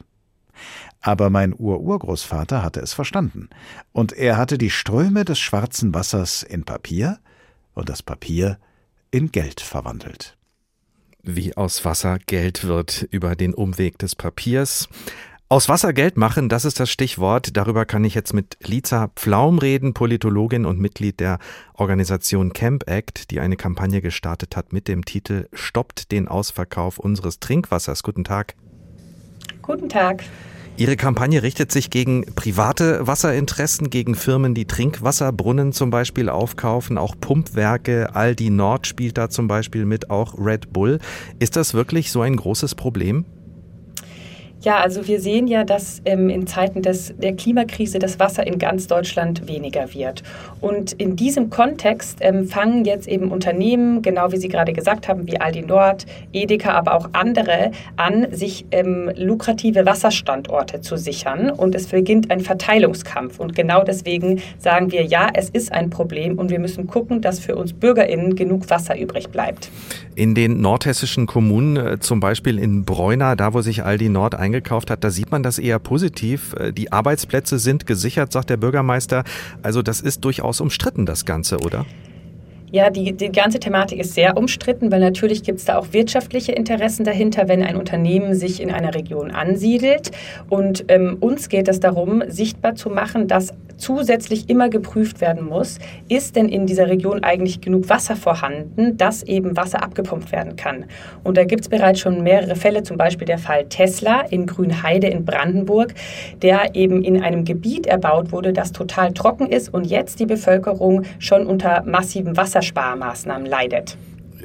Aber 1.06 1.28
mein 1.28 1.54
Ururgroßvater 1.54 2.62
hatte 2.62 2.80
es 2.80 2.94
verstanden, 2.94 3.50
und 3.92 4.14
er 4.14 4.38
hatte 4.38 4.56
die 4.56 4.70
Ströme 4.70 5.26
des 5.26 5.38
schwarzen 5.38 5.92
Wassers 5.92 6.42
in 6.42 6.64
Papier 6.64 7.18
und 7.74 7.90
das 7.90 8.02
Papier 8.02 8.58
in 9.10 9.30
Geld 9.30 9.60
verwandelt. 9.60 10.38
Wie 11.22 11.54
aus 11.58 11.84
Wasser 11.84 12.18
Geld 12.18 12.64
wird 12.64 13.06
über 13.10 13.36
den 13.36 13.52
Umweg 13.52 13.98
des 13.98 14.16
Papiers. 14.16 14.88
Aus 15.50 15.68
Wasser 15.68 15.92
Geld 15.92 16.16
machen, 16.16 16.48
das 16.48 16.64
ist 16.64 16.80
das 16.80 16.88
Stichwort. 16.88 17.54
Darüber 17.54 17.84
kann 17.84 18.02
ich 18.04 18.14
jetzt 18.14 18.32
mit 18.32 18.56
Liza 18.66 19.08
Pflaum 19.14 19.58
reden, 19.58 19.92
Politologin 19.92 20.64
und 20.64 20.80
Mitglied 20.80 21.20
der 21.20 21.38
Organisation 21.74 22.54
Camp 22.54 22.88
Act, 22.88 23.30
die 23.30 23.40
eine 23.40 23.56
Kampagne 23.56 24.00
gestartet 24.00 24.56
hat 24.56 24.72
mit 24.72 24.88
dem 24.88 25.04
Titel 25.04 25.48
Stoppt 25.52 26.12
den 26.12 26.28
Ausverkauf 26.28 26.98
unseres 26.98 27.40
Trinkwassers. 27.40 28.02
Guten 28.02 28.24
Tag. 28.24 28.54
Guten 29.60 29.90
Tag. 29.90 30.24
Ihre 30.76 30.96
Kampagne 30.96 31.44
richtet 31.44 31.70
sich 31.70 31.88
gegen 31.88 32.24
private 32.34 33.06
Wasserinteressen, 33.06 33.90
gegen 33.90 34.16
Firmen, 34.16 34.54
die 34.54 34.64
Trinkwasserbrunnen 34.64 35.72
zum 35.72 35.90
Beispiel 35.90 36.28
aufkaufen, 36.28 36.98
auch 36.98 37.14
Pumpwerke, 37.20 38.16
Aldi 38.16 38.50
Nord 38.50 38.88
spielt 38.88 39.16
da 39.16 39.30
zum 39.30 39.46
Beispiel 39.46 39.84
mit, 39.84 40.10
auch 40.10 40.34
Red 40.36 40.72
Bull. 40.72 40.98
Ist 41.38 41.54
das 41.54 41.74
wirklich 41.74 42.10
so 42.10 42.22
ein 42.22 42.34
großes 42.34 42.74
Problem? 42.74 43.24
Ja, 44.64 44.78
also 44.78 45.06
wir 45.06 45.20
sehen 45.20 45.46
ja, 45.46 45.62
dass 45.62 46.00
ähm, 46.06 46.30
in 46.30 46.46
Zeiten 46.46 46.80
des, 46.80 47.12
der 47.18 47.34
Klimakrise 47.34 47.98
das 47.98 48.18
Wasser 48.18 48.46
in 48.46 48.58
ganz 48.58 48.86
Deutschland 48.86 49.46
weniger 49.46 49.92
wird. 49.92 50.22
Und 50.62 50.92
in 50.94 51.16
diesem 51.16 51.50
Kontext 51.50 52.20
ähm, 52.22 52.48
fangen 52.48 52.86
jetzt 52.86 53.06
eben 53.06 53.30
Unternehmen, 53.30 54.00
genau 54.00 54.32
wie 54.32 54.38
Sie 54.38 54.48
gerade 54.48 54.72
gesagt 54.72 55.06
haben, 55.06 55.26
wie 55.26 55.38
Aldi 55.38 55.62
Nord, 55.62 56.06
Edeka, 56.32 56.70
aber 56.72 56.94
auch 56.94 57.10
andere 57.12 57.72
an, 57.96 58.28
sich 58.30 58.64
ähm, 58.70 59.10
lukrative 59.16 59.84
Wasserstandorte 59.84 60.80
zu 60.80 60.96
sichern. 60.96 61.50
Und 61.50 61.74
es 61.74 61.88
beginnt 61.88 62.30
ein 62.30 62.40
Verteilungskampf. 62.40 63.40
Und 63.40 63.54
genau 63.54 63.84
deswegen 63.84 64.40
sagen 64.58 64.90
wir, 64.90 65.04
ja, 65.04 65.28
es 65.34 65.50
ist 65.50 65.72
ein 65.72 65.90
Problem 65.90 66.38
und 66.38 66.48
wir 66.48 66.58
müssen 66.58 66.86
gucken, 66.86 67.20
dass 67.20 67.38
für 67.38 67.54
uns 67.54 67.74
BürgerInnen 67.74 68.34
genug 68.34 68.70
Wasser 68.70 68.98
übrig 68.98 69.28
bleibt. 69.28 69.68
In 70.14 70.34
den 70.34 70.62
nordhessischen 70.62 71.26
Kommunen, 71.26 71.76
äh, 71.76 71.98
zum 72.00 72.20
Beispiel 72.20 72.58
in 72.58 72.86
Bräuna, 72.86 73.36
da 73.36 73.52
wo 73.52 73.60
sich 73.60 73.84
Aldi 73.84 74.08
Nord 74.08 74.34
eingegangen 74.34 74.53
eingekauft 74.54 74.90
hat, 74.90 75.04
da 75.04 75.10
sieht 75.10 75.30
man 75.30 75.42
das 75.42 75.58
eher 75.58 75.78
positiv. 75.78 76.54
Äh, 76.54 76.72
die 76.72 76.92
Arbeitsplätze 76.92 77.58
sind 77.58 77.86
gesichert, 77.86 78.32
sagt 78.32 78.50
der 78.50 78.56
Bürgermeister. 78.56 79.24
Also 79.62 79.82
das 79.82 80.00
ist 80.00 80.24
durchaus 80.24 80.60
umstritten, 80.60 81.06
das 81.06 81.24
Ganze, 81.24 81.58
oder? 81.58 81.84
Ja, 82.70 82.90
die, 82.90 83.12
die 83.12 83.30
ganze 83.30 83.60
Thematik 83.60 84.00
ist 84.00 84.14
sehr 84.14 84.36
umstritten, 84.36 84.90
weil 84.90 84.98
natürlich 84.98 85.44
gibt 85.44 85.60
es 85.60 85.64
da 85.64 85.78
auch 85.78 85.92
wirtschaftliche 85.92 86.50
Interessen 86.50 87.04
dahinter, 87.04 87.46
wenn 87.46 87.62
ein 87.62 87.76
Unternehmen 87.76 88.34
sich 88.34 88.60
in 88.60 88.72
einer 88.72 88.94
Region 88.94 89.30
ansiedelt. 89.30 90.10
Und 90.48 90.84
ähm, 90.88 91.16
uns 91.20 91.48
geht 91.48 91.68
es 91.68 91.78
darum, 91.78 92.24
sichtbar 92.26 92.74
zu 92.74 92.90
machen, 92.90 93.28
dass 93.28 93.54
zusätzlich 93.76 94.48
immer 94.48 94.68
geprüft 94.68 95.20
werden 95.20 95.46
muss, 95.46 95.78
ist 96.08 96.36
denn 96.36 96.48
in 96.48 96.66
dieser 96.66 96.88
Region 96.88 97.22
eigentlich 97.22 97.60
genug 97.60 97.88
Wasser 97.88 98.16
vorhanden, 98.16 98.96
dass 98.96 99.22
eben 99.22 99.56
Wasser 99.56 99.82
abgepumpt 99.82 100.32
werden 100.32 100.56
kann. 100.56 100.86
Und 101.22 101.36
da 101.36 101.44
gibt 101.44 101.62
es 101.62 101.68
bereits 101.68 102.00
schon 102.00 102.22
mehrere 102.22 102.56
Fälle, 102.56 102.82
zum 102.82 102.96
Beispiel 102.96 103.26
der 103.26 103.38
Fall 103.38 103.66
Tesla 103.68 104.22
in 104.22 104.46
Grünheide 104.46 105.08
in 105.08 105.24
Brandenburg, 105.24 105.94
der 106.42 106.74
eben 106.74 107.02
in 107.02 107.22
einem 107.22 107.44
Gebiet 107.44 107.86
erbaut 107.86 108.32
wurde, 108.32 108.52
das 108.52 108.72
total 108.72 109.12
trocken 109.12 109.46
ist 109.46 109.72
und 109.72 109.86
jetzt 109.86 110.20
die 110.20 110.26
Bevölkerung 110.26 111.02
schon 111.18 111.46
unter 111.46 111.82
massiven 111.84 112.36
Wassersparmaßnahmen 112.36 113.46
leidet. 113.46 113.96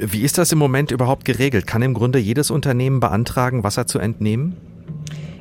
Wie 0.02 0.22
ist 0.22 0.38
das 0.38 0.54
im 0.54 0.60
Moment 0.60 0.92
überhaupt 0.92 1.26
geregelt? 1.26 1.68
Kann 1.68 1.82
im 1.82 1.94
Grunde 1.94 2.20
jedes 2.20 2.52
Unternehmen 2.52 3.02
beantragen, 3.02 3.66
Wasser 3.66 3.86
zu 3.86 4.00
entnehmen? 4.00 4.56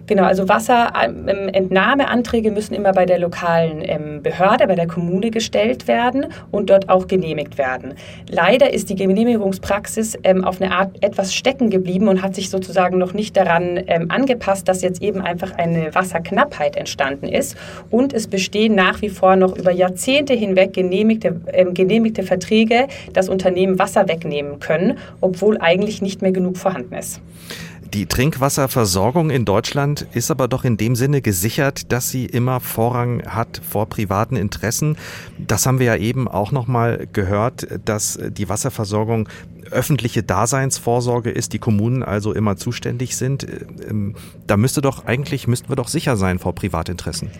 Genau, 0.08 0.24
also 0.24 0.48
Wasserentnahmeanträge 0.48 2.50
müssen 2.50 2.72
immer 2.72 2.92
bei 2.92 3.04
der 3.04 3.18
lokalen 3.18 3.82
ähm, 3.82 4.22
Behörde, 4.22 4.66
bei 4.66 4.74
der 4.74 4.86
Kommune 4.86 5.30
gestellt 5.30 5.86
werden 5.86 6.28
und 6.50 6.70
dort 6.70 6.88
auch 6.88 7.06
genehmigt 7.06 7.58
werden. 7.58 7.92
Leider 8.26 8.72
ist 8.72 8.88
die 8.88 8.94
Genehmigungspraxis 8.94 10.18
ähm, 10.24 10.46
auf 10.46 10.62
eine 10.62 10.72
Art 10.72 10.92
etwas 11.02 11.34
stecken 11.34 11.68
geblieben 11.68 12.08
und 12.08 12.22
hat 12.22 12.34
sich 12.34 12.48
sozusagen 12.48 12.96
noch 12.96 13.12
nicht 13.12 13.36
daran 13.36 13.78
ähm, 13.86 14.10
angepasst, 14.10 14.66
dass 14.66 14.80
jetzt 14.80 15.02
eben 15.02 15.20
einfach 15.20 15.52
eine 15.58 15.94
Wasserknappheit 15.94 16.76
entstanden 16.76 17.28
ist. 17.28 17.58
Und 17.90 18.14
es 18.14 18.28
bestehen 18.28 18.74
nach 18.74 19.02
wie 19.02 19.10
vor 19.10 19.36
noch 19.36 19.58
über 19.58 19.72
Jahrzehnte 19.72 20.32
hinweg 20.32 20.72
genehmigte, 20.72 21.38
ähm, 21.52 21.74
genehmigte 21.74 22.22
Verträge, 22.22 22.88
dass 23.12 23.28
Unternehmen 23.28 23.78
Wasser 23.78 24.08
wegnehmen 24.08 24.58
können, 24.58 24.96
obwohl 25.20 25.58
eigentlich 25.58 26.00
nicht 26.00 26.22
mehr 26.22 26.32
genug 26.32 26.56
vorhanden 26.56 26.94
ist. 26.94 27.20
Die 27.94 28.04
Trinkwasserversorgung 28.04 29.30
in 29.30 29.46
Deutschland 29.46 30.06
ist 30.12 30.30
aber 30.30 30.46
doch 30.46 30.64
in 30.64 30.76
dem 30.76 30.94
Sinne 30.94 31.22
gesichert, 31.22 31.90
dass 31.90 32.10
sie 32.10 32.26
immer 32.26 32.60
Vorrang 32.60 33.22
hat 33.26 33.62
vor 33.66 33.86
privaten 33.86 34.36
Interessen. 34.36 34.96
Das 35.38 35.64
haben 35.64 35.78
wir 35.78 35.86
ja 35.86 35.96
eben 35.96 36.28
auch 36.28 36.52
noch 36.52 36.66
mal 36.66 37.08
gehört, 37.14 37.66
dass 37.86 38.18
die 38.28 38.48
Wasserversorgung 38.50 39.28
öffentliche 39.70 40.22
Daseinsvorsorge 40.22 41.30
ist, 41.30 41.54
die 41.54 41.58
Kommunen 41.58 42.02
also 42.02 42.34
immer 42.34 42.56
zuständig 42.56 43.16
sind. 43.16 43.46
Ähm, 43.88 44.16
da 44.46 44.58
müsste 44.58 44.82
doch 44.82 45.06
eigentlich 45.06 45.46
müssten 45.48 45.70
wir 45.70 45.76
doch 45.76 45.88
sicher 45.88 46.16
sein 46.18 46.38
vor 46.38 46.54
Privatinteressen. 46.54 47.30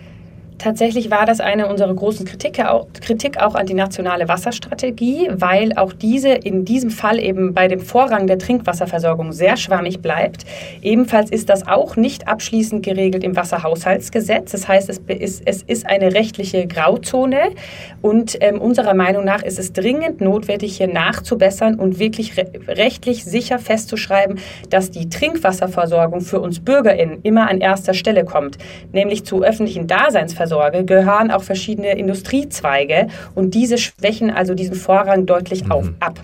Tatsächlich 0.59 1.09
war 1.09 1.25
das 1.25 1.39
eine 1.39 1.69
unserer 1.69 1.95
großen 1.95 2.27
Kritik 2.27 2.59
auch, 2.65 2.89
Kritik 3.01 3.41
auch 3.41 3.55
an 3.55 3.67
die 3.67 3.75
nationale 3.75 4.27
Wasserstrategie, 4.27 5.29
weil 5.31 5.73
auch 5.75 5.93
diese 5.93 6.31
in 6.31 6.65
diesem 6.65 6.91
Fall 6.91 7.21
eben 7.21 7.55
bei 7.55 7.69
dem 7.69 7.79
Vorrang 7.79 8.27
der 8.27 8.39
Trinkwasserversorgung 8.39 9.33
sehr 9.33 9.57
schwammig 9.57 10.01
bleibt. 10.01 10.45
Ebenfalls 10.83 11.31
ist 11.31 11.49
das 11.49 11.69
auch 11.69 11.95
nicht 11.95 12.27
abschließend 12.27 12.85
geregelt 12.85 13.23
im 13.23 13.37
Wasserhaushaltsgesetz. 13.37 14.51
Das 14.51 14.67
heißt, 14.67 14.89
es 14.89 14.99
ist, 14.99 15.43
es 15.45 15.63
ist 15.63 15.87
eine 15.87 16.13
rechtliche 16.13 16.67
Grauzone 16.67 17.53
und 18.03 18.37
ähm, 18.41 18.61
unserer 18.61 18.95
Meinung 18.95 19.25
nach 19.25 19.45
ist 19.45 19.61
es 19.61 19.73
dringend 19.73 20.21
notwendig, 20.21 20.77
hier 20.77 20.89
nachzubessern 20.89 21.77
und 21.77 22.01
wirklich 22.01 22.37
re 22.37 22.49
rechtlich 22.67 23.25
sicher 23.25 23.61
festzuschreiben, 23.61 24.41
dass 24.71 24.91
die 24.91 25.09
Trinkwasserversorgung 25.09 26.21
für 26.21 26.41
uns 26.41 26.59
BürgerInnen 26.59 27.21
immer 27.23 27.49
an 27.49 27.61
erster 27.61 27.95
Stelle 27.95 28.25
kommt, 28.25 28.59
nämlich 28.93 29.25
zu 29.25 29.45
öffentlichen 29.45 29.87
Daseinsversorgung 29.87 30.48
versorge, 30.49 30.85
gehören 30.85 31.31
auch 31.31 31.43
verschiedene 31.43 31.97
Industriezweige 31.97 33.09
und 33.35 33.55
diese 33.55 33.79
schwächen 33.79 34.31
also 34.31 34.55
diesen 34.55 34.75
Vorrang 34.75 35.27
deutlich 35.27 35.65
mhm. 35.65 35.73
auf, 35.73 35.91
ab. 36.01 36.21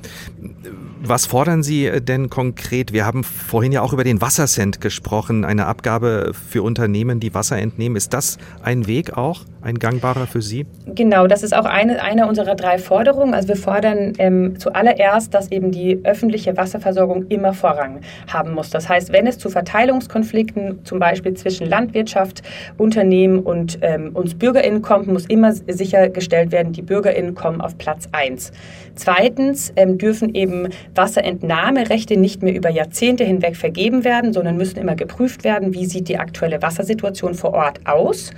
Was 1.07 1.27
fordern 1.27 1.63
Sie 1.63 2.01
denn 2.01 2.31
konkret? 2.31 2.95
Wir 2.95 3.05
haben 3.05 3.25
vorhin 3.25 3.73
ja 3.73 3.83
auch 3.83 3.93
über 3.93 4.05
den 4.05 4.23
Wassercent 4.23 4.81
gesprochen, 4.81 5.45
eine 5.45 5.67
Abgabe 5.67 6.33
für 6.33 6.63
Unternehmen, 6.63 7.21
die 7.21 7.35
Wasser 7.35 7.59
entnehmen. 7.59 7.95
Ist 7.95 8.15
das 8.15 8.39
ein 8.63 8.87
Weg 8.87 9.15
auch, 9.15 9.43
ein 9.61 9.79
gangbarer 9.79 10.27
für 10.27 10.41
Sie? 10.41 10.65
Genau, 10.87 11.27
das 11.27 11.43
ist 11.43 11.55
auch 11.55 11.67
eine, 11.67 12.03
eine 12.03 12.27
unserer 12.27 12.55
drei 12.55 12.79
Forderungen. 12.79 13.35
Also 13.35 13.49
wir 13.49 13.57
fordern 13.57 14.15
ähm, 14.17 14.59
zuallererst, 14.59 15.35
dass 15.35 15.53
eben 15.53 15.73
die 15.73 16.01
öffentliche 16.05 16.57
Wasserversorgung 16.57 17.27
immer 17.29 17.53
Vorrang 17.53 18.01
haben 18.33 18.55
muss. 18.55 18.71
Das 18.71 18.89
heißt, 18.89 19.13
wenn 19.13 19.27
es 19.27 19.37
zu 19.37 19.51
Verteilungskonflikten, 19.51 20.87
zum 20.87 21.01
Beispiel 21.01 21.35
zwischen 21.35 21.67
Landwirtschaft, 21.67 22.43
Unternehmen 22.79 23.41
und 23.41 23.79
ähm, 23.83 24.13
uns 24.15 24.35
BürgerInnen 24.35 24.81
kommt, 24.81 25.09
muss 25.09 25.27
immer 25.27 25.53
sichergestellt 25.53 26.51
werden, 26.51 26.73
die 26.73 26.83
BürgerInnen 26.83 27.35
kommen 27.35 27.61
auf 27.61 27.77
Platz 27.77 28.09
1. 28.13 28.53
Zweitens 28.95 29.71
ähm, 29.77 29.99
dürfen 29.99 30.35
eben 30.35 30.69
Wasserentnahmerechte 30.97 32.17
nicht 32.17 32.43
mehr 32.43 32.55
über 32.55 32.71
Jahrzehnte 32.71 33.25
hinweg 33.25 33.57
vergeben 33.57 34.05
werden, 34.05 34.33
sondern 34.33 34.57
müssen 34.57 34.79
immer 34.79 34.95
geprüft 34.95 35.45
werden, 35.45 35.75
wie 35.75 35.87
sieht 35.87 36.09
die 36.09 36.19
aktuelle 36.19 36.63
Wassersituation 36.63 37.35
vor 37.35 37.55
Ort 37.55 37.81
aus. 37.87 38.33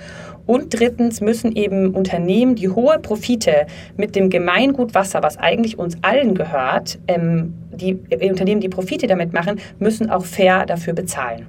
Und 0.45 0.79
drittens 0.79 1.19
müssen 1.19 1.55
eben 1.55 1.93
Unternehmen, 1.93 2.55
die 2.55 2.69
hohe 2.69 2.99
Profite 2.99 3.67
mit 3.97 4.15
dem 4.15 4.29
Gemeingut 4.29 4.95
Wasser, 4.95 5.21
was 5.21 5.37
eigentlich 5.37 5.77
uns 5.77 5.97
allen 6.01 6.35
gehört, 6.35 6.99
ähm, 7.07 7.53
die 7.71 7.99
äh, 8.09 8.29
Unternehmen, 8.29 8.61
die 8.61 8.69
Profite 8.69 9.07
damit 9.07 9.33
machen, 9.33 9.59
müssen 9.79 10.09
auch 10.09 10.25
fair 10.25 10.65
dafür 10.65 10.93
bezahlen 10.93 11.45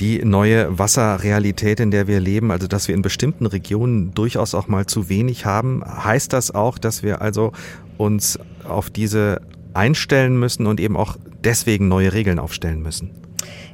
die 0.00 0.24
neue 0.24 0.78
Wasserrealität, 0.78 1.78
in 1.78 1.90
der 1.90 2.06
wir 2.06 2.20
leben, 2.20 2.50
also 2.50 2.66
dass 2.66 2.88
wir 2.88 2.94
in 2.94 3.02
bestimmten 3.02 3.44
Regionen 3.44 4.14
durchaus 4.14 4.54
auch 4.54 4.66
mal 4.66 4.86
zu 4.86 5.10
wenig 5.10 5.44
haben, 5.44 5.82
heißt 5.84 6.32
das 6.32 6.54
auch, 6.54 6.78
dass 6.78 7.02
wir 7.02 7.20
also 7.20 7.52
uns 7.98 8.38
auf 8.66 8.88
diese 8.88 9.42
einstellen 9.74 10.38
müssen 10.38 10.66
und 10.66 10.80
eben 10.80 10.96
auch 10.96 11.16
deswegen 11.44 11.88
neue 11.88 12.12
Regeln 12.12 12.38
aufstellen 12.38 12.82
müssen. 12.82 13.10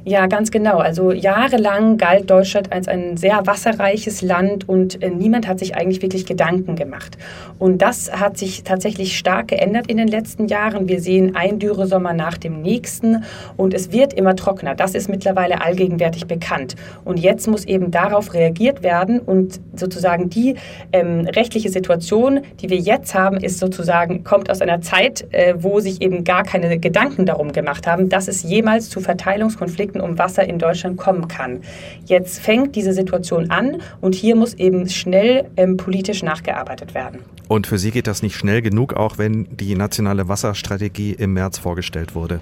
Ja, 0.07 0.27
ganz 0.27 0.51
genau. 0.51 0.77
Also 0.77 1.11
jahrelang 1.11 1.97
galt 1.97 2.29
Deutschland 2.29 2.71
als 2.71 2.87
ein 2.87 3.17
sehr 3.17 3.45
wasserreiches 3.45 4.21
Land 4.21 4.69
und 4.69 5.03
äh, 5.03 5.09
niemand 5.09 5.49
hat 5.49 5.59
sich 5.59 5.75
eigentlich 5.75 6.01
wirklich 6.01 6.25
Gedanken 6.25 6.77
gemacht. 6.77 7.17
Und 7.59 7.81
das 7.81 8.09
hat 8.17 8.37
sich 8.37 8.63
tatsächlich 8.63 9.17
stark 9.17 9.49
geändert 9.49 9.87
in 9.87 9.97
den 9.97 10.07
letzten 10.07 10.47
Jahren. 10.47 10.87
Wir 10.87 11.01
sehen 11.01 11.35
ein 11.35 11.59
Dürresommer 11.59 12.13
nach 12.13 12.37
dem 12.37 12.61
nächsten 12.61 13.25
und 13.57 13.73
es 13.73 13.91
wird 13.91 14.13
immer 14.13 14.37
trockener. 14.37 14.75
Das 14.75 14.95
ist 14.95 15.09
mittlerweile 15.09 15.61
allgegenwärtig 15.61 16.25
bekannt. 16.25 16.77
Und 17.03 17.19
jetzt 17.19 17.45
muss 17.49 17.65
eben 17.65 17.91
darauf 17.91 18.33
reagiert 18.33 18.83
werden 18.83 19.19
und 19.19 19.59
sozusagen 19.75 20.29
die 20.29 20.55
ähm, 20.93 21.27
rechtliche 21.35 21.69
Situation, 21.69 22.39
die 22.61 22.69
wir 22.69 22.77
jetzt 22.77 23.13
haben, 23.13 23.35
ist 23.35 23.59
sozusagen, 23.59 24.23
kommt 24.23 24.49
aus 24.49 24.61
einer 24.61 24.79
Zeit, 24.79 25.27
äh, 25.33 25.55
wo 25.57 25.81
sich 25.81 26.01
eben 26.01 26.23
gar 26.23 26.43
keine 26.43 26.79
Gedanken 26.79 27.25
darum 27.25 27.51
gemacht 27.51 27.87
haben, 27.87 28.07
dass 28.07 28.29
es 28.29 28.43
jemals 28.43 28.89
zu 28.89 29.01
Verteilungskonflikten 29.01 29.56
Konflikten 29.57 29.99
um 29.99 30.17
Wasser 30.17 30.47
in 30.47 30.59
Deutschland 30.59 30.97
kommen 30.97 31.27
kann. 31.27 31.61
Jetzt 32.05 32.39
fängt 32.39 32.75
diese 32.75 32.93
Situation 32.93 33.49
an 33.49 33.81
und 34.01 34.15
hier 34.15 34.35
muss 34.35 34.53
eben 34.53 34.87
schnell 34.89 35.49
ähm, 35.57 35.77
politisch 35.77 36.23
nachgearbeitet 36.23 36.93
werden. 36.93 37.19
Und 37.47 37.67
für 37.67 37.77
Sie 37.77 37.91
geht 37.91 38.07
das 38.07 38.21
nicht 38.21 38.35
schnell 38.35 38.61
genug, 38.61 38.93
auch 38.93 39.17
wenn 39.17 39.47
die 39.55 39.75
nationale 39.75 40.27
Wasserstrategie 40.27 41.13
im 41.13 41.33
März 41.33 41.57
vorgestellt 41.57 42.15
wurde? 42.15 42.39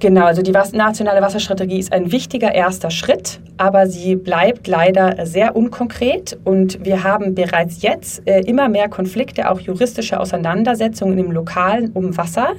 Genau, 0.00 0.26
also 0.26 0.42
die 0.42 0.52
nationale 0.52 1.20
Wasserstrategie 1.20 1.78
ist 1.78 1.92
ein 1.92 2.12
wichtiger 2.12 2.54
erster 2.54 2.88
Schritt, 2.90 3.40
aber 3.56 3.88
sie 3.88 4.14
bleibt 4.14 4.68
leider 4.68 5.26
sehr 5.26 5.56
unkonkret 5.56 6.38
und 6.44 6.84
wir 6.84 7.02
haben 7.02 7.34
bereits 7.34 7.82
jetzt 7.82 8.22
äh, 8.28 8.42
immer 8.42 8.68
mehr 8.68 8.88
Konflikte, 8.88 9.50
auch 9.50 9.58
juristische 9.58 10.20
Auseinandersetzungen 10.20 11.18
im 11.18 11.32
Lokalen 11.32 11.90
um 11.94 12.16
Wasser 12.16 12.50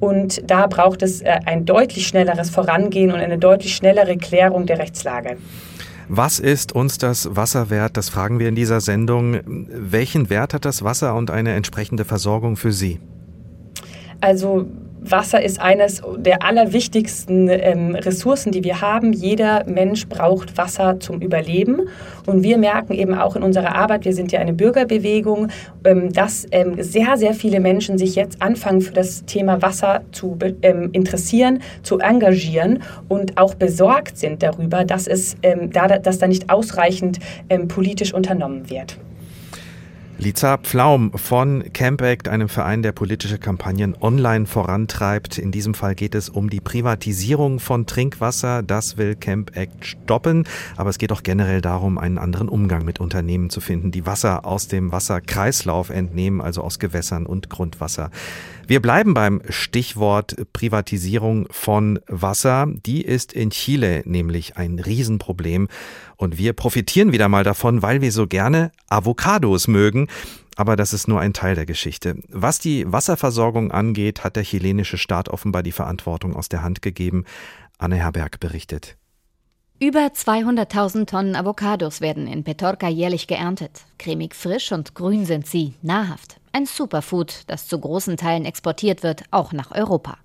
und 0.00 0.42
da 0.50 0.66
braucht 0.66 1.02
es 1.02 1.22
äh, 1.22 1.40
ein 1.46 1.64
deutlich 1.64 2.06
schnelleres 2.06 2.50
Vorangehen 2.50 3.10
und 3.10 3.20
eine 3.20 3.38
deutlich 3.38 3.74
schnellere 3.74 4.18
Klärung 4.18 4.66
der 4.66 4.78
Rechtslage. 4.78 5.38
Was 6.08 6.40
ist 6.40 6.74
uns 6.74 6.98
das 6.98 7.34
Wasser 7.34 7.70
wert? 7.70 7.96
Das 7.96 8.10
fragen 8.10 8.38
wir 8.38 8.48
in 8.48 8.54
dieser 8.54 8.82
Sendung. 8.82 9.40
Welchen 9.46 10.28
Wert 10.28 10.52
hat 10.52 10.66
das 10.66 10.84
Wasser 10.84 11.14
und 11.14 11.30
eine 11.30 11.54
entsprechende 11.54 12.04
Versorgung 12.04 12.56
für 12.56 12.72
Sie? 12.72 13.00
Also 14.20 14.66
Wasser 15.04 15.42
ist 15.42 15.60
eines 15.60 16.00
der 16.16 16.44
allerwichtigsten 16.44 17.48
ähm, 17.48 17.94
Ressourcen, 17.94 18.52
die 18.52 18.62
wir 18.62 18.80
haben. 18.80 19.12
Jeder 19.12 19.64
Mensch 19.66 20.06
braucht 20.08 20.56
Wasser 20.56 21.00
zum 21.00 21.20
Überleben. 21.20 21.88
Und 22.26 22.42
wir 22.44 22.56
merken 22.56 22.94
eben 22.94 23.14
auch 23.14 23.34
in 23.34 23.42
unserer 23.42 23.74
Arbeit, 23.74 24.04
wir 24.04 24.14
sind 24.14 24.30
ja 24.30 24.38
eine 24.38 24.52
Bürgerbewegung, 24.52 25.48
ähm, 25.84 26.12
dass 26.12 26.46
ähm, 26.52 26.80
sehr, 26.80 27.16
sehr 27.16 27.34
viele 27.34 27.58
Menschen 27.58 27.98
sich 27.98 28.14
jetzt 28.14 28.40
anfangen, 28.40 28.80
für 28.80 28.92
das 28.92 29.24
Thema 29.24 29.60
Wasser 29.60 30.02
zu 30.12 30.38
ähm, 30.62 30.90
interessieren, 30.92 31.60
zu 31.82 31.98
engagieren 31.98 32.82
und 33.08 33.38
auch 33.38 33.54
besorgt 33.54 34.18
sind 34.18 34.42
darüber, 34.42 34.84
dass, 34.84 35.08
es, 35.08 35.36
ähm, 35.42 35.70
da, 35.72 35.88
dass 35.98 36.18
da 36.18 36.28
nicht 36.28 36.48
ausreichend 36.48 37.18
ähm, 37.50 37.66
politisch 37.66 38.14
unternommen 38.14 38.70
wird. 38.70 38.96
Liza 40.22 40.58
Pflaum 40.58 41.10
von 41.18 41.64
Camp 41.72 42.00
Act, 42.00 42.28
einem 42.28 42.48
Verein, 42.48 42.82
der 42.82 42.92
politische 42.92 43.38
Kampagnen 43.38 43.96
online 44.00 44.46
vorantreibt. 44.46 45.36
In 45.36 45.50
diesem 45.50 45.74
Fall 45.74 45.96
geht 45.96 46.14
es 46.14 46.28
um 46.28 46.48
die 46.48 46.60
Privatisierung 46.60 47.58
von 47.58 47.86
Trinkwasser. 47.86 48.62
Das 48.62 48.96
will 48.96 49.16
Camp 49.16 49.56
Act 49.56 49.84
stoppen. 49.84 50.44
Aber 50.76 50.90
es 50.90 50.98
geht 50.98 51.10
auch 51.10 51.24
generell 51.24 51.60
darum, 51.60 51.98
einen 51.98 52.18
anderen 52.18 52.48
Umgang 52.48 52.84
mit 52.84 53.00
Unternehmen 53.00 53.50
zu 53.50 53.60
finden, 53.60 53.90
die 53.90 54.06
Wasser 54.06 54.46
aus 54.46 54.68
dem 54.68 54.92
Wasserkreislauf 54.92 55.90
entnehmen, 55.90 56.40
also 56.40 56.62
aus 56.62 56.78
Gewässern 56.78 57.26
und 57.26 57.50
Grundwasser. 57.50 58.12
Wir 58.66 58.80
bleiben 58.80 59.12
beim 59.12 59.42
Stichwort 59.48 60.36
Privatisierung 60.52 61.46
von 61.50 61.98
Wasser. 62.06 62.66
Die 62.68 63.02
ist 63.02 63.32
in 63.32 63.50
Chile 63.50 64.02
nämlich 64.04 64.56
ein 64.56 64.78
Riesenproblem. 64.78 65.68
Und 66.16 66.38
wir 66.38 66.52
profitieren 66.52 67.12
wieder 67.12 67.28
mal 67.28 67.44
davon, 67.44 67.82
weil 67.82 68.00
wir 68.00 68.12
so 68.12 68.26
gerne 68.26 68.70
Avocados 68.88 69.66
mögen. 69.66 70.08
Aber 70.56 70.76
das 70.76 70.92
ist 70.92 71.08
nur 71.08 71.20
ein 71.20 71.32
Teil 71.32 71.54
der 71.54 71.66
Geschichte. 71.66 72.16
Was 72.28 72.58
die 72.58 72.90
Wasserversorgung 72.90 73.72
angeht, 73.72 74.22
hat 74.22 74.36
der 74.36 74.44
chilenische 74.44 74.98
Staat 74.98 75.28
offenbar 75.28 75.62
die 75.62 75.72
Verantwortung 75.72 76.36
aus 76.36 76.48
der 76.48 76.62
Hand 76.62 76.82
gegeben. 76.82 77.24
Anne 77.78 77.96
Herberg 77.96 78.38
berichtet. 78.38 78.96
Über 79.80 80.06
200.000 80.06 81.06
Tonnen 81.06 81.34
Avocados 81.34 82.00
werden 82.00 82.28
in 82.28 82.44
Petorca 82.44 82.88
jährlich 82.88 83.26
geerntet. 83.26 83.80
Cremig 83.98 84.36
frisch 84.36 84.70
und 84.70 84.94
grün 84.94 85.24
sind 85.24 85.46
sie, 85.48 85.74
nahrhaft. 85.82 86.36
Ein 86.54 86.66
Superfood, 86.66 87.44
das 87.46 87.66
zu 87.66 87.78
großen 87.78 88.18
Teilen 88.18 88.44
exportiert 88.44 89.02
wird, 89.02 89.22
auch 89.30 89.52
nach 89.52 89.70
Europa. 89.70 90.18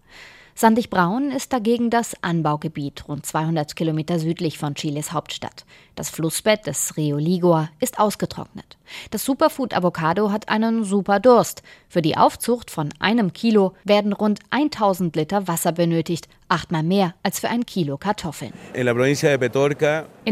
Sandig 0.55 0.89
Braun 0.89 1.31
ist 1.31 1.53
dagegen 1.53 1.89
das 1.89 2.21
Anbaugebiet 2.21 3.07
rund 3.07 3.25
200 3.25 3.77
Kilometer 3.77 4.19
südlich 4.19 4.57
von 4.57 4.75
Chiles 4.75 5.13
Hauptstadt. 5.13 5.65
Das 5.97 6.11
Flussbett 6.11 6.67
des 6.67 6.95
Rio 6.95 7.17
Ligua 7.17 7.69
ist 7.79 7.97
ausgetrocknet. 7.97 8.77
Das 9.09 9.25
Superfood 9.25 9.73
Avocado 9.73 10.31
hat 10.31 10.47
einen 10.47 10.83
super 10.83 11.19
Durst. 11.19 11.63
Für 11.89 12.03
die 12.03 12.17
Aufzucht 12.17 12.69
von 12.69 12.89
einem 12.99 13.33
Kilo 13.33 13.73
werden 13.83 14.13
rund 14.13 14.39
1000 14.51 15.15
Liter 15.15 15.47
Wasser 15.47 15.71
benötigt, 15.71 16.27
achtmal 16.49 16.83
mehr 16.83 17.13
als 17.23 17.39
für 17.39 17.49
ein 17.49 17.65
Kilo 17.65 17.97
Kartoffeln. 17.97 18.53
In 18.73 18.85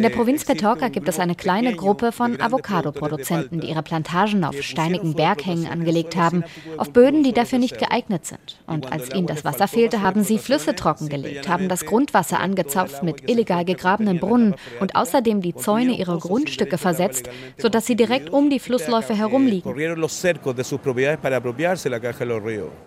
der 0.02 0.10
Provinz 0.10 0.44
eh, 0.44 0.46
Petorca 0.46 0.88
gibt 0.88 1.10
es 1.10 1.20
eine 1.20 1.36
kleine 1.36 1.76
Gruppe 1.76 2.12
von 2.12 2.40
Avocado-Produzenten, 2.40 3.60
die 3.60 3.70
ihre 3.70 3.84
Plantagen 3.84 4.44
auf 4.46 4.62
steinigen 4.62 5.14
Berghängen 5.16 5.68
angelegt 5.68 6.16
haben, 6.16 6.44
auf 6.78 6.92
Böden, 6.92 7.24
die 7.24 7.34
dafür 7.34 7.60
nicht 7.60 7.78
geeignet 7.78 8.26
sind. 8.26 8.60
Und 8.66 8.92
als 8.92 9.14
ihnen 9.14 9.28
das 9.28 9.44
Wasser 9.44 9.68
fehlte, 9.68 10.02
haben 10.02 10.24
sie 10.24 10.38
Flüsse 10.38 10.76
trockengelegt, 10.76 11.50
haben 11.50 11.68
das 11.68 11.86
Grundwasser 11.86 12.40
angezapft 12.40 13.04
mit 13.04 13.30
illegal 13.30 13.66
gegrabenen 13.66 14.20
Brunnen 14.20 14.56
und 14.80 14.96
außerdem 14.96 15.42
die 15.42 15.55
Zäune 15.56 15.98
ihrer 15.98 16.18
Grundstücke 16.18 16.78
versetzt, 16.78 17.30
sodass 17.58 17.86
sie 17.86 17.96
direkt 17.96 18.30
um 18.32 18.50
die 18.50 18.60
Flussläufe 18.60 19.16
herumliegen. 19.16 19.72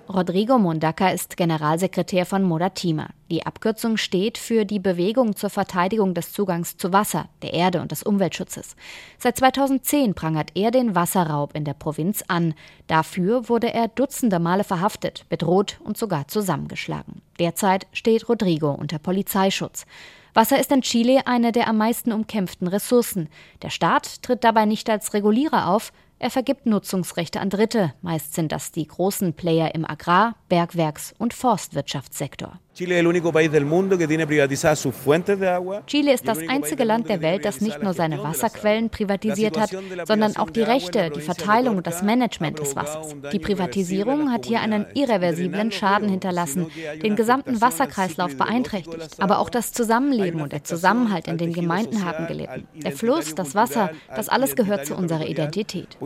Rodrigo 0.09 0.59
Mondaca 0.59 1.09
ist 1.11 1.37
Generalsekretär 1.37 2.27
von 2.27 2.43
Modatima. 2.43 3.09
Die 3.31 3.45
Abkürzung 3.45 3.99
steht 3.99 4.39
für 4.39 4.65
die 4.65 4.79
Bewegung 4.79 5.37
zur 5.37 5.51
Verteidigung 5.51 6.15
des 6.15 6.33
Zugangs 6.33 6.79
zu 6.79 6.93
Wasser, 6.95 7.29
der 7.43 7.53
Erde 7.53 7.83
und 7.83 7.93
des 7.93 8.03
Umweltschutzes. 8.03 8.75
Seit 9.19 9.37
2010 9.37 10.15
prangert 10.15 10.53
er 10.55 10.71
den 10.71 10.95
Wasserraub 10.95 11.55
in 11.55 11.65
der 11.65 11.75
Provinz 11.75 12.25
an. 12.29 12.55
Dafür 12.87 13.49
wurde 13.51 13.73
er 13.75 13.89
dutzende 13.89 14.39
Male 14.39 14.65
verhaftet, 14.65 15.27
bedroht 15.29 15.79
und 15.85 15.99
sogar 15.99 16.29
zusammengeschlagen. 16.29 17.21
Derzeit 17.39 17.87
steht 17.93 18.29
Rodrigo 18.29 18.71
unter 18.71 18.99
Polizeischutz. 18.99 19.85
Wasser 20.39 20.61
ist 20.61 20.71
in 20.71 20.83
Chile 20.83 21.27
eine 21.27 21.51
der 21.51 21.67
am 21.67 21.79
meisten 21.79 22.13
umkämpften 22.13 22.69
Ressourcen. 22.69 23.29
Der 23.63 23.71
Staat 23.71 24.23
tritt 24.23 24.45
dabei 24.45 24.67
nicht 24.67 24.89
als 24.89 25.13
Regulierer 25.13 25.67
auf, 25.67 25.93
er 26.21 26.31
vergibt 26.31 26.67
Nutzungsrechte 26.67 27.41
an 27.41 27.51
Dritte, 27.51 27.95
meist 28.03 28.35
sind 28.35 28.51
das 28.53 28.73
die 28.73 28.87
großen 28.87 29.35
Player 29.35 29.75
im 29.75 29.85
Agrar-, 29.89 30.35
Bergwerks- 30.49 31.15
und 31.19 31.33
Forstwirtschaftssektor. 31.33 32.59
Chile 35.87 36.13
ist 36.13 36.29
das 36.29 36.39
einzige 36.49 36.85
Land 36.85 37.09
der 37.09 37.21
Welt, 37.23 37.45
das 37.45 37.61
nicht 37.61 37.83
nur 37.83 37.93
seine 37.93 38.23
Wasserquellen 38.23 38.89
privatisiert 38.89 39.59
hat, 39.59 39.71
sondern 40.05 40.37
auch 40.37 40.51
die 40.51 40.63
Rechte, 40.63 41.11
die 41.11 41.21
Verteilung 41.21 41.79
und 41.79 41.89
das 41.89 42.03
Management 42.03 42.61
des 42.61 42.77
Wassers. 42.77 43.17
Die 43.33 43.41
Privatisierung 43.41 44.31
hat 44.31 44.47
hier 44.47 44.61
einen 44.61 44.87
irreversiblen 44.95 45.73
Schaden 45.73 46.09
hinterlassen, 46.09 46.69
den 47.03 47.17
gesamten 47.17 47.61
Wasserkreislauf 47.61 48.37
beeinträchtigt. 48.37 49.21
Aber 49.21 49.41
auch 49.41 49.51
das 49.51 49.73
Zusammenleben 49.73 50.41
und 50.41 50.53
der 50.53 50.63
Zusammenhalt 50.63 51.27
in 51.27 51.37
den 51.37 51.53
Gemeinden 51.53 52.05
haben 52.05 52.29
gelitten. 52.29 52.69
Der 52.77 52.93
Fluss, 52.93 53.35
das 53.35 53.57
Wasser, 53.57 53.91
das 54.15 54.29
alles 54.29 54.55
gehört 54.55 54.87
zu 54.87 54.95
unserer 54.95 55.27
Identität. 55.27 55.97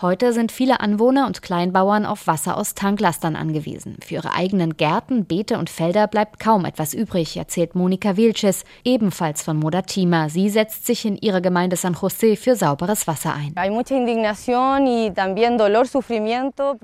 Heute 0.00 0.32
sind 0.32 0.52
viele 0.52 0.80
Anwohner 0.80 1.26
und 1.26 1.42
Kleinbauern 1.42 2.06
auf 2.06 2.26
Wasser 2.26 2.56
aus 2.56 2.74
Tanklastern 2.74 3.34
angewiesen. 3.36 3.96
Für 4.04 4.14
ihre 4.14 4.32
eigenen 4.32 4.76
Gärten, 4.76 5.24
Beete 5.24 5.58
und 5.58 5.70
Felder 5.70 6.06
bleibt 6.06 6.38
kaum 6.38 6.64
etwas 6.64 6.94
übrig, 6.94 7.36
erzählt 7.36 7.74
Monika 7.74 8.16
Wilches, 8.16 8.64
ebenfalls 8.84 9.42
von 9.42 9.56
Modatima. 9.56 10.28
Sie 10.28 10.50
setzt 10.50 10.86
sich 10.86 11.04
in 11.04 11.16
ihrer 11.16 11.40
Gemeinde 11.40 11.76
San 11.76 11.94
José 11.94 12.36
für 12.36 12.54
sauberes 12.54 13.06
Wasser 13.06 13.34
ein. 13.34 13.52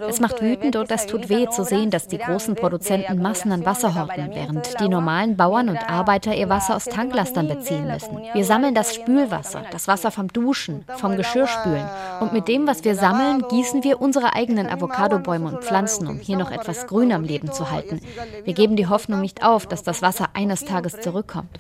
Es 0.09 0.21
macht 0.21 0.43
wütend 0.43 0.77
und 0.77 0.91
es 0.91 1.07
tut 1.07 1.29
weh 1.29 1.49
zu 1.49 1.65
sehen, 1.65 1.91
dass 1.91 2.09
die 2.09 2.19
großen 2.19 2.55
Produzenten 2.57 3.23
Massen 3.23 3.53
an 3.53 3.65
Wasser 3.65 3.95
horten, 3.95 4.31
während 4.33 4.81
die 4.81 4.89
normalen 4.89 5.37
Bauern 5.37 5.69
und 5.69 5.79
Arbeiter 5.89 6.35
ihr 6.35 6.49
Wasser 6.49 6.77
aus 6.77 6.87
Tanklastern 6.87 7.49
beziehen 7.49 7.87
müssen. 7.87 8.19
Wir 8.33 8.45
sammeln 8.45 8.75
das 8.75 8.95
Spülwasser, 8.95 9.63
das 9.71 9.87
Wasser 9.89 10.11
vom 10.11 10.29
Duschen, 10.29 10.64
vom 10.97 11.17
Geschirrspülen. 11.17 11.87
Und 12.21 12.33
mit 12.33 12.49
dem, 12.49 12.67
was 12.67 12.85
wir 12.85 12.95
sammeln, 12.95 13.45
gießen 13.49 13.85
wir 13.85 14.01
unsere 14.01 14.35
eigenen 14.35 14.69
Avocadobäume 14.69 15.49
und 15.49 15.65
Pflanzen, 15.65 16.07
um 16.07 16.19
hier 16.19 16.37
noch 16.37 16.51
etwas 16.51 16.87
Grün 16.87 17.13
am 17.13 17.25
Leben 17.25 17.53
zu 17.53 17.71
halten. 17.71 18.01
Wir 18.45 18.55
geben 18.55 18.77
die 18.77 18.87
Hoffnung 18.87 19.21
nicht 19.21 19.45
auf, 19.45 19.67
dass 19.67 19.83
das 19.83 20.03
Wasser 20.03 20.29
eines 20.35 20.65
Tages 20.65 21.01
zurückkommt. 21.01 21.51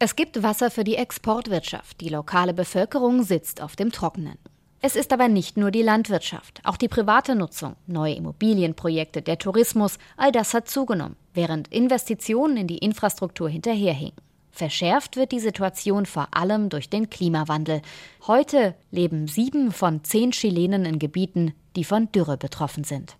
Es 0.00 0.16
gibt 0.16 0.42
Wasser 0.42 0.70
für 0.70 0.84
die 0.84 0.96
Exportwirtschaft. 0.96 2.00
Die 2.00 2.08
lokale 2.08 2.54
Bevölkerung 2.54 3.22
sitzt 3.22 3.60
auf 3.60 3.76
dem 3.76 3.90
Trockenen. 3.90 4.38
Es 4.80 4.94
ist 4.94 5.12
aber 5.12 5.26
nicht 5.26 5.56
nur 5.56 5.72
die 5.72 5.82
Landwirtschaft, 5.82 6.60
auch 6.62 6.76
die 6.76 6.86
private 6.86 7.34
Nutzung, 7.34 7.74
neue 7.88 8.14
Immobilienprojekte, 8.14 9.22
der 9.22 9.36
Tourismus, 9.36 9.98
all 10.16 10.30
das 10.30 10.54
hat 10.54 10.68
zugenommen, 10.68 11.16
während 11.34 11.66
Investitionen 11.72 12.56
in 12.56 12.68
die 12.68 12.78
Infrastruktur 12.78 13.48
hinterherhinken. 13.48 14.27
Verschärft 14.58 15.14
wird 15.14 15.30
die 15.30 15.38
Situation 15.38 16.04
vor 16.04 16.26
allem 16.32 16.68
durch 16.68 16.90
den 16.90 17.08
Klimawandel. 17.10 17.80
Heute 18.26 18.74
leben 18.90 19.28
sieben 19.28 19.70
von 19.70 20.02
zehn 20.02 20.32
Chilenen 20.32 20.84
in 20.84 20.98
Gebieten, 20.98 21.54
die 21.76 21.84
von 21.84 22.10
Dürre 22.10 22.36
betroffen 22.36 22.82
sind 22.82 23.16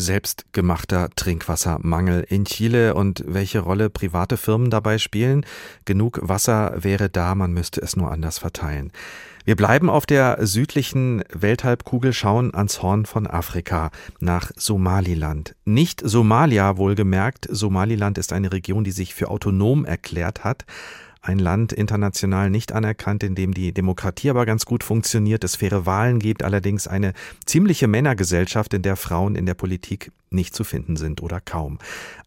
selbstgemachter 0.00 1.10
Trinkwassermangel 1.16 2.24
in 2.28 2.44
Chile 2.44 2.94
und 2.94 3.24
welche 3.26 3.58
Rolle 3.58 3.90
private 3.90 4.36
Firmen 4.36 4.70
dabei 4.70 4.98
spielen. 4.98 5.44
Genug 5.86 6.20
Wasser 6.22 6.72
wäre 6.76 7.10
da, 7.10 7.34
man 7.34 7.52
müsste 7.52 7.80
es 7.80 7.96
nur 7.96 8.10
anders 8.10 8.38
verteilen. 8.38 8.92
Wir 9.48 9.56
bleiben 9.56 9.88
auf 9.88 10.04
der 10.04 10.46
südlichen 10.46 11.24
Welthalbkugel, 11.32 12.12
schauen 12.12 12.54
ans 12.54 12.82
Horn 12.82 13.06
von 13.06 13.26
Afrika, 13.26 13.90
nach 14.20 14.50
Somaliland. 14.56 15.54
Nicht 15.64 16.02
Somalia 16.04 16.76
wohlgemerkt, 16.76 17.48
Somaliland 17.50 18.18
ist 18.18 18.34
eine 18.34 18.52
Region, 18.52 18.84
die 18.84 18.90
sich 18.90 19.14
für 19.14 19.30
autonom 19.30 19.86
erklärt 19.86 20.44
hat, 20.44 20.66
ein 21.22 21.38
Land 21.38 21.72
international 21.72 22.50
nicht 22.50 22.72
anerkannt, 22.72 23.22
in 23.22 23.34
dem 23.34 23.54
die 23.54 23.72
Demokratie 23.72 24.28
aber 24.28 24.44
ganz 24.44 24.66
gut 24.66 24.84
funktioniert, 24.84 25.42
es 25.44 25.56
faire 25.56 25.86
Wahlen 25.86 26.18
gibt, 26.18 26.42
allerdings 26.42 26.86
eine 26.86 27.14
ziemliche 27.46 27.88
Männergesellschaft, 27.88 28.74
in 28.74 28.82
der 28.82 28.96
Frauen 28.96 29.34
in 29.34 29.46
der 29.46 29.54
Politik 29.54 30.12
nicht 30.30 30.54
zu 30.54 30.64
finden 30.64 30.96
sind 30.96 31.22
oder 31.22 31.40
kaum. 31.40 31.78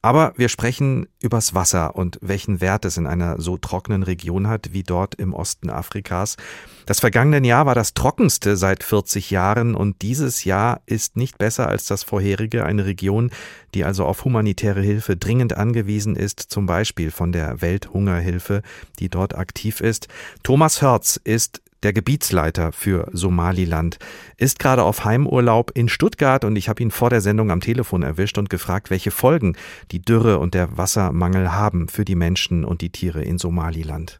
Aber 0.01 0.33
wir 0.35 0.49
sprechen 0.49 1.07
übers 1.19 1.53
Wasser 1.53 1.95
und 1.95 2.17
welchen 2.21 2.61
Wert 2.61 2.85
es 2.85 2.97
in 2.97 3.07
einer 3.07 3.39
so 3.39 3.57
trockenen 3.57 4.03
Region 4.03 4.47
hat 4.47 4.73
wie 4.73 4.83
dort 4.83 5.15
im 5.15 5.33
Osten 5.33 5.69
Afrikas. 5.69 6.37
Das 6.85 6.99
vergangene 6.99 7.45
Jahr 7.47 7.65
war 7.65 7.75
das 7.75 7.93
trockenste 7.93 8.57
seit 8.57 8.83
40 8.83 9.31
Jahren 9.31 9.75
und 9.75 10.01
dieses 10.01 10.43
Jahr 10.43 10.81
ist 10.85 11.17
nicht 11.17 11.37
besser 11.37 11.67
als 11.67 11.85
das 11.85 12.03
vorherige. 12.03 12.65
Eine 12.65 12.85
Region, 12.85 13.31
die 13.73 13.85
also 13.85 14.05
auf 14.05 14.25
humanitäre 14.25 14.81
Hilfe 14.81 15.17
dringend 15.17 15.55
angewiesen 15.55 16.15
ist, 16.15 16.39
zum 16.39 16.65
Beispiel 16.65 17.11
von 17.11 17.31
der 17.31 17.61
Welthungerhilfe, 17.61 18.61
die 18.99 19.09
dort 19.09 19.35
aktiv 19.35 19.81
ist. 19.81 20.07
Thomas 20.43 20.81
Hörz 20.81 21.19
ist 21.23 21.61
der 21.83 21.93
Gebietsleiter 21.93 22.71
für 22.71 23.09
Somaliland, 23.11 23.97
ist 24.37 24.59
gerade 24.59 24.83
auf 24.83 25.05
Heimurlaub 25.05 25.71
in 25.73 25.89
Stuttgart 25.89 26.45
und 26.45 26.55
ich 26.55 26.69
habe 26.69 26.81
ihn 26.81 26.91
vor 26.91 27.09
der 27.09 27.21
Sendung 27.21 27.51
am 27.51 27.61
Telefon 27.61 28.03
erwischt 28.03 28.37
und 28.37 28.49
gefragt, 28.49 28.89
welche 28.89 29.11
Folgen 29.11 29.55
die 29.91 30.01
Dürre 30.01 30.39
und 30.39 30.53
der 30.53 30.77
Wassermangel 30.77 31.51
haben 31.53 31.87
für 31.87 32.05
die 32.05 32.15
Menschen 32.15 32.65
und 32.65 32.81
die 32.81 32.91
Tiere 32.91 33.23
in 33.23 33.37
Somaliland. 33.37 34.19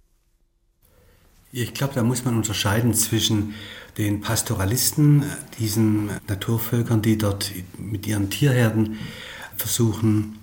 Ich 1.53 1.73
glaube, 1.73 1.93
da 1.93 2.03
muss 2.03 2.23
man 2.23 2.37
unterscheiden 2.37 2.93
zwischen 2.93 3.53
den 3.97 4.21
Pastoralisten, 4.21 5.23
diesen 5.59 6.09
Naturvölkern, 6.27 7.01
die 7.01 7.17
dort 7.17 7.51
mit 7.77 8.07
ihren 8.07 8.29
Tierherden 8.29 8.97
versuchen, 9.57 10.37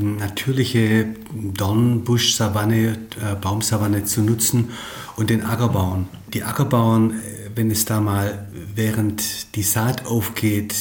natürliche 0.00 1.06
Dornbusch-Savanne, 1.34 2.98
äh, 3.20 3.34
Baumsavanne 3.40 4.04
zu 4.04 4.22
nutzen 4.22 4.70
und 5.16 5.30
den 5.30 5.44
Ackerbauern. 5.44 6.08
Die 6.32 6.42
Ackerbauern, 6.42 7.10
äh, 7.10 7.50
wenn 7.54 7.70
es 7.70 7.84
da 7.84 8.00
mal 8.00 8.48
während 8.74 9.54
die 9.54 9.62
Saat 9.62 10.06
aufgeht, 10.06 10.74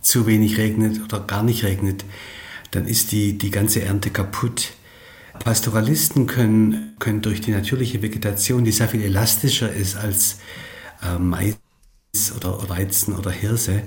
zu 0.00 0.26
wenig 0.26 0.58
regnet 0.58 1.02
oder 1.02 1.20
gar 1.20 1.42
nicht 1.42 1.64
regnet, 1.64 2.04
dann 2.72 2.86
ist 2.86 3.12
die, 3.12 3.38
die 3.38 3.50
ganze 3.50 3.82
Ernte 3.82 4.10
kaputt. 4.10 4.72
Pastoralisten 5.38 6.26
können, 6.26 6.94
können 6.98 7.22
durch 7.22 7.40
die 7.40 7.52
natürliche 7.52 8.02
Vegetation, 8.02 8.64
die 8.64 8.72
sehr 8.72 8.88
viel 8.88 9.02
elastischer 9.02 9.72
ist 9.72 9.96
als 9.96 10.38
äh, 11.02 11.18
Mais 11.18 11.56
oder 12.36 12.68
Weizen 12.68 13.14
oder 13.14 13.30
Hirse, 13.30 13.82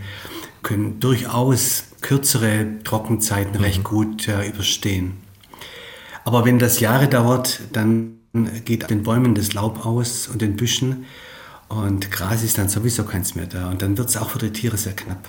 können 0.63 0.99
durchaus 0.99 1.83
kürzere 2.05 2.67
Trockenzeiten 2.83 3.55
recht 3.55 3.79
mhm. 3.79 3.83
gut 3.83 4.27
äh, 4.27 4.47
überstehen. 4.47 5.17
Aber 6.23 6.45
wenn 6.45 6.59
das 6.59 6.79
Jahre 6.79 7.07
dauert, 7.07 7.61
dann 7.73 8.19
geht 8.63 8.89
den 8.89 9.01
Bäumen 9.01 9.33
das 9.33 9.53
Laub 9.53 9.85
aus 9.85 10.27
und 10.27 10.41
den 10.41 10.55
Büschen 10.55 11.05
und 11.67 12.11
Gras 12.11 12.43
ist 12.43 12.59
dann 12.59 12.69
sowieso 12.69 13.05
keins 13.05 13.33
mehr 13.33 13.47
da 13.47 13.69
und 13.69 13.81
dann 13.81 13.97
wird 13.97 14.09
es 14.09 14.17
auch 14.17 14.29
für 14.29 14.37
die 14.37 14.51
Tiere 14.51 14.77
sehr 14.77 14.93
knapp. 14.93 15.27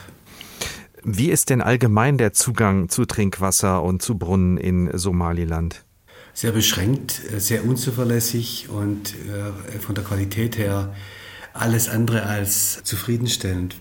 Wie 1.03 1.31
ist 1.31 1.49
denn 1.49 1.63
allgemein 1.63 2.19
der 2.19 2.35
Zugang 2.35 2.91
zu 2.91 3.07
Trinkwasser 3.07 3.83
und 3.83 4.03
zu 4.03 4.19
Brunnen 4.19 4.59
in 4.59 4.91
Somaliland? 4.99 5.85
Sehr 6.35 6.53
beschränkt, 6.53 7.23
sehr 7.39 7.65
unzuverlässig 7.65 8.69
und 8.69 9.15
äh, 9.15 9.79
von 9.79 9.95
der 9.95 10.05
Qualität 10.05 10.59
her 10.59 10.95
alles 11.55 11.89
andere 11.89 12.25
als 12.25 12.83
zufriedenstellend. 12.85 13.77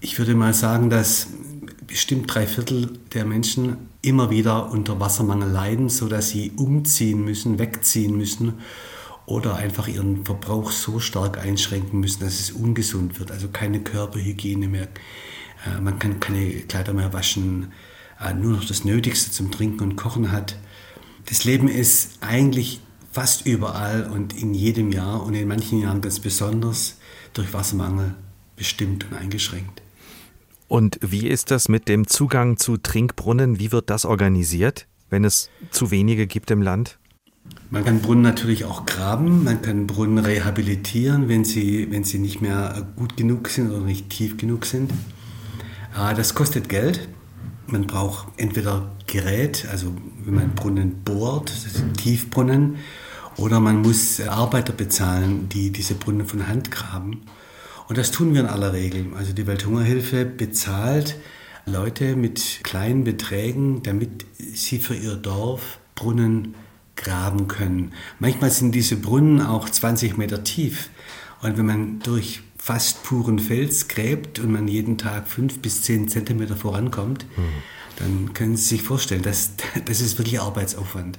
Ich 0.00 0.18
würde 0.18 0.34
mal 0.34 0.52
sagen, 0.52 0.90
dass 0.90 1.28
bestimmt 1.88 2.32
drei 2.32 2.46
Viertel 2.46 3.00
der 3.12 3.24
Menschen 3.24 3.88
immer 4.02 4.30
wieder 4.30 4.70
unter 4.70 5.00
Wassermangel 5.00 5.50
leiden, 5.50 5.88
sodass 5.88 6.28
sie 6.28 6.52
umziehen 6.54 7.24
müssen, 7.24 7.58
wegziehen 7.58 8.16
müssen 8.16 8.54
oder 9.26 9.56
einfach 9.56 9.88
ihren 9.88 10.24
Verbrauch 10.24 10.70
so 10.70 11.00
stark 11.00 11.38
einschränken 11.38 11.98
müssen, 11.98 12.20
dass 12.20 12.38
es 12.38 12.52
ungesund 12.52 13.18
wird. 13.18 13.32
Also 13.32 13.48
keine 13.48 13.80
Körperhygiene 13.80 14.68
mehr, 14.68 14.88
äh, 15.66 15.80
man 15.80 15.98
kann 15.98 16.20
keine 16.20 16.50
Kleider 16.50 16.92
mehr 16.92 17.12
waschen, 17.12 17.72
äh, 18.20 18.32
nur 18.34 18.52
noch 18.52 18.64
das 18.64 18.84
Nötigste 18.84 19.30
zum 19.32 19.50
Trinken 19.50 19.82
und 19.82 19.96
Kochen 19.96 20.30
hat. 20.30 20.56
Das 21.26 21.44
Leben 21.44 21.68
ist 21.68 22.18
eigentlich 22.20 22.80
fast 23.10 23.46
überall 23.46 24.10
und 24.10 24.38
in 24.40 24.54
jedem 24.54 24.92
Jahr 24.92 25.22
und 25.24 25.34
in 25.34 25.48
manchen 25.48 25.80
Jahren 25.80 26.00
ganz 26.00 26.20
besonders 26.20 26.98
durch 27.32 27.52
Wassermangel 27.52 28.14
bestimmt 28.56 29.06
und 29.10 29.16
eingeschränkt. 29.16 29.82
Und 30.68 30.98
wie 31.00 31.26
ist 31.26 31.50
das 31.50 31.68
mit 31.68 31.88
dem 31.88 32.06
Zugang 32.06 32.58
zu 32.58 32.76
Trinkbrunnen? 32.76 33.58
Wie 33.58 33.72
wird 33.72 33.90
das 33.90 34.04
organisiert, 34.04 34.86
wenn 35.08 35.24
es 35.24 35.50
zu 35.70 35.90
wenige 35.90 36.26
gibt 36.26 36.50
im 36.50 36.62
Land? 36.62 36.98
Man 37.70 37.84
kann 37.84 38.00
Brunnen 38.00 38.22
natürlich 38.22 38.66
auch 38.66 38.84
graben, 38.84 39.44
man 39.44 39.62
kann 39.62 39.86
Brunnen 39.86 40.18
rehabilitieren, 40.18 41.28
wenn 41.28 41.44
sie, 41.44 41.90
wenn 41.90 42.04
sie 42.04 42.18
nicht 42.18 42.42
mehr 42.42 42.86
gut 42.96 43.16
genug 43.16 43.48
sind 43.48 43.70
oder 43.70 43.80
nicht 43.80 44.10
tief 44.10 44.36
genug 44.36 44.66
sind. 44.66 44.92
Ah, 45.94 46.12
das 46.12 46.34
kostet 46.34 46.68
Geld. 46.68 47.08
Man 47.66 47.86
braucht 47.86 48.28
entweder 48.38 48.90
Gerät, 49.06 49.66
also 49.70 49.94
wenn 50.24 50.34
man 50.34 50.54
Brunnen 50.54 51.02
bohrt, 51.04 51.52
Tiefbrunnen, 51.96 52.76
oder 53.36 53.60
man 53.60 53.82
muss 53.82 54.20
Arbeiter 54.20 54.72
bezahlen, 54.72 55.48
die 55.48 55.70
diese 55.70 55.94
Brunnen 55.94 56.26
von 56.26 56.48
Hand 56.48 56.70
graben. 56.70 57.22
Und 57.88 57.96
das 57.96 58.10
tun 58.10 58.34
wir 58.34 58.40
in 58.40 58.46
aller 58.46 58.72
Regel. 58.72 59.06
Also 59.16 59.32
die 59.32 59.46
Welthungerhilfe 59.46 60.26
bezahlt 60.26 61.16
Leute 61.64 62.16
mit 62.16 62.60
kleinen 62.62 63.04
Beträgen, 63.04 63.82
damit 63.82 64.26
sie 64.38 64.78
für 64.78 64.94
ihr 64.94 65.16
Dorf 65.16 65.78
Brunnen 65.94 66.54
graben 66.96 67.48
können. 67.48 67.92
Manchmal 68.18 68.50
sind 68.50 68.74
diese 68.74 68.96
Brunnen 68.96 69.40
auch 69.40 69.68
20 69.68 70.18
Meter 70.18 70.44
tief. 70.44 70.90
Und 71.40 71.56
wenn 71.56 71.66
man 71.66 72.00
durch 72.00 72.40
fast 72.58 73.04
puren 73.04 73.38
Fels 73.38 73.88
gräbt 73.88 74.38
und 74.38 74.52
man 74.52 74.68
jeden 74.68 74.98
Tag 74.98 75.28
fünf 75.28 75.60
bis 75.60 75.82
zehn 75.82 76.08
Zentimeter 76.08 76.56
vorankommt, 76.56 77.24
mhm. 77.36 77.52
dann 77.96 78.34
können 78.34 78.56
Sie 78.56 78.64
sich 78.76 78.82
vorstellen, 78.82 79.22
das, 79.22 79.52
das 79.86 80.00
ist 80.00 80.18
wirklich 80.18 80.40
Arbeitsaufwand. 80.40 81.18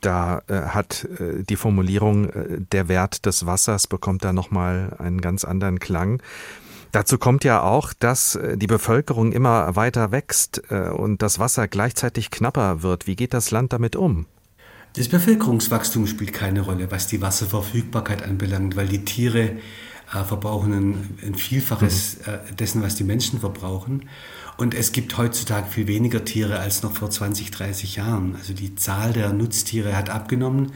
Da 0.00 0.42
äh, 0.46 0.54
hat 0.54 1.04
äh, 1.04 1.42
die 1.42 1.56
Formulierung, 1.56 2.30
äh, 2.30 2.60
der 2.72 2.88
Wert 2.88 3.26
des 3.26 3.46
Wassers 3.46 3.86
bekommt 3.86 4.24
da 4.24 4.32
nochmal 4.32 4.96
einen 4.98 5.20
ganz 5.20 5.44
anderen 5.44 5.80
Klang. 5.80 6.22
Dazu 6.92 7.18
kommt 7.18 7.44
ja 7.44 7.62
auch, 7.62 7.92
dass 7.92 8.34
äh, 8.34 8.56
die 8.56 8.66
Bevölkerung 8.66 9.32
immer 9.32 9.76
weiter 9.76 10.10
wächst 10.10 10.62
äh, 10.70 10.88
und 10.88 11.20
das 11.22 11.38
Wasser 11.38 11.68
gleichzeitig 11.68 12.30
knapper 12.30 12.82
wird. 12.82 13.06
Wie 13.06 13.16
geht 13.16 13.34
das 13.34 13.50
Land 13.50 13.72
damit 13.72 13.96
um? 13.96 14.26
Das 14.94 15.08
Bevölkerungswachstum 15.08 16.06
spielt 16.06 16.32
keine 16.32 16.62
Rolle, 16.62 16.90
was 16.90 17.06
die 17.06 17.20
Wasserverfügbarkeit 17.20 18.22
anbelangt, 18.22 18.74
weil 18.74 18.88
die 18.88 19.04
Tiere 19.04 19.58
äh, 20.14 20.24
verbrauchen 20.24 20.72
ein, 20.72 21.18
ein 21.26 21.34
Vielfaches 21.34 22.18
mhm. 22.18 22.56
dessen, 22.56 22.82
was 22.82 22.94
die 22.94 23.04
Menschen 23.04 23.40
verbrauchen. 23.40 24.08
Und 24.58 24.74
es 24.74 24.92
gibt 24.92 25.16
heutzutage 25.16 25.70
viel 25.70 25.86
weniger 25.86 26.24
Tiere 26.24 26.58
als 26.58 26.82
noch 26.82 26.92
vor 26.92 27.08
20, 27.08 27.52
30 27.52 27.96
Jahren. 27.96 28.34
Also 28.36 28.52
die 28.52 28.74
Zahl 28.74 29.14
der 29.14 29.32
Nutztiere 29.32 29.96
hat 29.96 30.10
abgenommen, 30.10 30.72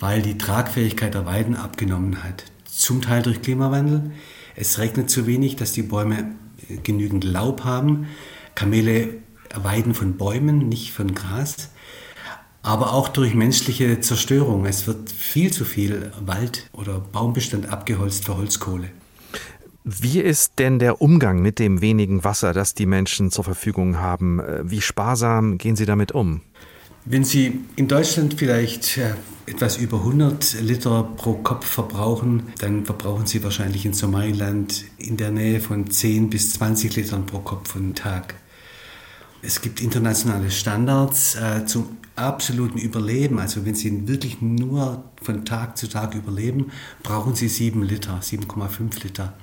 weil 0.00 0.22
die 0.22 0.38
Tragfähigkeit 0.38 1.14
der 1.14 1.26
Weiden 1.26 1.54
abgenommen 1.54 2.24
hat. 2.24 2.44
Zum 2.64 3.02
Teil 3.02 3.22
durch 3.22 3.42
Klimawandel. 3.42 4.10
Es 4.56 4.78
regnet 4.78 5.10
zu 5.10 5.26
wenig, 5.26 5.56
dass 5.56 5.72
die 5.72 5.82
Bäume 5.82 6.32
äh, 6.68 6.78
genügend 6.78 7.22
Laub 7.22 7.64
haben. 7.64 8.08
Kamele 8.54 9.10
weiden 9.54 9.94
von 9.94 10.16
Bäumen, 10.16 10.68
nicht 10.68 10.92
von 10.92 11.14
Gras 11.14 11.68
aber 12.62 12.92
auch 12.92 13.08
durch 13.08 13.34
menschliche 13.34 14.00
Zerstörung. 14.00 14.66
Es 14.66 14.86
wird 14.86 15.10
viel 15.10 15.52
zu 15.52 15.64
viel 15.64 16.12
Wald 16.24 16.68
oder 16.72 17.00
Baumbestand 17.00 17.68
abgeholzt 17.68 18.24
für 18.24 18.36
Holzkohle. 18.36 18.88
Wie 19.84 20.20
ist 20.20 20.58
denn 20.58 20.78
der 20.78 21.02
Umgang 21.02 21.42
mit 21.42 21.58
dem 21.58 21.80
wenigen 21.80 22.22
Wasser, 22.22 22.52
das 22.52 22.74
die 22.74 22.86
Menschen 22.86 23.30
zur 23.30 23.44
Verfügung 23.44 23.98
haben? 23.98 24.40
Wie 24.62 24.80
sparsam 24.80 25.58
gehen 25.58 25.76
Sie 25.76 25.86
damit 25.86 26.12
um? 26.12 26.42
Wenn 27.04 27.24
Sie 27.24 27.60
in 27.74 27.88
Deutschland 27.88 28.34
vielleicht 28.34 28.96
äh, 28.96 29.14
etwas 29.46 29.76
über 29.76 29.98
100 29.98 30.60
Liter 30.60 31.02
pro 31.16 31.34
Kopf 31.34 31.66
verbrauchen, 31.66 32.44
dann 32.58 32.84
verbrauchen 32.84 33.26
Sie 33.26 33.42
wahrscheinlich 33.42 33.84
in 33.84 33.92
Somaliland 33.92 34.84
in 34.98 35.16
der 35.16 35.32
Nähe 35.32 35.58
von 35.58 35.90
10 35.90 36.30
bis 36.30 36.52
20 36.52 36.94
Litern 36.94 37.26
pro 37.26 37.40
Kopf 37.40 37.74
und 37.74 37.98
Tag. 37.98 38.34
Es 39.42 39.60
gibt 39.60 39.80
internationale 39.80 40.52
Standards 40.52 41.34
äh, 41.34 41.66
zum 41.66 41.96
absoluten 42.14 42.78
Überleben. 42.78 43.40
Also 43.40 43.66
wenn 43.66 43.74
Sie 43.74 44.06
wirklich 44.06 44.40
nur 44.40 45.02
von 45.20 45.44
Tag 45.44 45.76
zu 45.76 45.88
Tag 45.88 46.14
überleben, 46.14 46.70
brauchen 47.02 47.34
Sie 47.34 47.48
7 47.48 47.82
Liter, 47.82 48.20
7,5 48.22 49.02
Liter. 49.02 49.34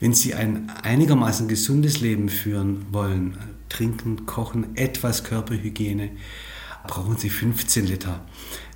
Wenn 0.00 0.14
Sie 0.14 0.34
ein 0.34 0.70
einigermaßen 0.82 1.48
gesundes 1.48 2.00
Leben 2.00 2.28
führen 2.28 2.86
wollen, 2.92 3.36
trinken, 3.68 4.26
kochen, 4.26 4.76
etwas 4.76 5.24
Körperhygiene, 5.24 6.10
brauchen 6.86 7.16
Sie 7.16 7.30
15 7.30 7.86
Liter. 7.86 8.24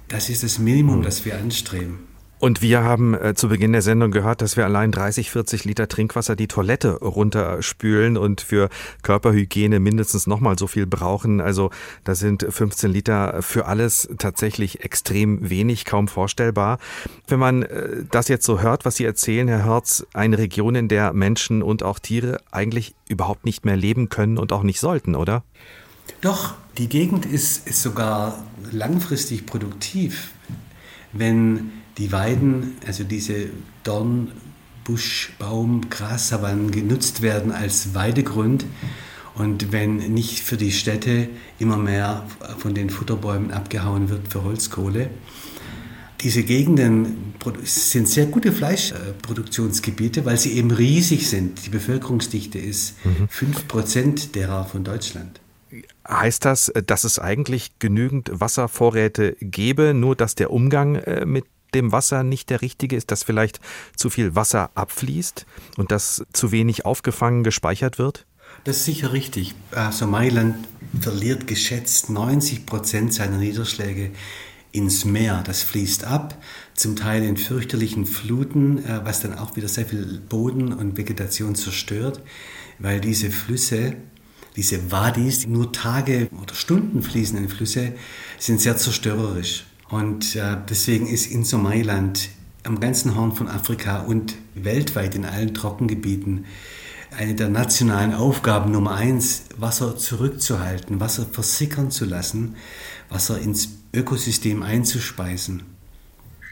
Das 0.09 0.29
ist 0.29 0.43
das 0.43 0.59
Minimum, 0.59 0.97
hm. 0.97 1.03
das 1.03 1.25
wir 1.25 1.39
anstreben. 1.39 2.12
Und 2.43 2.61
wir 2.61 2.83
haben 2.83 3.15
äh, 3.15 3.35
zu 3.37 3.49
Beginn 3.49 3.71
der 3.71 3.83
Sendung 3.83 4.11
gehört, 4.11 4.43
dass 4.43 4.57
wir 4.57 4.65
allein 4.65 4.91
30, 4.91 5.31
40 5.31 5.65
Liter 5.65 5.87
Trinkwasser 5.87 6.35
die 6.35 6.49
Toilette 6.49 6.95
runterspülen 6.95 8.17
und 8.17 8.41
für 8.41 8.69
Körperhygiene 9.03 9.79
mindestens 9.79 10.27
nochmal 10.27 10.59
so 10.59 10.67
viel 10.67 10.85
brauchen. 10.85 11.41
Also 11.41 11.71
da 12.03 12.17
sind 12.17 12.45
15 12.51 12.91
Liter 12.91 13.43
für 13.43 13.67
alles 13.67 14.09
tatsächlich 14.19 14.81
extrem 14.81 15.51
wenig, 15.51 15.85
kaum 15.85 16.09
vorstellbar. 16.09 16.79
Wenn 17.29 17.39
man 17.39 17.63
äh, 17.63 18.03
das 18.11 18.27
jetzt 18.27 18.45
so 18.45 18.59
hört, 18.59 18.85
was 18.85 18.97
Sie 18.97 19.05
erzählen, 19.05 19.47
Herr 19.47 19.65
Hörz, 19.65 20.05
eine 20.13 20.37
Region, 20.37 20.75
in 20.75 20.89
der 20.89 21.13
Menschen 21.13 21.63
und 21.63 21.85
auch 21.85 22.01
Tiere 22.01 22.41
eigentlich 22.51 22.97
überhaupt 23.07 23.45
nicht 23.45 23.65
mehr 23.65 23.77
leben 23.77 24.09
können 24.09 24.37
und 24.37 24.53
auch 24.53 24.65
nicht 24.65 24.81
sollten, 24.81 25.15
oder? 25.15 25.45
Doch, 26.23 26.55
die 26.77 26.89
Gegend 26.89 27.25
ist, 27.25 27.69
ist 27.69 27.83
sogar 27.83 28.43
langfristig 28.73 29.47
produktiv. 29.47 30.33
Wenn 31.13 31.71
die 31.99 32.13
Weiden, 32.13 32.77
also 32.87 33.05
diese 33.05 33.51
Dorn, 33.85 34.33
Busch, 34.85 35.33
Baum, 35.39 35.89
Grassavannen 35.91 36.71
genutzt 36.71 37.23
werden 37.23 37.53
als 37.53 37.95
Weidegrund. 37.95 38.65
Und 39.35 39.73
wenn 39.73 39.97
nicht 40.13 40.41
für 40.41 40.57
die 40.57 40.73
Städte 40.73 41.29
immer 41.59 41.77
mehr 41.77 42.27
von 42.59 42.75
den 42.75 42.91
Futterbäumen 42.91 43.51
abgehauen 43.51 44.11
wird 44.11 44.29
für 44.29 44.43
Holzkohle. 44.45 45.09
Diese 46.21 46.45
Gegenden 46.45 47.35
sind 47.65 48.09
sehr 48.09 48.27
gute 48.27 48.53
Fleischproduktionsgebiete, 48.53 50.25
weil 50.25 50.37
sie 50.37 50.53
eben 50.53 50.71
riesig 50.71 51.29
sind. 51.29 51.65
Die 51.67 51.71
Bevölkerungsdichte 51.71 52.59
ist 52.59 52.95
mhm. 53.05 53.29
5% 53.29 54.33
derer 54.33 54.65
von 54.65 54.85
Deutschland. 54.85 55.41
Heißt 56.07 56.45
das, 56.45 56.71
dass 56.87 57.05
es 57.05 57.19
eigentlich 57.19 57.79
genügend 57.79 58.31
Wasservorräte 58.33 59.37
gäbe, 59.41 59.95
nur 59.95 60.15
dass 60.15 60.35
der 60.35 60.51
Umgang 60.51 60.97
äh, 60.97 61.25
mit 61.25 61.45
dem 61.75 61.93
Wasser 61.93 62.23
nicht 62.23 62.51
der 62.51 62.63
richtige 62.63 62.97
ist, 62.97 63.11
dass 63.11 63.23
vielleicht 63.23 63.61
zu 63.97 64.11
viel 64.11 64.35
Wasser 64.35 64.71
abfließt 64.75 65.47
und 65.77 65.91
dass 65.91 66.25
zu 66.33 66.53
wenig 66.53 66.85
aufgefangen 66.85 67.45
gespeichert 67.45 67.99
wird? 67.99 68.27
Das 68.65 68.79
ist 68.79 68.85
sicher 68.85 69.13
richtig. 69.13 69.55
Also 69.73 70.07
verliert 71.01 71.47
geschätzt 71.47 72.11
90 72.11 72.67
Prozent 72.67 73.15
seiner 73.15 73.39
Niederschläge 73.39 74.11
ins 74.73 75.05
Meer. 75.05 75.43
Das 75.45 75.63
fließt 75.63 76.05
ab, 76.05 76.41
zum 76.75 76.97
Teil 76.97 77.25
in 77.25 77.37
fürchterlichen 77.37 78.07
Fluten, 78.07 78.85
äh, 78.85 79.01
was 79.05 79.21
dann 79.21 79.39
auch 79.39 79.57
wieder 79.57 79.69
sehr 79.69 79.87
viel 79.87 80.21
Boden 80.29 80.73
und 80.73 80.97
Vegetation 80.97 81.55
zerstört, 81.55 82.21
weil 82.79 83.01
diese 83.01 83.31
Flüsse, 83.31 83.95
diese 84.57 84.91
Wadis, 84.91 85.41
die 85.41 85.49
nur 85.49 85.73
Tage 85.73 86.29
oder 86.43 86.55
Stunden 86.55 87.03
fließen 87.03 87.37
in 87.39 87.49
Flüsse, 87.49 87.93
sind 88.39 88.61
sehr 88.61 88.77
zerstörerisch. 88.77 89.65
Und 89.93 90.37
äh, 90.37 90.57
deswegen 90.71 91.07
ist 91.07 91.31
in 91.31 91.45
Somaliland 91.45 92.31
am 92.65 92.81
ganzen 92.81 93.15
Horn 93.15 93.33
von 93.33 93.47
Afrika 93.47 94.01
und 94.01 94.37
weltweit 94.55 95.15
in 95.15 95.27
allen 95.27 95.53
Trockengebieten 95.53 96.47
eine 97.15 97.35
der 97.35 97.51
nationalen 97.51 98.15
Aufgaben 98.15 98.73
Nummer 98.73 98.95
eins, 98.95 99.45
Wasser 99.59 99.99
zurückzuhalten, 99.99 100.99
Wasser 100.99 101.27
versickern 101.31 101.91
zu 101.91 102.07
lassen, 102.07 102.57
Wasser 103.11 103.39
ins 103.39 103.69
Ökosystem 103.93 104.63
einzuspeisen. 104.63 105.65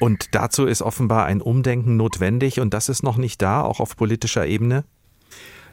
Und 0.01 0.35
dazu 0.35 0.67
ist 0.67 0.83
offenbar 0.83 1.25
ein 1.25 1.41
Umdenken 1.41 1.97
notwendig 1.97 2.61
und 2.61 2.75
das 2.75 2.91
ist 2.91 3.03
noch 3.03 3.17
nicht 3.17 3.41
da, 3.41 3.63
auch 3.63 3.81
auf 3.81 3.97
politischer 3.97 4.47
Ebene? 4.47 4.85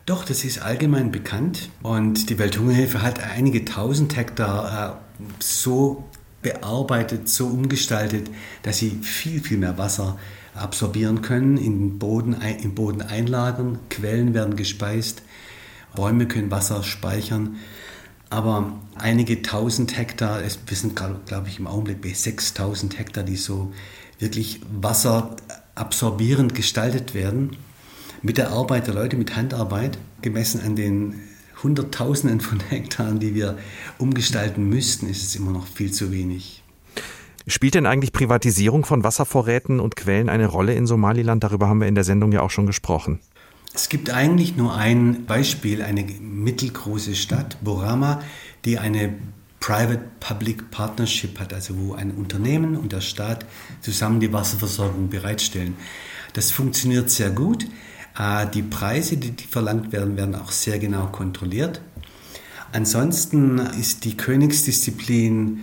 Doch, 0.05 0.23
das 0.23 0.45
ist 0.45 0.59
allgemein 0.59 1.11
bekannt 1.11 1.69
und 1.83 2.29
die 2.29 2.39
Welthungerhilfe 2.39 3.01
hat 3.01 3.21
einige 3.21 3.65
tausend 3.65 4.15
Hektar 4.15 5.01
äh, 5.19 5.23
so 5.39 6.05
bearbeitet, 6.53 7.29
so 7.29 7.47
umgestaltet, 7.47 8.29
dass 8.63 8.77
sie 8.77 8.99
viel, 9.01 9.41
viel 9.41 9.57
mehr 9.57 9.77
Wasser 9.77 10.17
absorbieren 10.55 11.21
können, 11.21 11.57
in 11.57 11.79
den 11.79 11.99
Boden, 11.99 12.35
im 12.61 12.73
Boden 12.75 13.01
einlagern, 13.01 13.79
Quellen 13.89 14.33
werden 14.33 14.55
gespeist 14.55 15.21
Bäume 15.95 16.27
können 16.27 16.51
Wasser 16.51 16.83
speichern. 16.83 17.57
Aber 18.29 18.73
einige 18.95 19.41
tausend 19.41 19.97
Hektar, 19.97 20.41
wir 20.41 20.77
sind, 20.77 20.95
glaube 20.95 21.47
ich, 21.47 21.59
im 21.59 21.67
Augenblick 21.67 22.01
bei 22.01 22.13
6000 22.13 22.99
Hektar, 22.99 23.23
die 23.23 23.35
so 23.35 23.73
wirklich 24.19 24.61
wasserabsorbierend 24.69 26.53
gestaltet 26.53 27.13
werden, 27.13 27.57
mit 28.21 28.37
der 28.37 28.51
Arbeit 28.51 28.87
der 28.87 28.93
Leute, 28.93 29.15
mit 29.15 29.35
Handarbeit, 29.35 29.97
gemessen 30.21 30.61
an 30.61 30.75
den 30.75 31.15
Hunderttausenden 31.63 32.41
von 32.41 32.59
Hektaren, 32.69 33.19
die 33.19 33.35
wir 33.35 33.57
umgestalten 33.97 34.69
müssten, 34.69 35.09
ist 35.09 35.23
es 35.23 35.35
immer 35.35 35.51
noch 35.51 35.67
viel 35.67 35.91
zu 35.91 36.11
wenig. 36.11 36.63
Spielt 37.49 37.75
denn 37.75 37.85
eigentlich 37.85 38.11
Privatisierung 38.11 38.83
von 38.83 39.03
Wasservorräten 39.03 39.79
und 39.79 39.95
Quellen 39.95 40.27
eine 40.27 40.47
Rolle 40.47 40.73
in 40.73 40.85
Somaliland? 40.85 41.43
Darüber 41.43 41.69
haben 41.69 41.79
wir 41.79 41.87
in 41.87 41.95
der 41.95 42.03
Sendung 42.03 42.33
ja 42.33 42.41
auch 42.41 42.49
schon 42.49 42.65
gesprochen. 42.65 43.19
Es 43.73 43.89
gibt 43.89 44.09
eigentlich 44.09 44.57
nur 44.57 44.75
ein 44.75 45.25
Beispiel, 45.25 45.81
eine 45.81 46.03
mittelgroße 46.03 47.15
Stadt, 47.15 47.57
Borama, 47.63 48.21
die 48.65 48.79
eine 48.79 49.13
Private-Public 49.59 50.71
Partnership 50.71 51.39
hat, 51.39 51.53
also 51.53 51.77
wo 51.77 51.93
ein 51.93 52.11
Unternehmen 52.11 52.75
und 52.75 52.91
der 52.91 53.01
Staat 53.01 53.45
zusammen 53.81 54.19
die 54.19 54.33
Wasserversorgung 54.33 55.09
bereitstellen. 55.09 55.75
Das 56.33 56.51
funktioniert 56.51 57.09
sehr 57.09 57.29
gut. 57.29 57.65
Äh, 58.17 58.47
die 58.47 58.63
Preise, 58.63 59.17
die 59.17 59.43
verlangt 59.43 59.91
werden, 59.91 60.17
werden 60.17 60.35
auch 60.35 60.51
sehr 60.51 60.79
genau 60.79 61.07
kontrolliert. 61.07 61.81
Ansonsten 62.71 63.59
ist 63.59 64.05
die 64.05 64.17
Königsdisziplin, 64.17 65.61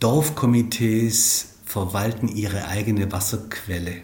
Dorfkomitees 0.00 1.46
verwalten 1.64 2.28
ihre 2.28 2.68
eigene 2.68 3.10
Wasserquelle. 3.10 3.96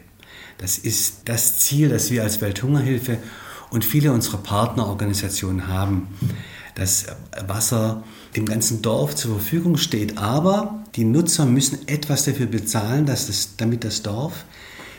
Das 0.59 0.79
ist 0.79 1.23
das 1.27 1.61
Ziel, 1.61 1.89
das 1.89 2.11
wir 2.11 2.23
als 2.23 2.41
Welthungerhilfe 2.41 3.19
und 3.71 3.85
viele 3.85 4.13
unserer 4.13 4.39
Partnerorganisationen 4.39 5.69
haben, 5.69 6.09
dass 6.75 7.07
Wasser 7.47 8.03
dem 8.35 8.47
ganzen 8.47 8.83
Dorf 8.83 9.15
zur 9.15 9.37
Verfügung 9.37 9.77
steht. 9.77 10.19
Aber 10.19 10.85
die 10.97 11.05
Nutzer 11.05 11.47
müssen 11.47 11.87
etwas 11.87 12.25
dafür 12.25 12.47
bezahlen, 12.47 13.07
dass 13.07 13.29
das, 13.29 13.57
damit 13.57 13.85
das 13.85 14.03
Dorf 14.03 14.45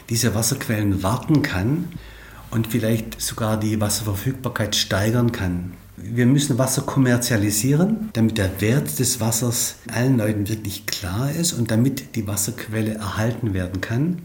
diese 0.09 0.33
Wasserquellen 0.33 1.03
warten 1.03 1.41
kann 1.41 1.89
und 2.51 2.67
vielleicht 2.67 3.19
sogar 3.19 3.57
die 3.57 3.79
Wasserverfügbarkeit 3.81 4.75
steigern 4.75 5.31
kann. 5.31 5.73
Wir 5.97 6.25
müssen 6.25 6.57
Wasser 6.57 6.81
kommerzialisieren, 6.81 8.09
damit 8.13 8.37
der 8.37 8.59
Wert 8.59 8.99
des 8.99 9.19
Wassers 9.19 9.77
allen 9.91 10.17
Leuten 10.17 10.49
wirklich 10.49 10.85
klar 10.85 11.31
ist 11.31 11.53
und 11.53 11.71
damit 11.71 12.15
die 12.15 12.27
Wasserquelle 12.27 12.95
erhalten 12.95 13.53
werden 13.53 13.81
kann. 13.81 14.21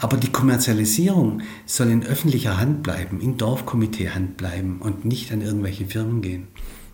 Aber 0.00 0.16
die 0.16 0.32
Kommerzialisierung 0.32 1.42
soll 1.66 1.90
in 1.90 2.04
öffentlicher 2.04 2.58
Hand 2.58 2.82
bleiben, 2.82 3.20
in 3.20 3.36
Dorfkomitee-Hand 3.36 4.36
bleiben 4.36 4.80
und 4.80 5.04
nicht 5.04 5.32
an 5.32 5.42
irgendwelche 5.42 5.86
Firmen 5.86 6.22
gehen. 6.22 6.48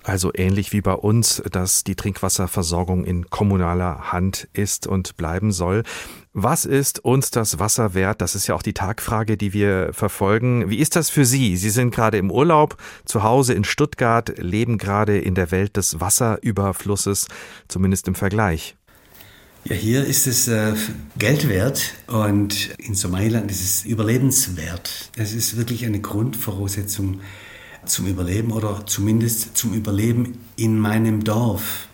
Also 0.07 0.31
ähnlich 0.33 0.73
wie 0.73 0.83
bei 0.83 0.93
uns, 0.93 1.43
dass 1.51 1.83
die 1.83 1.97
Trinkwasserversorgung 1.97 3.05
in 3.05 3.29
kommunaler 3.29 4.13
Hand 4.13 4.49
ist 4.53 4.87
und 4.87 5.17
bleiben 5.17 5.51
soll. 5.51 5.83
Was 6.39 6.67
ist 6.67 7.03
uns 7.03 7.31
das 7.31 7.61
Wasser 7.61 7.95
wert? 7.95 8.21
Das 8.21 8.35
ist 8.35 8.47
ja 8.47 8.55
auch 8.55 8.61
die 8.61 8.75
Tagfrage, 8.75 9.39
die 9.39 9.55
wir 9.55 9.95
verfolgen. 9.95 10.69
Wie 10.69 10.81
ist 10.81 10.95
das 10.95 11.09
für 11.09 11.25
Sie? 11.25 11.57
Sie 11.57 11.71
sind 11.71 11.95
gerade 11.95 12.19
im 12.19 12.31
Urlaub, 12.31 12.77
zu 13.07 13.23
Hause 13.23 13.55
in 13.55 13.65
Stuttgart, 13.65 14.35
leben 14.37 14.77
gerade 14.77 15.19
in 15.19 15.35
der 15.35 15.51
Welt 15.51 15.79
des 15.79 15.99
Wasserüberflusses, 15.99 17.29
zumindest 17.69 18.07
im 18.07 18.15
Vergleich. 18.15 18.77
Ja, 19.65 19.77
hier 19.77 20.05
ist 20.05 20.27
es 20.27 20.47
äh, 20.47 20.75
Geld 21.19 21.49
wert 21.49 21.95
und 22.07 22.69
in 22.77 22.95
Somaliland 22.95 23.51
ist 23.51 23.63
es 23.63 23.87
überlebenswert. 23.87 25.11
Es 25.17 25.33
ist 25.33 25.57
wirklich 25.57 25.87
eine 25.87 26.01
Grundvoraussetzung 26.01 27.21
zum 27.87 28.07
Überleben 28.09 28.53
oder 28.53 28.85
zumindest 28.85 29.57
zum 29.57 29.73
Überleben 29.73 30.37
in 30.57 30.79
meinem 30.79 31.25
Dorf. 31.25 31.86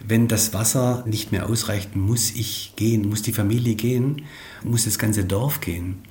Wenn 0.00 0.28
das 0.28 0.54
Wasser 0.54 1.04
nicht 1.06 1.32
mehr 1.32 1.48
ausreicht, 1.48 1.96
muss 1.96 2.30
ich 2.30 2.74
gehen, 2.76 3.08
muss 3.08 3.22
die 3.22 3.32
Familie 3.32 3.74
gehen, 3.74 4.22
muss 4.62 4.84
das 4.84 4.98
ganze 4.98 5.24
Dorf 5.24 5.60
gehen. 5.60 6.02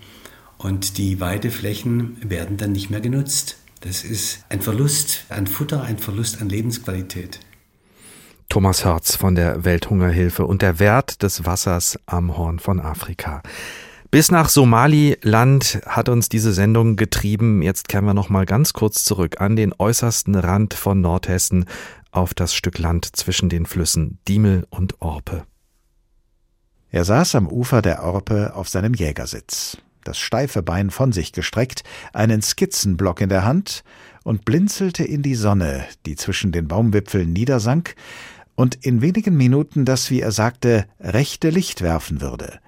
Und 0.58 0.98
die 0.98 1.20
Weideflächen 1.20 2.18
werden 2.22 2.58
dann 2.58 2.72
nicht 2.72 2.90
mehr 2.90 3.02
genutzt. 3.02 3.58
Das 3.82 4.04
ist 4.04 4.44
ein 4.50 4.62
Verlust 4.62 5.26
an 5.30 5.48
Futter, 5.48 5.84
ein 5.84 6.00
Verlust 6.00 6.42
an 6.42 6.50
Lebensqualität. 6.50 7.40
Thomas 8.50 8.86
Herz 8.86 9.16
von 9.16 9.36
der 9.36 9.66
Welthungerhilfe 9.66 10.46
und 10.46 10.62
der 10.62 10.80
Wert 10.80 11.22
des 11.24 11.46
Wassers 11.46 12.00
am 12.06 12.38
Horn 12.38 12.60
von 12.60 12.80
Afrika. 12.80 13.42
Bis 14.12 14.32
nach 14.32 14.48
Somaliland 14.48 15.82
hat 15.86 16.08
uns 16.08 16.30
diese 16.30 16.54
Sendung 16.54 16.96
getrieben. 16.96 17.62
Jetzt 17.62 17.90
kehren 17.90 18.06
wir 18.06 18.14
noch 18.14 18.30
mal 18.30 18.46
ganz 18.46 18.72
kurz 18.72 19.04
zurück 19.04 19.42
an 19.42 19.58
den 19.58 19.74
äußersten 19.78 20.36
Rand 20.36 20.74
von 20.74 21.02
Nordhessen 21.02 21.66
auf 22.16 22.34
das 22.34 22.56
Stück 22.56 22.80
Land 22.80 23.16
zwischen 23.16 23.50
den 23.50 23.66
Flüssen 23.66 24.20
Diemel 24.28 24.66
und 24.70 25.02
Orpe. 25.02 25.46
Er 26.90 27.06
saß 27.06 27.36
am 27.36 27.48
Ufer 27.48 27.82
der 27.82 28.04
Orpe 28.04 28.56
auf 28.56 28.70
seinem 28.70 28.94
Jägersitz, 28.94 29.78
das 30.04 30.18
steife 30.18 30.64
Bein 30.64 30.92
von 30.92 31.12
sich 31.12 31.34
gestreckt, 31.34 31.84
einen 32.14 32.42
Skizzenblock 32.42 33.22
in 33.22 33.30
der 33.30 33.44
Hand 33.44 33.84
und 34.24 34.46
blinzelte 34.46 35.04
in 35.04 35.22
die 35.22 35.36
Sonne, 35.36 35.86
die 36.06 36.16
zwischen 36.16 36.52
den 36.52 36.68
Baumwipfeln 36.68 37.32
niedersank 37.34 37.96
und 38.56 38.76
in 38.86 39.02
wenigen 39.02 39.36
Minuten 39.36 39.84
das, 39.86 40.10
wie 40.10 40.22
er 40.22 40.32
sagte, 40.32 40.88
rechte 41.00 41.50
Licht 41.50 41.82
werfen 41.82 42.22
würde 42.22 42.60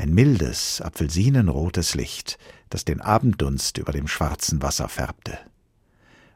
ein 0.00 0.14
mildes, 0.14 0.80
apfelsinenrotes 0.80 1.94
Licht, 1.94 2.38
das 2.70 2.86
den 2.86 3.02
Abenddunst 3.02 3.76
über 3.76 3.92
dem 3.92 4.08
schwarzen 4.08 4.62
Wasser 4.62 4.88
färbte. 4.88 5.38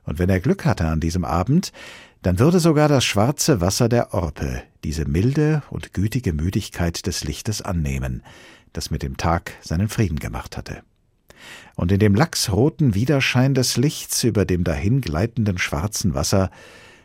Und 0.04 0.18
wenn 0.18 0.28
er 0.28 0.40
Glück 0.40 0.66
hatte 0.66 0.86
an 0.86 1.00
diesem 1.00 1.24
Abend, 1.24 1.72
dann 2.24 2.38
würde 2.38 2.58
sogar 2.58 2.88
das 2.88 3.04
schwarze 3.04 3.60
Wasser 3.60 3.90
der 3.90 4.14
Orpe 4.14 4.62
diese 4.82 5.04
milde 5.04 5.62
und 5.68 5.92
gütige 5.92 6.32
Müdigkeit 6.32 7.06
des 7.06 7.22
Lichtes 7.22 7.60
annehmen, 7.60 8.22
das 8.72 8.90
mit 8.90 9.02
dem 9.02 9.18
Tag 9.18 9.52
seinen 9.60 9.90
Frieden 9.90 10.18
gemacht 10.18 10.56
hatte. 10.56 10.82
Und 11.76 11.92
in 11.92 11.98
dem 11.98 12.14
lachsroten 12.14 12.94
Widerschein 12.94 13.52
des 13.52 13.76
Lichts 13.76 14.24
über 14.24 14.46
dem 14.46 14.64
dahingleitenden 14.64 15.58
schwarzen 15.58 16.14
Wasser 16.14 16.50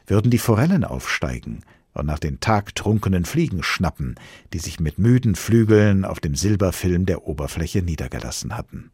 würden 0.07 0.31
die 0.31 0.37
Forellen 0.37 0.85
aufsteigen 0.85 1.63
und 1.93 2.05
nach 2.05 2.19
den 2.19 2.39
tagtrunkenen 2.39 3.25
Fliegen 3.25 3.61
schnappen, 3.61 4.15
die 4.53 4.59
sich 4.59 4.79
mit 4.79 4.99
müden 4.99 5.35
Flügeln 5.35 6.05
auf 6.05 6.21
dem 6.21 6.35
Silberfilm 6.35 7.05
der 7.05 7.27
Oberfläche 7.27 7.81
niedergelassen 7.81 8.55
hatten. 8.55 8.89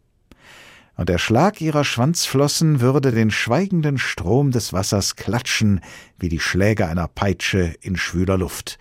Und 0.97 1.09
der 1.09 1.17
Schlag 1.17 1.59
ihrer 1.59 1.83
Schwanzflossen 1.83 2.79
würde 2.79 3.11
den 3.11 3.29
schweigenden 3.29 3.97
Strom 3.97 4.51
des 4.51 4.71
Wassers 4.71 5.15
klatschen 5.15 5.81
wie 6.17 6.29
die 6.29 6.39
Schläge 6.39 6.87
einer 6.87 7.07
Peitsche 7.07 7.75
in 7.81 7.97
schwüler 7.97 8.37
Luft, 8.37 8.79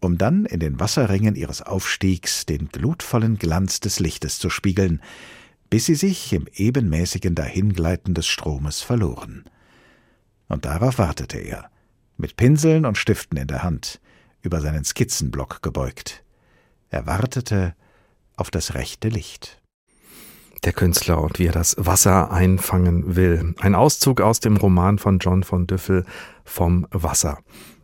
um 0.00 0.18
dann 0.18 0.44
in 0.44 0.60
den 0.60 0.78
Wasserringen 0.78 1.36
ihres 1.36 1.62
Aufstiegs 1.62 2.44
den 2.44 2.68
glutvollen 2.68 3.38
Glanz 3.38 3.80
des 3.80 3.98
Lichtes 3.98 4.38
zu 4.38 4.50
spiegeln, 4.50 5.00
bis 5.70 5.86
sie 5.86 5.94
sich 5.94 6.32
im 6.32 6.46
ebenmäßigen 6.54 7.34
Dahingleiten 7.34 8.14
des 8.14 8.26
Stromes 8.26 8.82
verloren. 8.82 9.44
Und 10.48 10.64
darauf 10.66 10.98
wartete 10.98 11.38
er, 11.38 11.70
mit 12.16 12.36
Pinseln 12.36 12.84
und 12.84 12.98
Stiften 12.98 13.38
in 13.38 13.46
der 13.46 13.62
Hand, 13.62 14.00
über 14.42 14.60
seinen 14.60 14.84
Skizzenblock 14.84 15.62
gebeugt. 15.62 16.24
Er 16.90 17.06
wartete 17.06 17.74
auf 18.36 18.50
das 18.50 18.74
rechte 18.74 19.08
Licht. 19.08 19.60
Der 20.64 20.72
Künstler 20.72 21.20
und 21.22 21.38
wie 21.38 21.46
er 21.46 21.52
das 21.52 21.76
Wasser 21.78 22.32
einfangen 22.32 23.16
will. 23.16 23.54
Ein 23.60 23.74
Auszug 23.74 24.20
aus 24.20 24.40
dem 24.40 24.56
Roman 24.56 24.98
von 24.98 25.18
John 25.18 25.42
von 25.44 25.66
Düffel 25.66 26.04
vom 26.44 26.86
Wasser. 26.90 27.38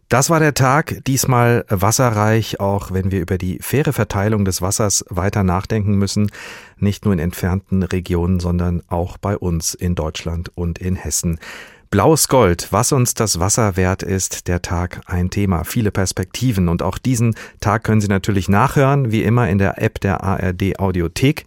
Das 0.08 0.28
war 0.28 0.38
der 0.38 0.54
Tag, 0.54 1.02
diesmal 1.06 1.64
wasserreich, 1.68 2.60
auch 2.60 2.92
wenn 2.92 3.10
wir 3.10 3.20
über 3.20 3.38
die 3.38 3.58
faire 3.60 3.92
Verteilung 3.92 4.44
des 4.44 4.60
Wassers 4.60 5.04
weiter 5.08 5.42
nachdenken 5.42 5.94
müssen, 5.94 6.30
nicht 6.78 7.04
nur 7.04 7.14
in 7.14 7.20
entfernten 7.20 7.82
Regionen, 7.82 8.38
sondern 8.38 8.82
auch 8.88 9.16
bei 9.18 9.36
uns 9.36 9.74
in 9.74 9.94
Deutschland 9.94 10.50
und 10.54 10.78
in 10.78 10.94
Hessen. 10.94 11.38
Blaues 11.90 12.28
Gold, 12.28 12.68
was 12.70 12.90
uns 12.92 13.14
das 13.14 13.38
Wasser 13.38 13.76
wert 13.76 14.02
ist, 14.02 14.48
der 14.48 14.62
Tag 14.62 15.00
ein 15.06 15.30
Thema, 15.30 15.64
viele 15.64 15.92
Perspektiven 15.92 16.68
und 16.68 16.82
auch 16.82 16.98
diesen 16.98 17.36
Tag 17.60 17.84
können 17.84 18.00
Sie 18.00 18.08
natürlich 18.08 18.48
nachhören, 18.48 19.12
wie 19.12 19.22
immer 19.22 19.48
in 19.48 19.58
der 19.58 19.80
App 19.80 20.00
der 20.00 20.22
ARD 20.24 20.80
Audiothek 20.80 21.46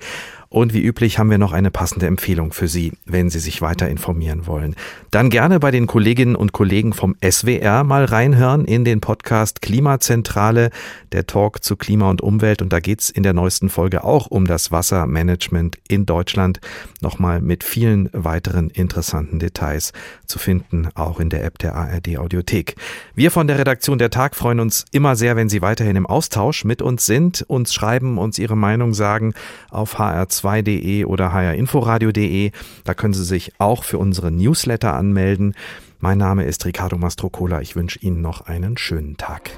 und 0.50 0.74
wie 0.74 0.82
üblich 0.82 1.20
haben 1.20 1.30
wir 1.30 1.38
noch 1.38 1.52
eine 1.52 1.72
passende 1.72 2.08
Empfehlung 2.08 2.54
für 2.54 2.68
Sie, 2.68 2.94
wenn 3.06 3.30
Sie 3.30 3.40
sich 3.40 3.62
weiter 3.62 3.90
informieren 3.90 4.48
wollen. 4.48 4.76
Dann 5.12 5.30
gerne 5.30 5.60
bei 5.60 5.72
den 5.72 5.88
Kolleginnen 5.88 6.36
und 6.36 6.54
Kollegen 6.54 6.94
vom 6.94 7.16
SWR 7.24 7.84
mal 7.84 8.06
reinhören 8.06 8.66
in 8.66 8.86
den 8.86 9.02
Podcast 9.02 9.62
Klimazentrale, 9.62 10.70
der 11.12 11.28
Talk 11.28 11.64
zu 11.64 11.76
Klima 11.76 12.10
und 12.10 12.22
Umwelt. 12.22 12.62
Und 12.62 12.72
da 12.72 12.80
geht's 12.80 13.10
in 13.10 13.24
der 13.24 13.34
neuesten 13.34 13.70
Folge 13.70 14.04
auch 14.04 14.28
um 14.28 14.46
das 14.46 14.72
Wassermanagement 14.72 15.78
in 15.88 16.06
Deutschland. 16.06 16.62
Nochmal 17.02 17.42
mit 17.42 17.64
vielen 17.64 18.10
weiteren 18.14 18.70
interessanten 18.70 19.40
Details 19.40 19.92
zu 20.28 20.40
finden, 20.40 20.90
auch 20.96 21.20
in 21.20 21.30
der 21.30 21.44
App 21.44 21.58
der 21.60 21.76
ARD 21.76 22.18
Audiothek. 22.18 22.76
Wir 23.16 23.32
von 23.32 23.48
der 23.48 23.58
Redaktion 23.58 23.98
der 23.98 24.10
Tag 24.10 24.36
freuen 24.36 24.60
uns 24.60 24.86
immer 24.92 25.16
sehr, 25.16 25.36
wenn 25.36 25.50
Sie 25.50 25.62
weiterhin 25.62 25.96
im 25.96 26.06
Austausch 26.06 26.66
mit 26.66 26.82
uns 26.82 27.06
sind, 27.06 27.44
uns 27.48 27.74
schreiben, 27.74 28.18
uns 28.18 28.38
Ihre 28.38 28.56
Meinung 28.56 28.94
sagen 28.94 29.34
auf 29.70 30.00
hr2.de 30.00 31.06
oder 31.06 31.34
hrinforadio.de. 31.34 32.52
Da 32.84 32.94
können 32.94 33.14
Sie 33.14 33.26
sich 33.26 33.54
auch 33.58 33.84
für 33.84 33.98
unsere 33.98 34.32
Newsletter 34.32 34.94
anmelden. 34.94 35.56
Mein 36.00 36.20
Name 36.20 36.46
ist 36.46 36.66
Ricardo 36.66 36.98
Mastrocola. 36.98 37.62
Ich 37.62 37.76
wünsche 37.76 38.00
Ihnen 38.00 38.22
noch 38.22 38.42
einen 38.42 38.78
schönen 38.78 39.18
Tag. 39.18 39.52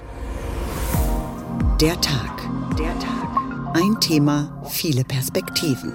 Der 1.81 1.99
Tag. 1.99 2.41
Der 2.77 2.97
Tag. 2.99 3.19
Ein 3.73 3.99
Thema, 3.99 4.63
viele 4.69 5.03
Perspektiven. 5.03 5.93